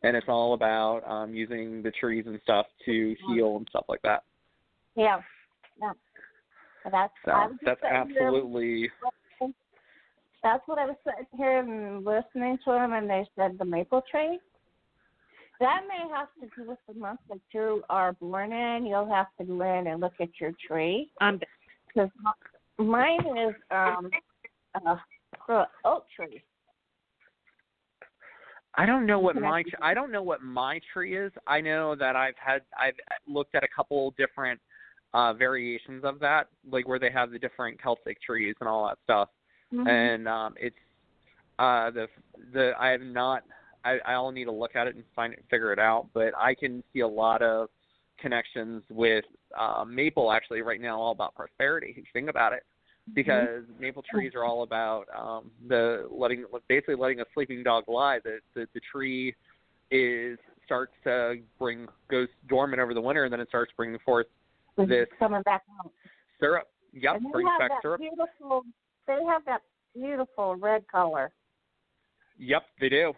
[0.03, 4.03] And it's all about um using the trees and stuff to heal and stuff like
[4.03, 4.23] that.
[4.97, 5.21] Yeah.
[5.81, 5.93] Yeah.
[6.91, 8.91] That's So I was just that's sitting here- absolutely
[10.43, 14.03] that's what I was sitting here and listening to them, and they said the maple
[14.11, 14.39] tree.
[15.59, 18.85] That may have to do with the month that you are born in.
[18.85, 21.41] You'll have to go in and look at your tree I'm
[21.95, 22.11] because
[22.79, 24.11] mine is um
[24.87, 24.97] uh,
[25.49, 26.43] a oak tree.
[28.77, 31.33] I don't know what my I don't know what my tree is.
[31.47, 32.95] I know that I've had I've
[33.29, 34.61] looked at a couple different
[35.13, 38.99] uh variations of that, like where they have the different Celtic trees and all that
[39.05, 39.29] stuff.
[39.73, 39.89] Mhm.
[39.89, 40.77] And um it's
[41.59, 42.09] uh the
[42.53, 43.45] the I have not
[43.85, 46.55] I I'll need to look at it and find it figure it out, but I
[46.55, 47.69] can see a lot of
[48.25, 49.25] connections with
[49.59, 52.63] uh maple actually right now all about prosperity if you think about it
[53.15, 58.19] because maple trees are all about um the letting basically letting a sleeping dog lie
[58.25, 59.35] the the, the tree
[59.91, 64.27] is starts to bring goes dormant over the winter and then it starts bringing forth
[64.79, 65.93] this coming back out.
[66.41, 68.63] syrup yep and brings back syrup beautiful.
[69.07, 69.61] They have that
[69.95, 71.31] beautiful red color.
[72.39, 73.13] yep they do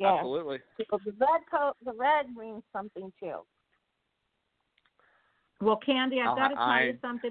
[0.00, 0.16] Yeah.
[0.16, 0.58] absolutely
[0.90, 3.42] So the red co- the red means something too.
[5.60, 7.30] Well, Candy, I've got to tell I- you something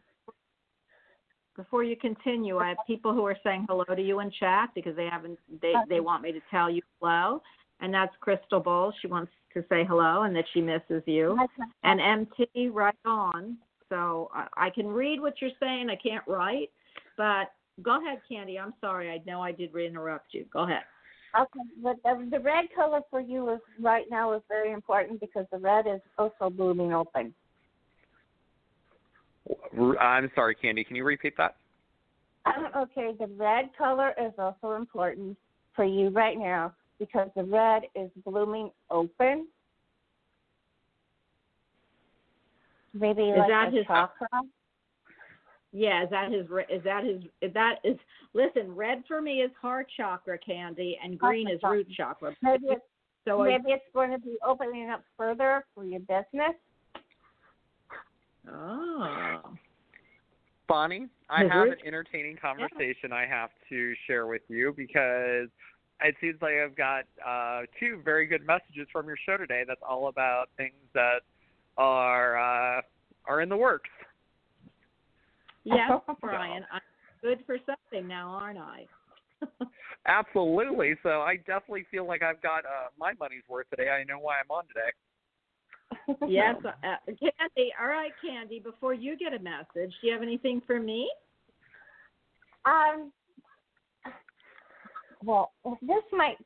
[1.55, 2.57] before you continue.
[2.59, 5.73] I have people who are saying hello to you in chat because they haven't they
[5.89, 7.41] they want me to tell you hello,
[7.79, 8.93] and that's Crystal Bowl.
[9.01, 11.39] She wants to say hello and that she misses you.
[11.83, 13.57] And MT right on.
[13.89, 15.89] So I, I can read what you're saying.
[15.89, 16.69] I can't write,
[17.17, 17.51] but
[17.81, 18.59] go ahead, Candy.
[18.59, 19.09] I'm sorry.
[19.09, 20.45] I know I did interrupt you.
[20.51, 20.83] Go ahead.
[21.39, 25.45] Okay, but the, the red color for you is right now is very important because
[25.51, 27.33] the red is also blooming open.
[29.77, 31.55] R- I'm sorry Candy can you repeat that
[32.45, 35.37] um, Okay, the red color is also important
[35.75, 39.47] for you right now because the red is blooming open.
[42.93, 44.27] Maybe Is like that a his- uh, chakra.
[45.73, 46.45] Yeah, is that his?
[46.69, 47.21] Is that his?
[47.41, 47.97] Is that is?
[48.33, 52.35] Listen, red for me is heart chakra, Candy, and green is root chakra.
[52.41, 52.81] Maybe it's
[53.25, 56.55] So I- maybe it's going to be opening up further for your business.
[58.51, 59.41] Oh.
[60.67, 65.49] Bonnie, I The have an entertaining conversation I have to share with you because
[66.01, 69.63] it seems like I've got uh, two very good messages from your show today.
[69.67, 71.21] That's all about things that
[71.77, 72.81] are uh,
[73.25, 73.89] are in the works.
[75.63, 75.91] Yes,
[76.21, 76.65] Brian.
[76.71, 76.81] I'm
[77.21, 78.85] good for something now, aren't I?
[80.07, 80.95] Absolutely.
[81.03, 83.89] So I definitely feel like I've got uh, my money's worth today.
[83.89, 84.91] I know why I'm on today.
[86.27, 86.71] yes, uh,
[87.05, 87.73] Candy.
[87.79, 88.59] All right, Candy.
[88.59, 91.09] Before you get a message, do you have anything for me?
[92.65, 93.11] Um.
[95.23, 95.51] Well,
[95.81, 96.37] this might.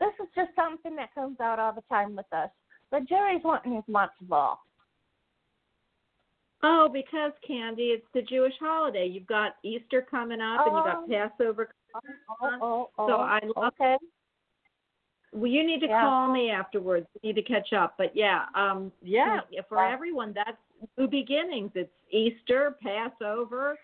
[0.00, 2.50] This is just something that comes out all the time with us.
[2.90, 4.60] But Jerry's wanting his matzo ball.
[6.62, 9.06] Oh, because Candy, it's the Jewish holiday.
[9.06, 11.06] You've got Easter coming up, and you've got Oh.
[11.08, 11.68] Passover.
[11.94, 13.96] Oh, oh, oh, So I love- okay.
[15.32, 16.00] Well, you need to Yeah.
[16.00, 17.06] call me afterwards.
[17.14, 17.94] We need to catch up.
[17.98, 19.90] But yeah, um, yeah, for Yeah.
[19.90, 20.58] everyone, that's
[20.96, 21.72] new beginnings.
[21.74, 23.78] It's Easter, Passover,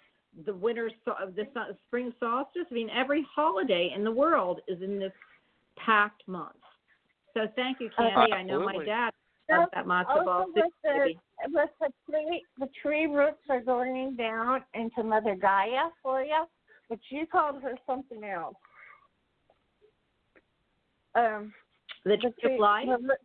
[0.44, 2.66] the winter, the spring solstice.
[2.70, 5.12] I mean, every holiday in the world is in this
[5.76, 6.56] packed month.
[7.34, 8.32] So thank you, Candy.
[8.32, 9.12] I know my dad
[9.50, 10.62] loves that matzo ball with the,
[10.92, 11.16] with
[11.52, 16.46] the tree, the tree roots are going down into Mother Gaia for you,
[16.88, 18.56] but you called her something else.
[21.14, 21.52] Um,
[22.04, 23.24] The the tree tree, the, roots,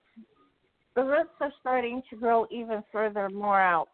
[0.96, 3.90] the roots are starting to grow even further more out.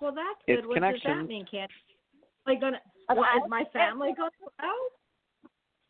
[0.00, 0.68] Well, that's It's good.
[0.68, 1.74] What does that mean, Candy?
[2.46, 2.80] Am I gonna?
[3.08, 4.78] What, I- is my family going to know?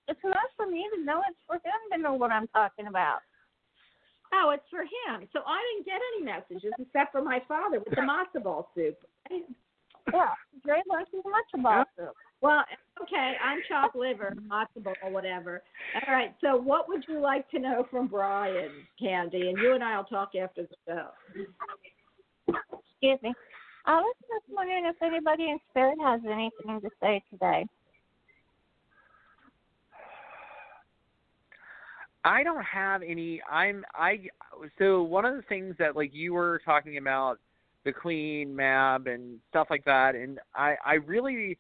[0.09, 3.21] It's not for me to know; it's for him to know what I'm talking about.
[4.33, 5.29] Oh, it's for him.
[5.33, 8.97] So I didn't get any messages except for my father with the matzo ball soup.
[9.31, 10.33] Yeah,
[10.65, 12.15] Jerry wants his matzo ball soup.
[12.41, 12.63] Well,
[13.03, 15.63] okay, I'm chopped liver, matzo ball, whatever.
[15.95, 16.35] All right.
[16.41, 19.49] So, what would you like to know from Brian, Candy?
[19.49, 21.09] And you and I'll talk after the show.
[22.47, 23.35] Excuse me.
[23.87, 27.67] I was just wondering if anybody in spirit has anything to say today.
[32.25, 33.41] I don't have any.
[33.51, 34.21] I'm I.
[34.79, 37.39] So one of the things that like you were talking about
[37.85, 41.59] the Queen Mab and stuff like that, and I I really.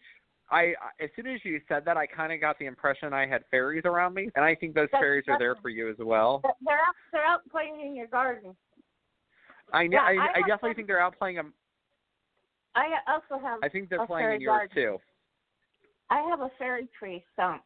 [0.51, 3.45] I as soon as you said that, I kind of got the impression I had
[3.51, 6.41] fairies around me, and I think those That's fairies are there for you as well.
[6.65, 6.95] They're out.
[7.12, 8.57] They're out playing in your garden.
[9.73, 9.99] I know.
[9.99, 11.53] Yeah, I, I I definitely some- think they're out playing them.
[12.75, 13.59] I also have.
[13.62, 14.75] I think they're playing in yours garden.
[14.75, 14.99] too.
[16.11, 17.62] I have a fairy tree stump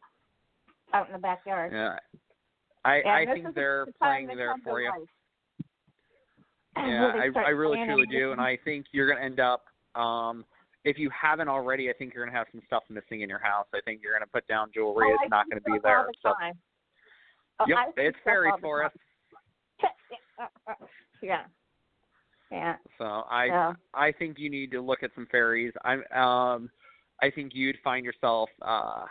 [0.93, 1.71] out in the backyard.
[1.71, 1.97] Yeah.
[2.83, 4.89] I And I think they're the playing there for you.
[4.89, 5.65] life.
[6.75, 9.65] Yeah, I I really truly do, and I think you're gonna end up.
[9.95, 10.43] um
[10.85, 13.67] if you haven't already, I think you're gonna have some stuff missing in your house.
[13.73, 15.07] I think you're gonna put down jewelry.
[15.09, 16.07] Oh, it's I not gonna be there.
[16.07, 16.33] the So.
[17.59, 18.91] Oh, yep, it's fairies for us.
[21.21, 21.43] yeah.
[22.51, 22.75] Yeah.
[22.97, 23.73] So I Yeah.
[23.93, 25.73] I think you need to look at some fairies.
[25.83, 26.69] I'm um
[27.21, 29.05] I think you'd find yourself uh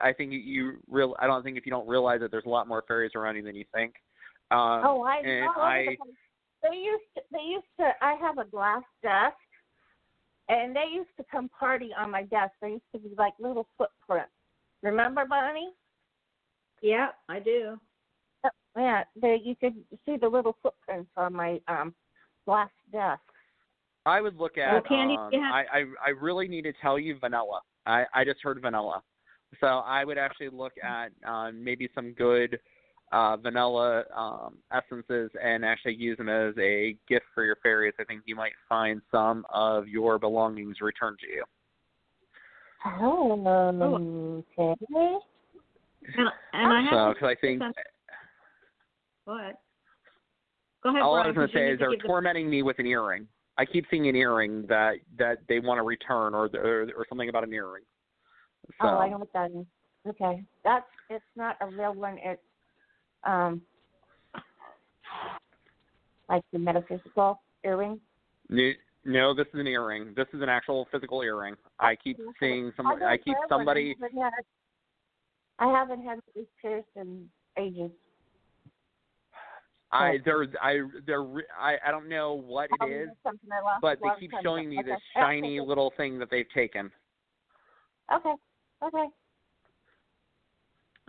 [0.00, 2.68] I think you real I don't think if you don't realize that there's a lot
[2.68, 3.94] more fairies around you than you think.
[4.50, 5.52] Um oh, I know.
[5.56, 5.96] I
[6.62, 9.36] They used to, they used to I have a glass desk
[10.50, 12.52] and they used to come party on my desk.
[12.60, 14.32] They used to be like little footprints.
[14.82, 15.72] Remember Bonnie?
[16.82, 17.78] Yeah, I do.
[18.76, 19.74] Yeah, they you could
[20.06, 21.94] see the little footprints on my um
[22.46, 23.20] glass desk.
[24.06, 26.72] I would look at Well, Candy, um you have- I, I I really need to
[26.80, 27.60] tell you vanilla.
[27.86, 29.02] I I just heard vanilla.
[29.60, 32.58] So I would actually look at um maybe some good
[33.12, 37.94] uh vanilla um essences and actually use them as a gift for your fairies.
[37.98, 41.44] I think you might find some of your belongings returned to you.
[42.86, 44.74] Oh, okay.
[46.16, 47.62] And, and I have So to cuz I think
[49.24, 49.60] what?
[50.82, 52.78] Go ahead, all I was going to say is they're give the- tormenting me with
[52.78, 53.28] an earring.
[53.58, 57.28] I keep seeing an earring that that they want to return or or, or something
[57.28, 57.84] about an earring.
[58.80, 59.66] So Oh, I know what that is.
[60.06, 62.16] Okay, that's it's not a real one.
[62.22, 62.40] It's
[63.24, 63.62] um
[66.28, 68.00] like the metaphysical earring.
[68.48, 68.70] No,
[69.04, 70.12] no, this is an earring.
[70.16, 71.56] This is an actual physical earring.
[71.78, 72.86] I keep seeing some.
[72.86, 73.96] I keep somebody.
[73.98, 74.44] I haven't had-
[75.58, 77.28] I haven't had these pierced in
[77.58, 77.90] ages.
[79.92, 81.24] I they're I they're
[81.58, 84.68] I I don't know what it Um, is, something I lost but they keep showing
[84.68, 86.90] me this shiny little thing that they've taken.
[88.12, 88.34] Okay.
[88.82, 89.06] Okay.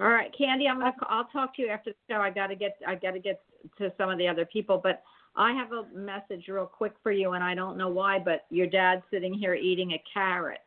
[0.01, 0.95] All right, Candy, I'm gonna.
[1.03, 2.19] I'll talk to you after the show.
[2.19, 2.75] I gotta get.
[2.87, 3.43] I gotta get
[3.77, 5.03] to some of the other people, but
[5.35, 8.65] I have a message real quick for you, and I don't know why, but your
[8.65, 10.61] dad's sitting here eating a carrot,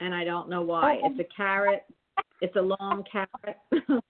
[0.00, 1.00] and I don't know why.
[1.02, 1.10] Oh.
[1.10, 1.86] It's a carrot.
[2.40, 3.58] It's a long carrot.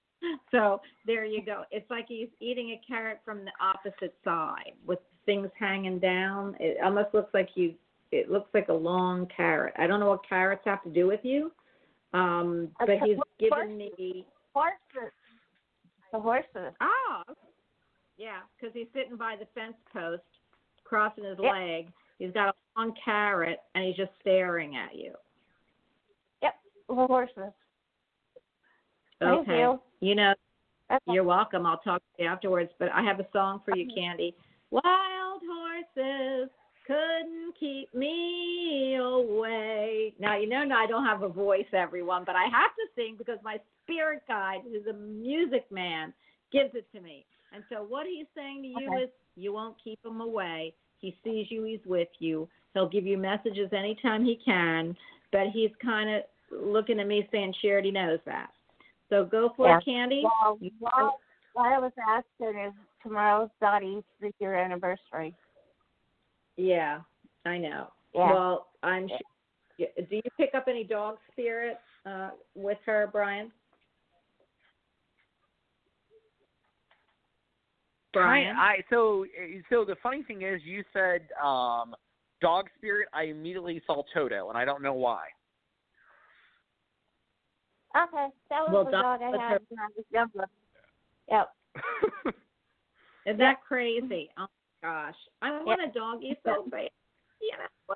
[0.50, 1.62] so there you go.
[1.70, 6.56] It's like he's eating a carrot from the opposite side with things hanging down.
[6.60, 7.72] It almost looks like you.
[8.12, 9.72] It looks like a long carrot.
[9.78, 11.52] I don't know what carrots have to do with you,
[12.12, 14.26] um, but he's given me.
[14.58, 15.12] Horses.
[16.12, 16.74] The horses.
[16.80, 17.22] Oh,
[18.16, 20.22] yeah, because he's sitting by the fence post,
[20.82, 21.52] crossing his Yep.
[21.52, 21.92] leg.
[22.18, 25.14] He's got a long carrot, and he's just staring at you.
[26.42, 26.54] Yep.
[26.88, 27.52] The horses.
[29.20, 29.80] Thank you.
[30.00, 30.34] You know,
[30.88, 31.66] That's you're welcome.
[31.66, 32.72] I'll talk to you afterwards.
[32.78, 34.34] But I have a song for you, Candy.
[34.70, 36.50] Wild horses
[36.88, 40.14] couldn't keep me away.
[40.18, 43.14] Now you know now I don't have a voice, everyone, but I have to sing
[43.16, 46.14] because my spirit guide, who's a music man,
[46.50, 47.26] gives it to me.
[47.52, 49.02] And so what he's saying to you Okay.
[49.04, 50.74] is, you won't keep him away.
[50.98, 51.62] He sees you.
[51.62, 52.48] He's with you.
[52.74, 54.96] He'll give you messages anytime he can.
[55.30, 58.50] But he's kind of looking at me saying, Charity knows that.
[59.10, 59.78] So go for Yeah.
[59.78, 60.22] it, Candy.
[60.24, 61.14] Well, what,
[61.52, 65.34] what I was asking is tomorrow's Dottie's three year anniversary.
[66.58, 67.00] Yeah,
[67.46, 67.86] I know.
[68.14, 68.32] Yeah.
[68.32, 69.08] Well, I'm.
[69.08, 73.52] Sure, do you pick up any dog spirit uh, with her, Brian?
[78.12, 78.56] Brian.
[78.56, 79.24] I, I so
[79.70, 81.94] so the funny thing is, you said um
[82.40, 83.08] dog spirit.
[83.14, 85.26] I immediately saw Toto, and I don't know why.
[87.96, 90.48] okay, that was Well, the Doc- dog I had her- when I was younger.
[91.30, 92.34] Yep.
[93.26, 94.30] Isn't that crazy?
[94.38, 96.90] Oh my gosh, I want a doggy so bad.
[97.40, 97.94] You know.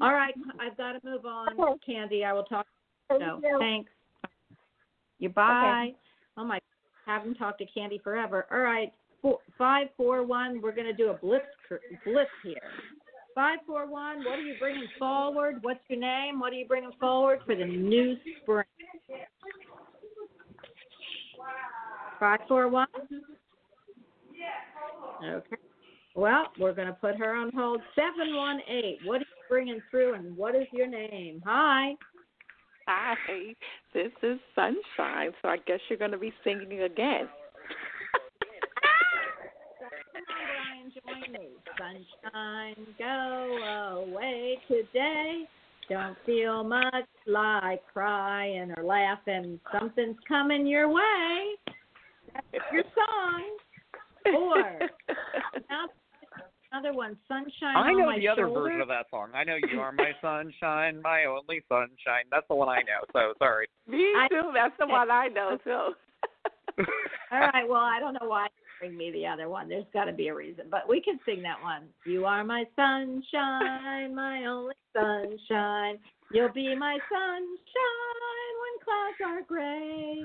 [0.00, 1.92] All right, I've got to move on, Okay.
[1.92, 2.24] Candy.
[2.24, 2.66] I will talk.
[3.10, 3.58] No, you.
[3.58, 3.90] thanks.
[5.18, 5.92] You bye.
[6.36, 6.58] Oh my,
[7.06, 8.46] haven't talked to Candy forever.
[8.50, 10.60] All right, four, five four one.
[10.62, 11.44] We're gonna do a blitz
[12.04, 12.56] blitz here.
[13.34, 14.18] Five four one.
[14.18, 15.58] What are you bringing forward?
[15.62, 16.40] What's your name?
[16.40, 18.64] What are you bringing forward for the new spring?
[22.20, 22.86] Five four one.
[25.24, 25.56] Okay.
[26.14, 27.80] Well, we're going to put her on hold.
[27.96, 28.98] 718.
[29.04, 31.42] What are you bringing through and what is your name?
[31.44, 31.94] Hi.
[32.86, 33.14] Hi,
[33.94, 37.28] this is Sunshine, so I guess you're going to be singing again.
[41.06, 41.48] join me.
[41.78, 45.44] Sunshine, go away today.
[45.88, 49.60] Don't feel much like crying or laughing.
[49.78, 51.56] Something's coming your way.
[52.32, 53.56] That's your song.
[54.34, 54.78] Or
[55.70, 55.86] now
[56.74, 58.60] another one, Sunshine I on know my the other shoulder.
[58.62, 59.30] version of that song.
[59.34, 62.24] I know you are my sunshine, my only sunshine.
[62.30, 63.04] That's the one I know.
[63.12, 63.68] So sorry.
[63.86, 64.50] Me I- too.
[64.54, 65.94] That's the one I know too.
[67.32, 67.68] All right.
[67.68, 69.68] Well, I don't know why you bring me the other one.
[69.68, 71.84] There's got to be a reason, but we can sing that one.
[72.04, 75.98] You are my sunshine, my only sunshine.
[76.32, 80.24] You'll be my sunshine when clouds are gray.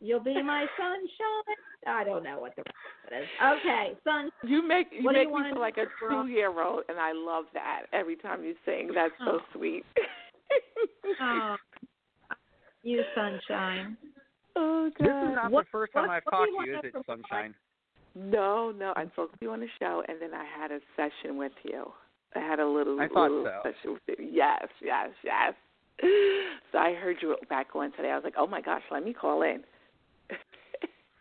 [0.00, 1.56] You'll be my sunshine.
[1.86, 2.76] I don't know what the rest
[3.06, 3.28] of it is.
[3.60, 4.30] Okay, sun.
[4.44, 6.98] You make you What do you make me feel like a two year old, and
[6.98, 8.90] I love that every time you sing.
[8.94, 9.40] That's so Oh.
[9.52, 9.84] sweet.
[11.20, 11.56] Oh,
[12.82, 13.96] you sunshine.
[14.56, 15.06] oh God.
[15.06, 16.84] This is not What- the first time what- I've what talked you to you, is
[16.84, 17.54] it, us to look Sunshine?
[18.14, 21.36] No, no, I'm supposed to be on the show, and then I had a session
[21.36, 21.92] with you.
[22.34, 23.70] I had a little, I thought little so.
[23.70, 24.24] session with you.
[24.30, 25.54] Yes, yes, yes.
[26.72, 28.10] So I heard you back on today.
[28.10, 29.64] I was like, oh my gosh, let me call in.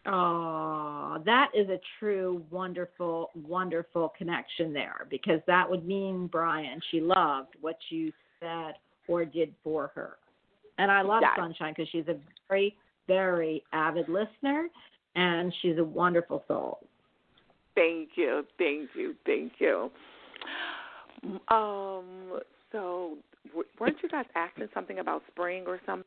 [0.09, 7.01] Oh, that is a true, wonderful, wonderful connection there because that would mean, Brian, she
[7.01, 8.75] loved what you said
[9.07, 10.17] or did for her.
[10.77, 11.23] And I love.
[11.35, 12.15] Sunshine because she's a
[12.47, 12.75] very,
[13.07, 14.67] very avid listener
[15.15, 16.79] and she's a wonderful soul.
[17.75, 19.91] Thank you, thank you, thank you.
[21.49, 22.39] Um,
[22.71, 23.17] so
[23.79, 26.05] weren't you guys asking something about spring or something?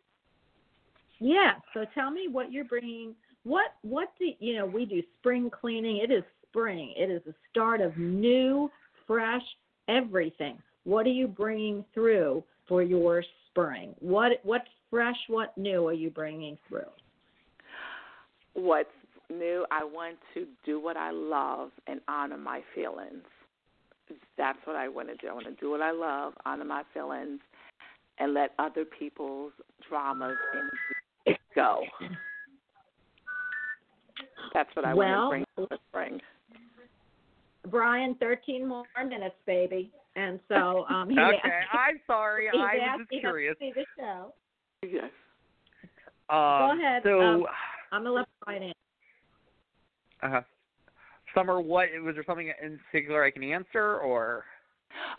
[1.18, 1.52] Yeah.
[1.74, 3.14] So tell me what you're bringing.
[3.44, 4.66] What what do you know?
[4.66, 5.98] We do spring cleaning.
[5.98, 6.94] It is spring.
[6.96, 8.70] It is the start of new,
[9.06, 9.42] fresh
[9.88, 10.58] everything.
[10.84, 13.94] What are you bringing through for your spring?
[14.00, 15.16] What what's fresh?
[15.28, 16.90] What new are you bringing through?
[18.54, 18.88] What's
[19.30, 19.64] new?
[19.70, 23.24] I want to do what I love and honor my feelings.
[24.36, 25.28] That's what I want to do.
[25.28, 27.40] I want to do what I love, honor my feelings,
[28.18, 29.52] and let other people's
[29.88, 30.36] dramas
[31.26, 31.82] and go.
[34.54, 36.20] That's what I Well- want to bring to the spring.
[37.66, 39.90] Brian, 13 more minutes, baby.
[40.16, 42.48] And so um, he Okay, asked, I'm sorry.
[42.52, 43.56] he's I was asked just me to curious.
[43.58, 44.32] see the show.
[44.82, 45.10] Yes.
[46.30, 47.46] Um, ahead, So, um,
[47.92, 48.72] I'm gonna let Brian in.
[50.22, 50.40] uh,
[51.34, 54.44] Summer, what was there something in particular I can answer, or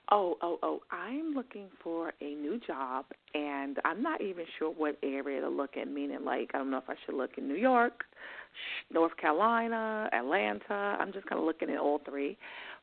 [0.09, 0.81] Oh, oh, oh!
[0.91, 5.77] I'm looking for a new job, and I'm not even sure what area to look
[5.77, 5.87] at.
[5.87, 8.03] Meaning, like, I don't know if I should look in New York,
[8.91, 10.97] North Carolina, Atlanta.
[10.99, 12.37] I'm just kind of looking at all three,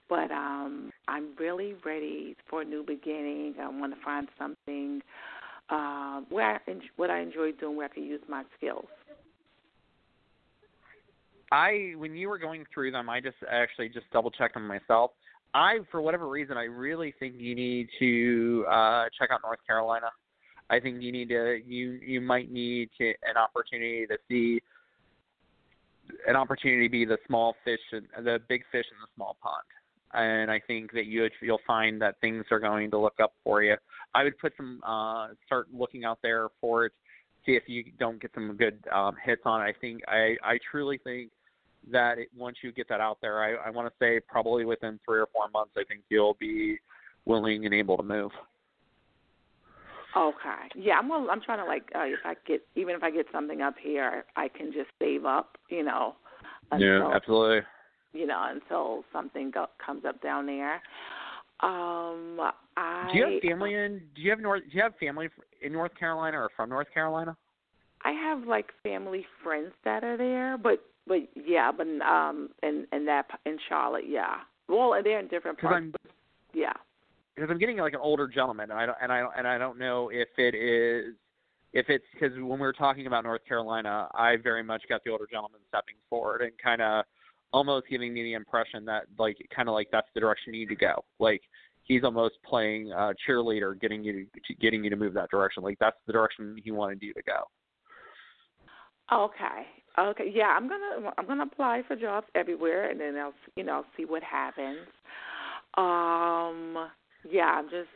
[0.09, 3.55] but um, I'm really ready for a new beginning.
[3.60, 5.02] I want to find something
[5.70, 6.59] um, where I
[6.97, 8.86] what I enjoy doing, where I can use my skills.
[11.51, 15.12] I when you were going through them, I just actually just double checked them myself.
[15.55, 20.11] I, for whatever reason, I really think you need to uh, check out North Carolina.
[20.70, 24.61] I think you need to you you might need to, an opportunity to see
[26.27, 29.65] an opportunity to be the small fish and the big fish in the small pond.
[30.15, 33.62] And I think that you you'll find that things are going to look up for
[33.62, 33.77] you.
[34.15, 36.93] I would put some uh, start looking out there for it.
[37.47, 39.65] See if you don't get some good um, hits on it.
[39.65, 41.31] I think I I truly think
[41.93, 44.98] that it, once you get that out there, I, I want to say probably within
[45.05, 46.78] three or four months, I think you'll be
[47.24, 48.31] willing and able to move.
[50.16, 50.69] Okay.
[50.74, 51.09] Yeah, I'm.
[51.09, 53.74] Well, I'm trying to like, uh, if I get, even if I get something up
[53.81, 55.59] here, I can just save up.
[55.69, 56.16] You know.
[56.70, 57.60] Until, absolutely.
[58.12, 60.74] you know, until something go, comes up down there.
[61.60, 62.39] Um,
[62.77, 64.02] I Do you have family in?
[64.15, 64.62] Do you have North?
[64.62, 65.28] Do you have family
[65.62, 67.36] in North Carolina or from North Carolina?
[68.05, 73.06] I have like family friends that are there, but but yeah, but um, in in
[73.06, 74.36] that in Charlotte, yeah.
[74.68, 75.86] Well, they're in different parts.
[75.93, 76.12] But
[76.52, 76.74] yeah.
[77.35, 79.59] because I'm getting like an older gentleman, and I don't and I don't, and I
[79.59, 81.14] don't know if it is
[81.72, 85.10] if it's because when we were talking about North Carolina, I very much got the
[85.10, 87.05] older gentleman stepping forward and kind of
[87.52, 90.74] almost giving me the impression that like kind of like that's the direction you need
[90.74, 91.05] to go.
[91.18, 91.43] Like
[91.85, 95.62] he's almost playing uh, cheerleader, getting you to getting you to move that direction.
[95.62, 97.44] Like that's the direction he wanted you to go.
[99.12, 99.66] Okay.
[99.99, 100.31] Okay.
[100.33, 104.05] Yeah, I'm gonna I'm gonna apply for jobs everywhere, and then I'll you know see
[104.05, 104.87] what happens.
[105.77, 106.89] Um.
[107.29, 107.89] Yeah, I'm just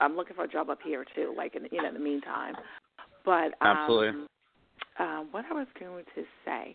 [0.00, 2.54] I'm looking for a job up here too, like in you know in the meantime.
[3.24, 4.26] But um, Absolutely.
[4.98, 6.74] Um, what I was going to say,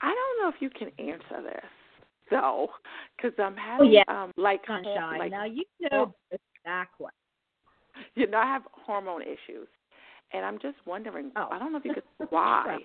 [0.00, 1.70] I don't know if you can answer this
[2.30, 2.68] though,
[3.16, 4.02] because I'm having yeah.
[4.08, 5.18] um like Sunshine.
[5.18, 7.10] like now you know this back way.
[8.14, 9.68] you know I have hormone issues,
[10.32, 11.30] and I'm just wondering.
[11.36, 11.48] Oh.
[11.50, 12.78] I don't know if you could why.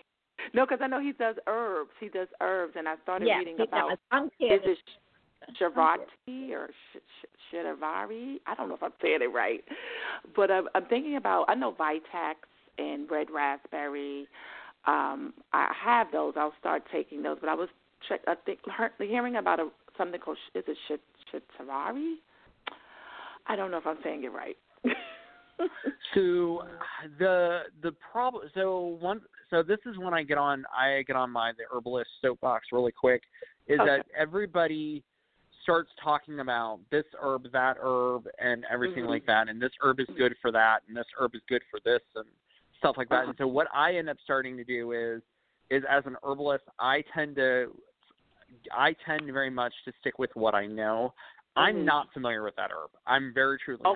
[0.53, 1.91] No, because I know he does herbs.
[1.99, 3.97] He does herbs, and I started Yes, reading about is
[4.39, 4.77] it
[5.59, 8.37] Shavati or Sh- Sh- Shiravari.
[8.47, 9.63] I don't know if I'm saying it right,
[10.35, 11.45] but I'm, I'm thinking about.
[11.47, 12.35] I know Vitex
[12.77, 14.27] and red raspberry.
[14.85, 16.33] Um, I have those.
[16.37, 17.37] I'll start taking those.
[17.39, 17.69] But I was
[18.07, 18.21] check.
[18.27, 18.59] I think
[18.99, 22.15] hearing about a something called is it Sh- Shitavari?
[23.47, 24.57] I don't know if I'm saying it right.
[26.13, 26.63] so
[27.19, 31.31] the the problem so one so this is when I get on I get on
[31.31, 33.23] my the herbalist soapbox really quick
[33.67, 33.97] is Okay.
[33.97, 35.03] that everybody
[35.63, 39.09] starts talking about this herb that herb and everything Mhm.
[39.09, 41.79] like that and this herb is good for that and this herb is good for
[41.81, 42.25] this and
[42.77, 43.29] stuff like that Uh-huh.
[43.29, 45.21] and so what I end up starting to do is
[45.69, 47.71] is as an herbalist I tend to
[48.73, 51.13] I tend very much to stick with what I know.
[51.55, 51.85] I'm Mhm.
[51.85, 52.91] not familiar with that herb.
[53.05, 53.95] I'm very truly not.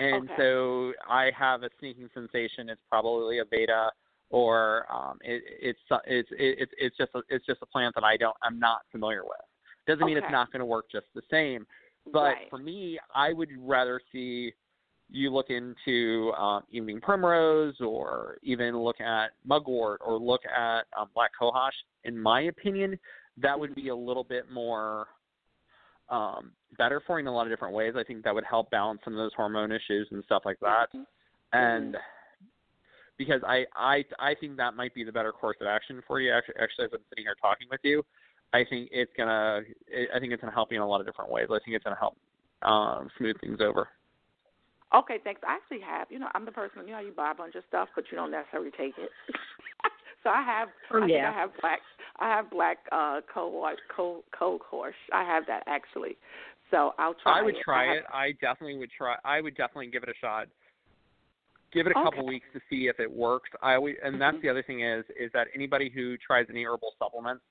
[0.00, 0.34] And Okay.
[0.36, 3.90] so I have a sneaking sensation it's probably a beta
[4.30, 8.16] or um it, it's it's it's it's just a, it's just a plant that I
[8.16, 9.40] don't I'm not familiar with.
[9.86, 11.66] Doesn't mean it's not going to work just the same,
[12.12, 12.46] but right.
[12.48, 14.52] for me, I would rather see
[15.10, 21.08] you look into um, evening primrose or even look at mugwort or look at um,
[21.14, 21.70] black cohosh.
[22.04, 22.98] In my opinion,
[23.38, 25.08] that would be a little bit more
[26.08, 27.94] um, better for you in a lot of different ways.
[27.96, 30.92] I think that would help balance some of those hormone issues and stuff like that.
[30.94, 31.06] Mhm.
[31.52, 31.96] And
[33.18, 36.32] because I, I I think that might be the better course of action for you.
[36.32, 38.04] Actually, actually, as I'm sitting here talking with you,
[38.52, 39.62] I think it's gonna
[40.14, 41.48] I think it's gonna help you in a lot of different ways.
[41.50, 42.16] I think it's gonna help
[42.62, 43.88] um, smooth things over.
[44.94, 45.40] Okay, thanks.
[45.46, 46.08] I actually have.
[46.10, 46.82] You know, I'm the person.
[46.86, 49.10] You know, you buy a bunch of stuff, but you don't necessarily take it.
[50.24, 50.68] so I have.
[50.92, 51.30] Oh, I think yeah.
[51.30, 51.80] I have black.
[52.18, 54.94] I have black uh cohort co cohort.
[55.12, 56.16] I have that actually.
[56.70, 57.38] So I'll try.
[57.38, 57.62] I would it.
[57.62, 58.04] try have- it.
[58.12, 59.16] I definitely would try.
[59.24, 60.48] I would definitely give it a shot.
[61.72, 62.28] Give it a couple Okay.
[62.28, 63.48] weeks to see if it works.
[63.62, 64.42] I always, and that's Mhm.
[64.42, 67.44] the other thing is is that anybody who tries any herbal supplements,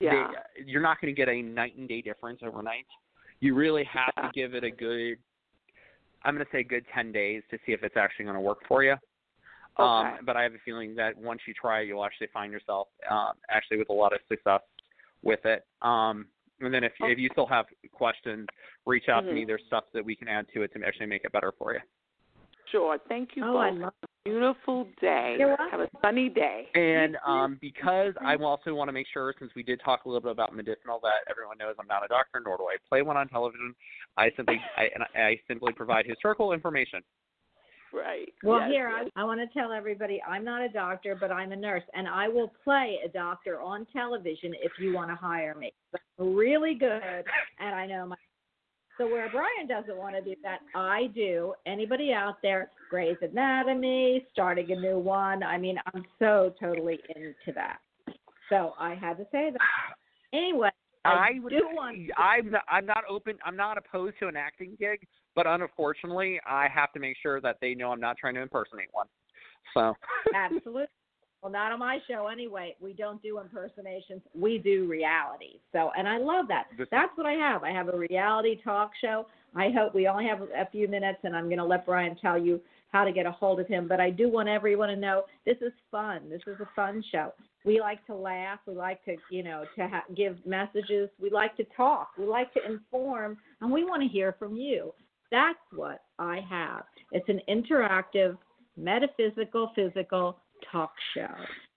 [0.00, 0.44] Yeah.
[0.56, 2.86] they, you're not going to get a night and day difference overnight.
[3.40, 4.26] You really have Yeah.
[4.26, 5.18] to give it a good.
[6.22, 8.64] I'm going to say good ten days to see if it's actually going to work
[8.66, 8.96] for you.
[9.76, 10.18] Um, Okay.
[10.22, 13.76] but I have a feeling that once you try you'll actually find yourself um, actually
[13.78, 14.62] with a lot of success
[15.22, 15.66] with it.
[15.82, 16.28] Um,
[16.66, 18.46] and then if if you still have questions,
[18.86, 19.42] reach out to me.
[19.42, 19.46] Mhm.
[19.46, 21.80] There's stuff that we can add to it to actually make it better for you.
[22.70, 22.98] Sure.
[23.08, 23.80] Thank you Oh, I both.
[23.80, 25.36] love Beautiful day.
[25.70, 26.70] Have a sunny day.
[26.74, 30.22] And um, because I also want to make sure, since we did talk a little
[30.22, 33.18] bit about medicinal, that everyone knows I'm not a doctor, nor do I play one
[33.18, 33.74] on television.
[34.16, 37.02] I simply I, and I simply provide historical information.
[37.94, 38.32] Right.
[38.42, 39.10] Well, Yes, here, yes.
[39.14, 42.08] I, I want to tell everybody I'm not a doctor, but I'm a nurse, and
[42.08, 45.72] I will play a doctor on television if you want to hire me.
[46.18, 47.24] I'm really good,
[47.60, 48.16] and I know my.
[48.98, 51.54] So where Brian doesn't want to do that, I do.
[51.66, 55.42] Anybody out there, Grey's Anatomy, starting a new one.
[55.42, 57.78] I mean, I'm so totally into that.
[58.48, 59.60] So I had to say that.
[60.32, 60.70] Anyway,
[61.04, 61.50] I, I would.
[61.50, 61.98] do want.
[62.16, 63.36] I'm not, I'm not open.
[63.44, 67.56] I'm not opposed to an acting gig, but unfortunately, I have to make sure that
[67.60, 69.06] they know I'm not trying to impersonate one.
[69.72, 69.94] So.
[70.34, 70.86] Absolutely.
[71.42, 72.74] Well, not on my show anyway.
[72.80, 74.22] We don't do impersonations.
[74.34, 75.60] We do reality.
[75.72, 76.68] So, and I love that.
[76.90, 77.62] That's what I have.
[77.62, 79.26] I have a reality talk show.
[79.54, 82.38] I hope we only have a few minutes, and I'm going to let Brian tell
[82.38, 82.62] you
[82.92, 83.86] how to get a hold of him.
[83.86, 86.30] But I do want everyone to know this is fun.
[86.30, 87.34] This is a fun show.
[87.66, 88.60] We like to laugh.
[88.66, 91.10] We like to, you know, to ha- give messages.
[91.20, 92.10] We like to talk.
[92.18, 94.94] We like to inform, and we want to hear from you.
[95.30, 96.84] That's what I have.
[97.12, 98.36] It's an interactive,
[98.76, 100.38] metaphysical, physical
[100.70, 101.28] talk show.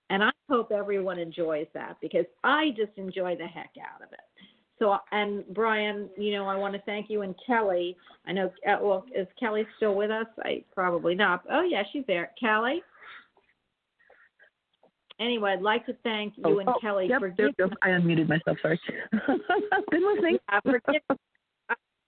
[0.10, 4.20] And I hope everyone enjoys that because I just enjoy the heck out of it.
[4.80, 7.98] So, and Brian, you know, I want to thank you and Kelly.
[8.28, 10.28] I know, uh, well, is Kelly still with us?
[10.44, 11.44] I probably not.
[11.52, 12.32] Oh, yeah, she's there.
[12.40, 12.82] Kelly?
[15.20, 17.54] Anyway, I'd like to thank you and oh, Kelly yep, for giving.
[17.82, 18.58] I unmuted myself.
[18.62, 18.80] Sorry.
[19.92, 20.38] Been listening.
[20.52, 20.80] Yeah, for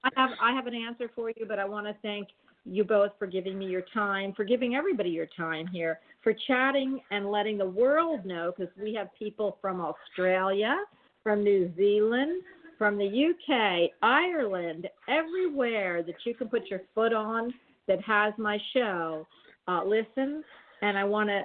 [0.04, 2.30] I have I have an answer for you, but I want to thank
[2.66, 7.00] you both for giving me your time, for giving everybody your time here, for chatting
[7.12, 10.78] and letting the world know because we have people from Australia,
[11.24, 12.44] from New Zealand,
[12.78, 17.54] from the UK, Ireland, everywhere that you can put your foot on
[17.88, 19.28] that has my show.
[19.68, 20.44] Uh, listen,
[20.82, 21.44] and I want to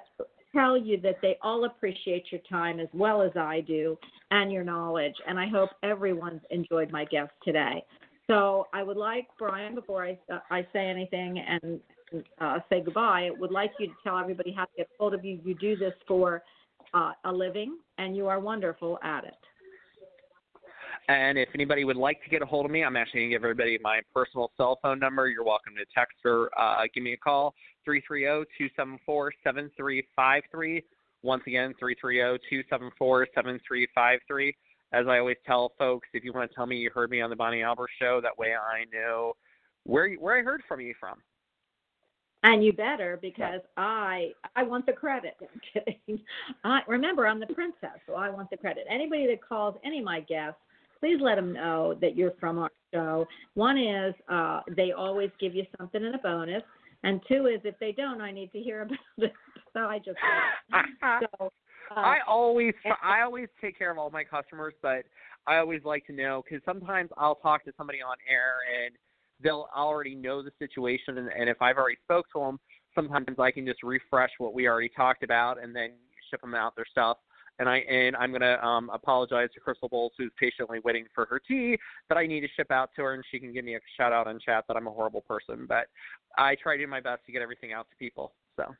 [0.55, 3.99] tell you that they all appreciate your time as well as I do
[4.31, 5.15] and your knowledge.
[5.27, 7.85] And I hope everyone's enjoyed my guest today.
[8.29, 11.81] So I would like, Brian, before I, uh, I say anything and
[12.41, 15.39] uh, say goodbye, would like you to tell everybody how to get hold of you.
[15.45, 16.43] You do this for
[16.95, 19.37] uh, a living, and you are wonderful at it.
[21.09, 23.37] And if anybody would like to get a hold of me, I'm actually going to
[23.37, 25.29] give everybody my personal cell phone number.
[25.29, 27.55] You're welcome to text or uh, give me a call,
[27.87, 30.83] 330-274-7353.
[31.23, 34.55] Once again, 330-274-7353.
[34.95, 37.29] As I always tell folks, if you want to tell me you heard me on
[37.29, 39.35] the Bonnie Albers show, that way I know
[39.83, 41.19] where where I heard from you from.
[42.45, 45.35] And you better because I I want the credit.
[45.41, 46.23] I'm kidding.
[46.63, 48.85] I remember I'm the princess, so I want the credit.
[48.89, 50.61] Anybody that calls any of my guests,
[51.01, 53.27] please let them know that you're from our show.
[53.55, 56.63] One is uh, they always give you something in a bonus,
[57.03, 59.33] and two is if they don't, I need to hear about it.
[59.73, 60.19] So I just
[61.41, 61.51] so.
[61.91, 65.05] Uh, I always I always take care of all my customers, but
[65.47, 68.55] I always like to know because sometimes I'll talk to somebody on air
[68.85, 68.95] and
[69.43, 72.59] they'll already know the situation, and, and if I've already spoke to them,
[72.95, 75.93] sometimes I can just refresh what we already talked about and then
[76.31, 77.19] ship them out their stuff.
[77.59, 81.41] And I and I'm gonna um, apologize to Crystal Bowles, who's patiently waiting for her
[81.47, 81.77] tea
[82.09, 84.13] that I need to ship out to her, and she can give me a shout
[84.13, 85.67] out on chat that I'm a horrible person.
[85.69, 85.87] But
[86.37, 88.33] I try to do my best to get everything out to people.
[88.57, 88.75] So.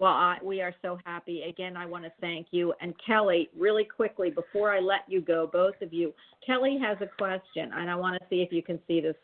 [0.00, 1.42] Well, I, we are so happy.
[1.42, 2.72] Again, I want to thank you.
[2.80, 6.14] And Kelly, really quickly, before I let you go, both of you,
[6.44, 9.14] Kelly has a question, and I want to see if you can see this,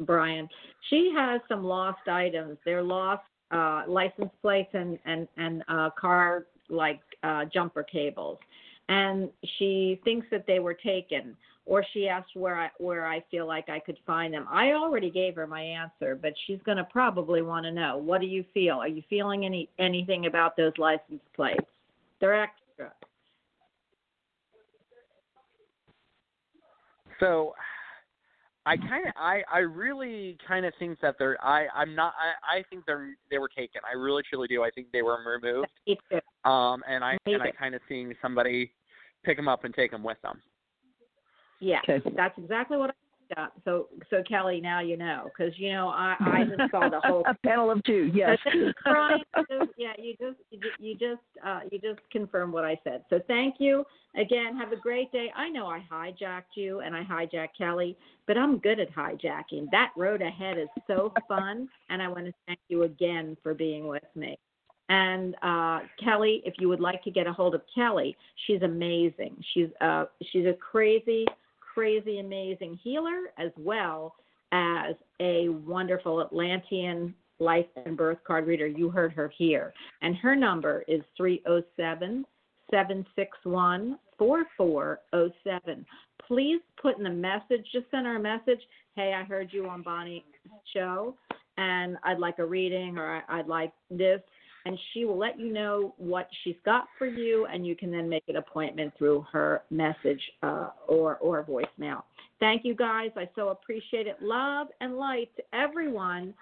[0.00, 0.48] Brian.
[0.90, 2.58] She has some lost items.
[2.64, 3.22] They're lost
[3.52, 8.38] uh, license plates and, and, and uh, car like uh, jumper cables.
[8.88, 11.36] And she thinks that they were taken
[11.66, 14.46] or she asked where I where I feel like I could find them.
[14.48, 17.98] I already gave her my answer, but she's going to probably want to know.
[17.98, 18.76] What do you feel?
[18.76, 21.66] Are you feeling any anything about those license plates?
[22.20, 22.92] They're extra.
[27.18, 27.54] So,
[28.66, 32.58] I kind of I I really kind of think that they're I I'm not I
[32.58, 33.80] I think they're they were taken.
[33.90, 34.62] I really truly do.
[34.62, 35.68] I think they were removed.
[36.44, 38.70] Um, and I and I kind of seeing somebody
[39.24, 40.40] pick them up and take them with them.
[41.60, 42.02] Yeah, okay.
[42.16, 43.52] that's exactly what I got.
[43.64, 47.24] So, so Kelly, now you know because you know I I just saw the whole
[47.26, 48.10] a panel of two.
[48.14, 48.38] Yes.
[49.76, 50.36] yeah, you just
[50.78, 53.04] you just uh, you just confirmed what I said.
[53.10, 53.84] So thank you
[54.16, 54.56] again.
[54.56, 55.32] Have a great day.
[55.36, 57.96] I know I hijacked you and I hijacked Kelly,
[58.26, 59.70] but I'm good at hijacking.
[59.70, 63.88] That road ahead is so fun, and I want to thank you again for being
[63.88, 64.38] with me.
[64.88, 68.16] And uh, Kelly, if you would like to get a hold of Kelly,
[68.46, 69.36] she's amazing.
[69.52, 71.26] She's uh, she's a crazy
[71.76, 74.14] crazy, amazing healer, as well
[74.50, 78.66] as a wonderful Atlantean life and birth card reader.
[78.66, 79.74] You heard her here.
[80.00, 82.24] And her number is 307
[82.70, 85.86] 761 4407.
[86.26, 88.60] Please put in the message, just send her a message.
[88.94, 90.22] Hey, I heard you on Bonnie's
[90.72, 91.14] show,
[91.58, 94.22] and I'd like a reading, or I'd like this
[94.66, 98.08] and she will let you know what she's got for you, and you can then
[98.08, 102.02] make an appointment through her message uh, or or voicemail.
[102.40, 103.10] Thank you guys.
[103.16, 104.20] I so appreciate it.
[104.20, 106.34] Love and light to everyone.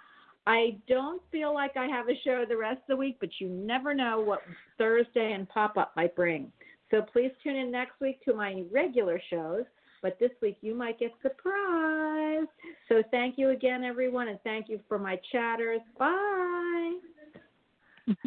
[0.46, 3.48] I don't feel like I have a show the rest of the week, but you
[3.48, 4.40] never know what
[4.78, 6.50] Thursday and pop up might bring.
[6.90, 9.64] So please tune in next week to my regular shows.
[10.02, 12.50] But this week you might get surprised.
[12.88, 15.80] So thank you again, everyone, and thank you for my chatters.
[15.98, 16.98] Bye.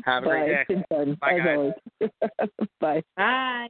[0.06, 0.46] Have a Bye.
[0.66, 0.84] great day.
[0.90, 1.58] Fun, Bye, guys.
[1.58, 2.12] always.
[2.80, 3.04] Bye.
[3.16, 3.68] Bye.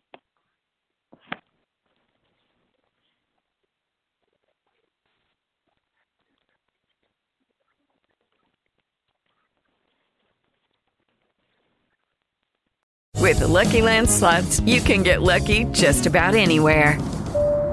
[13.20, 16.98] With the Lucky Land slots, you can get lucky just about anywhere.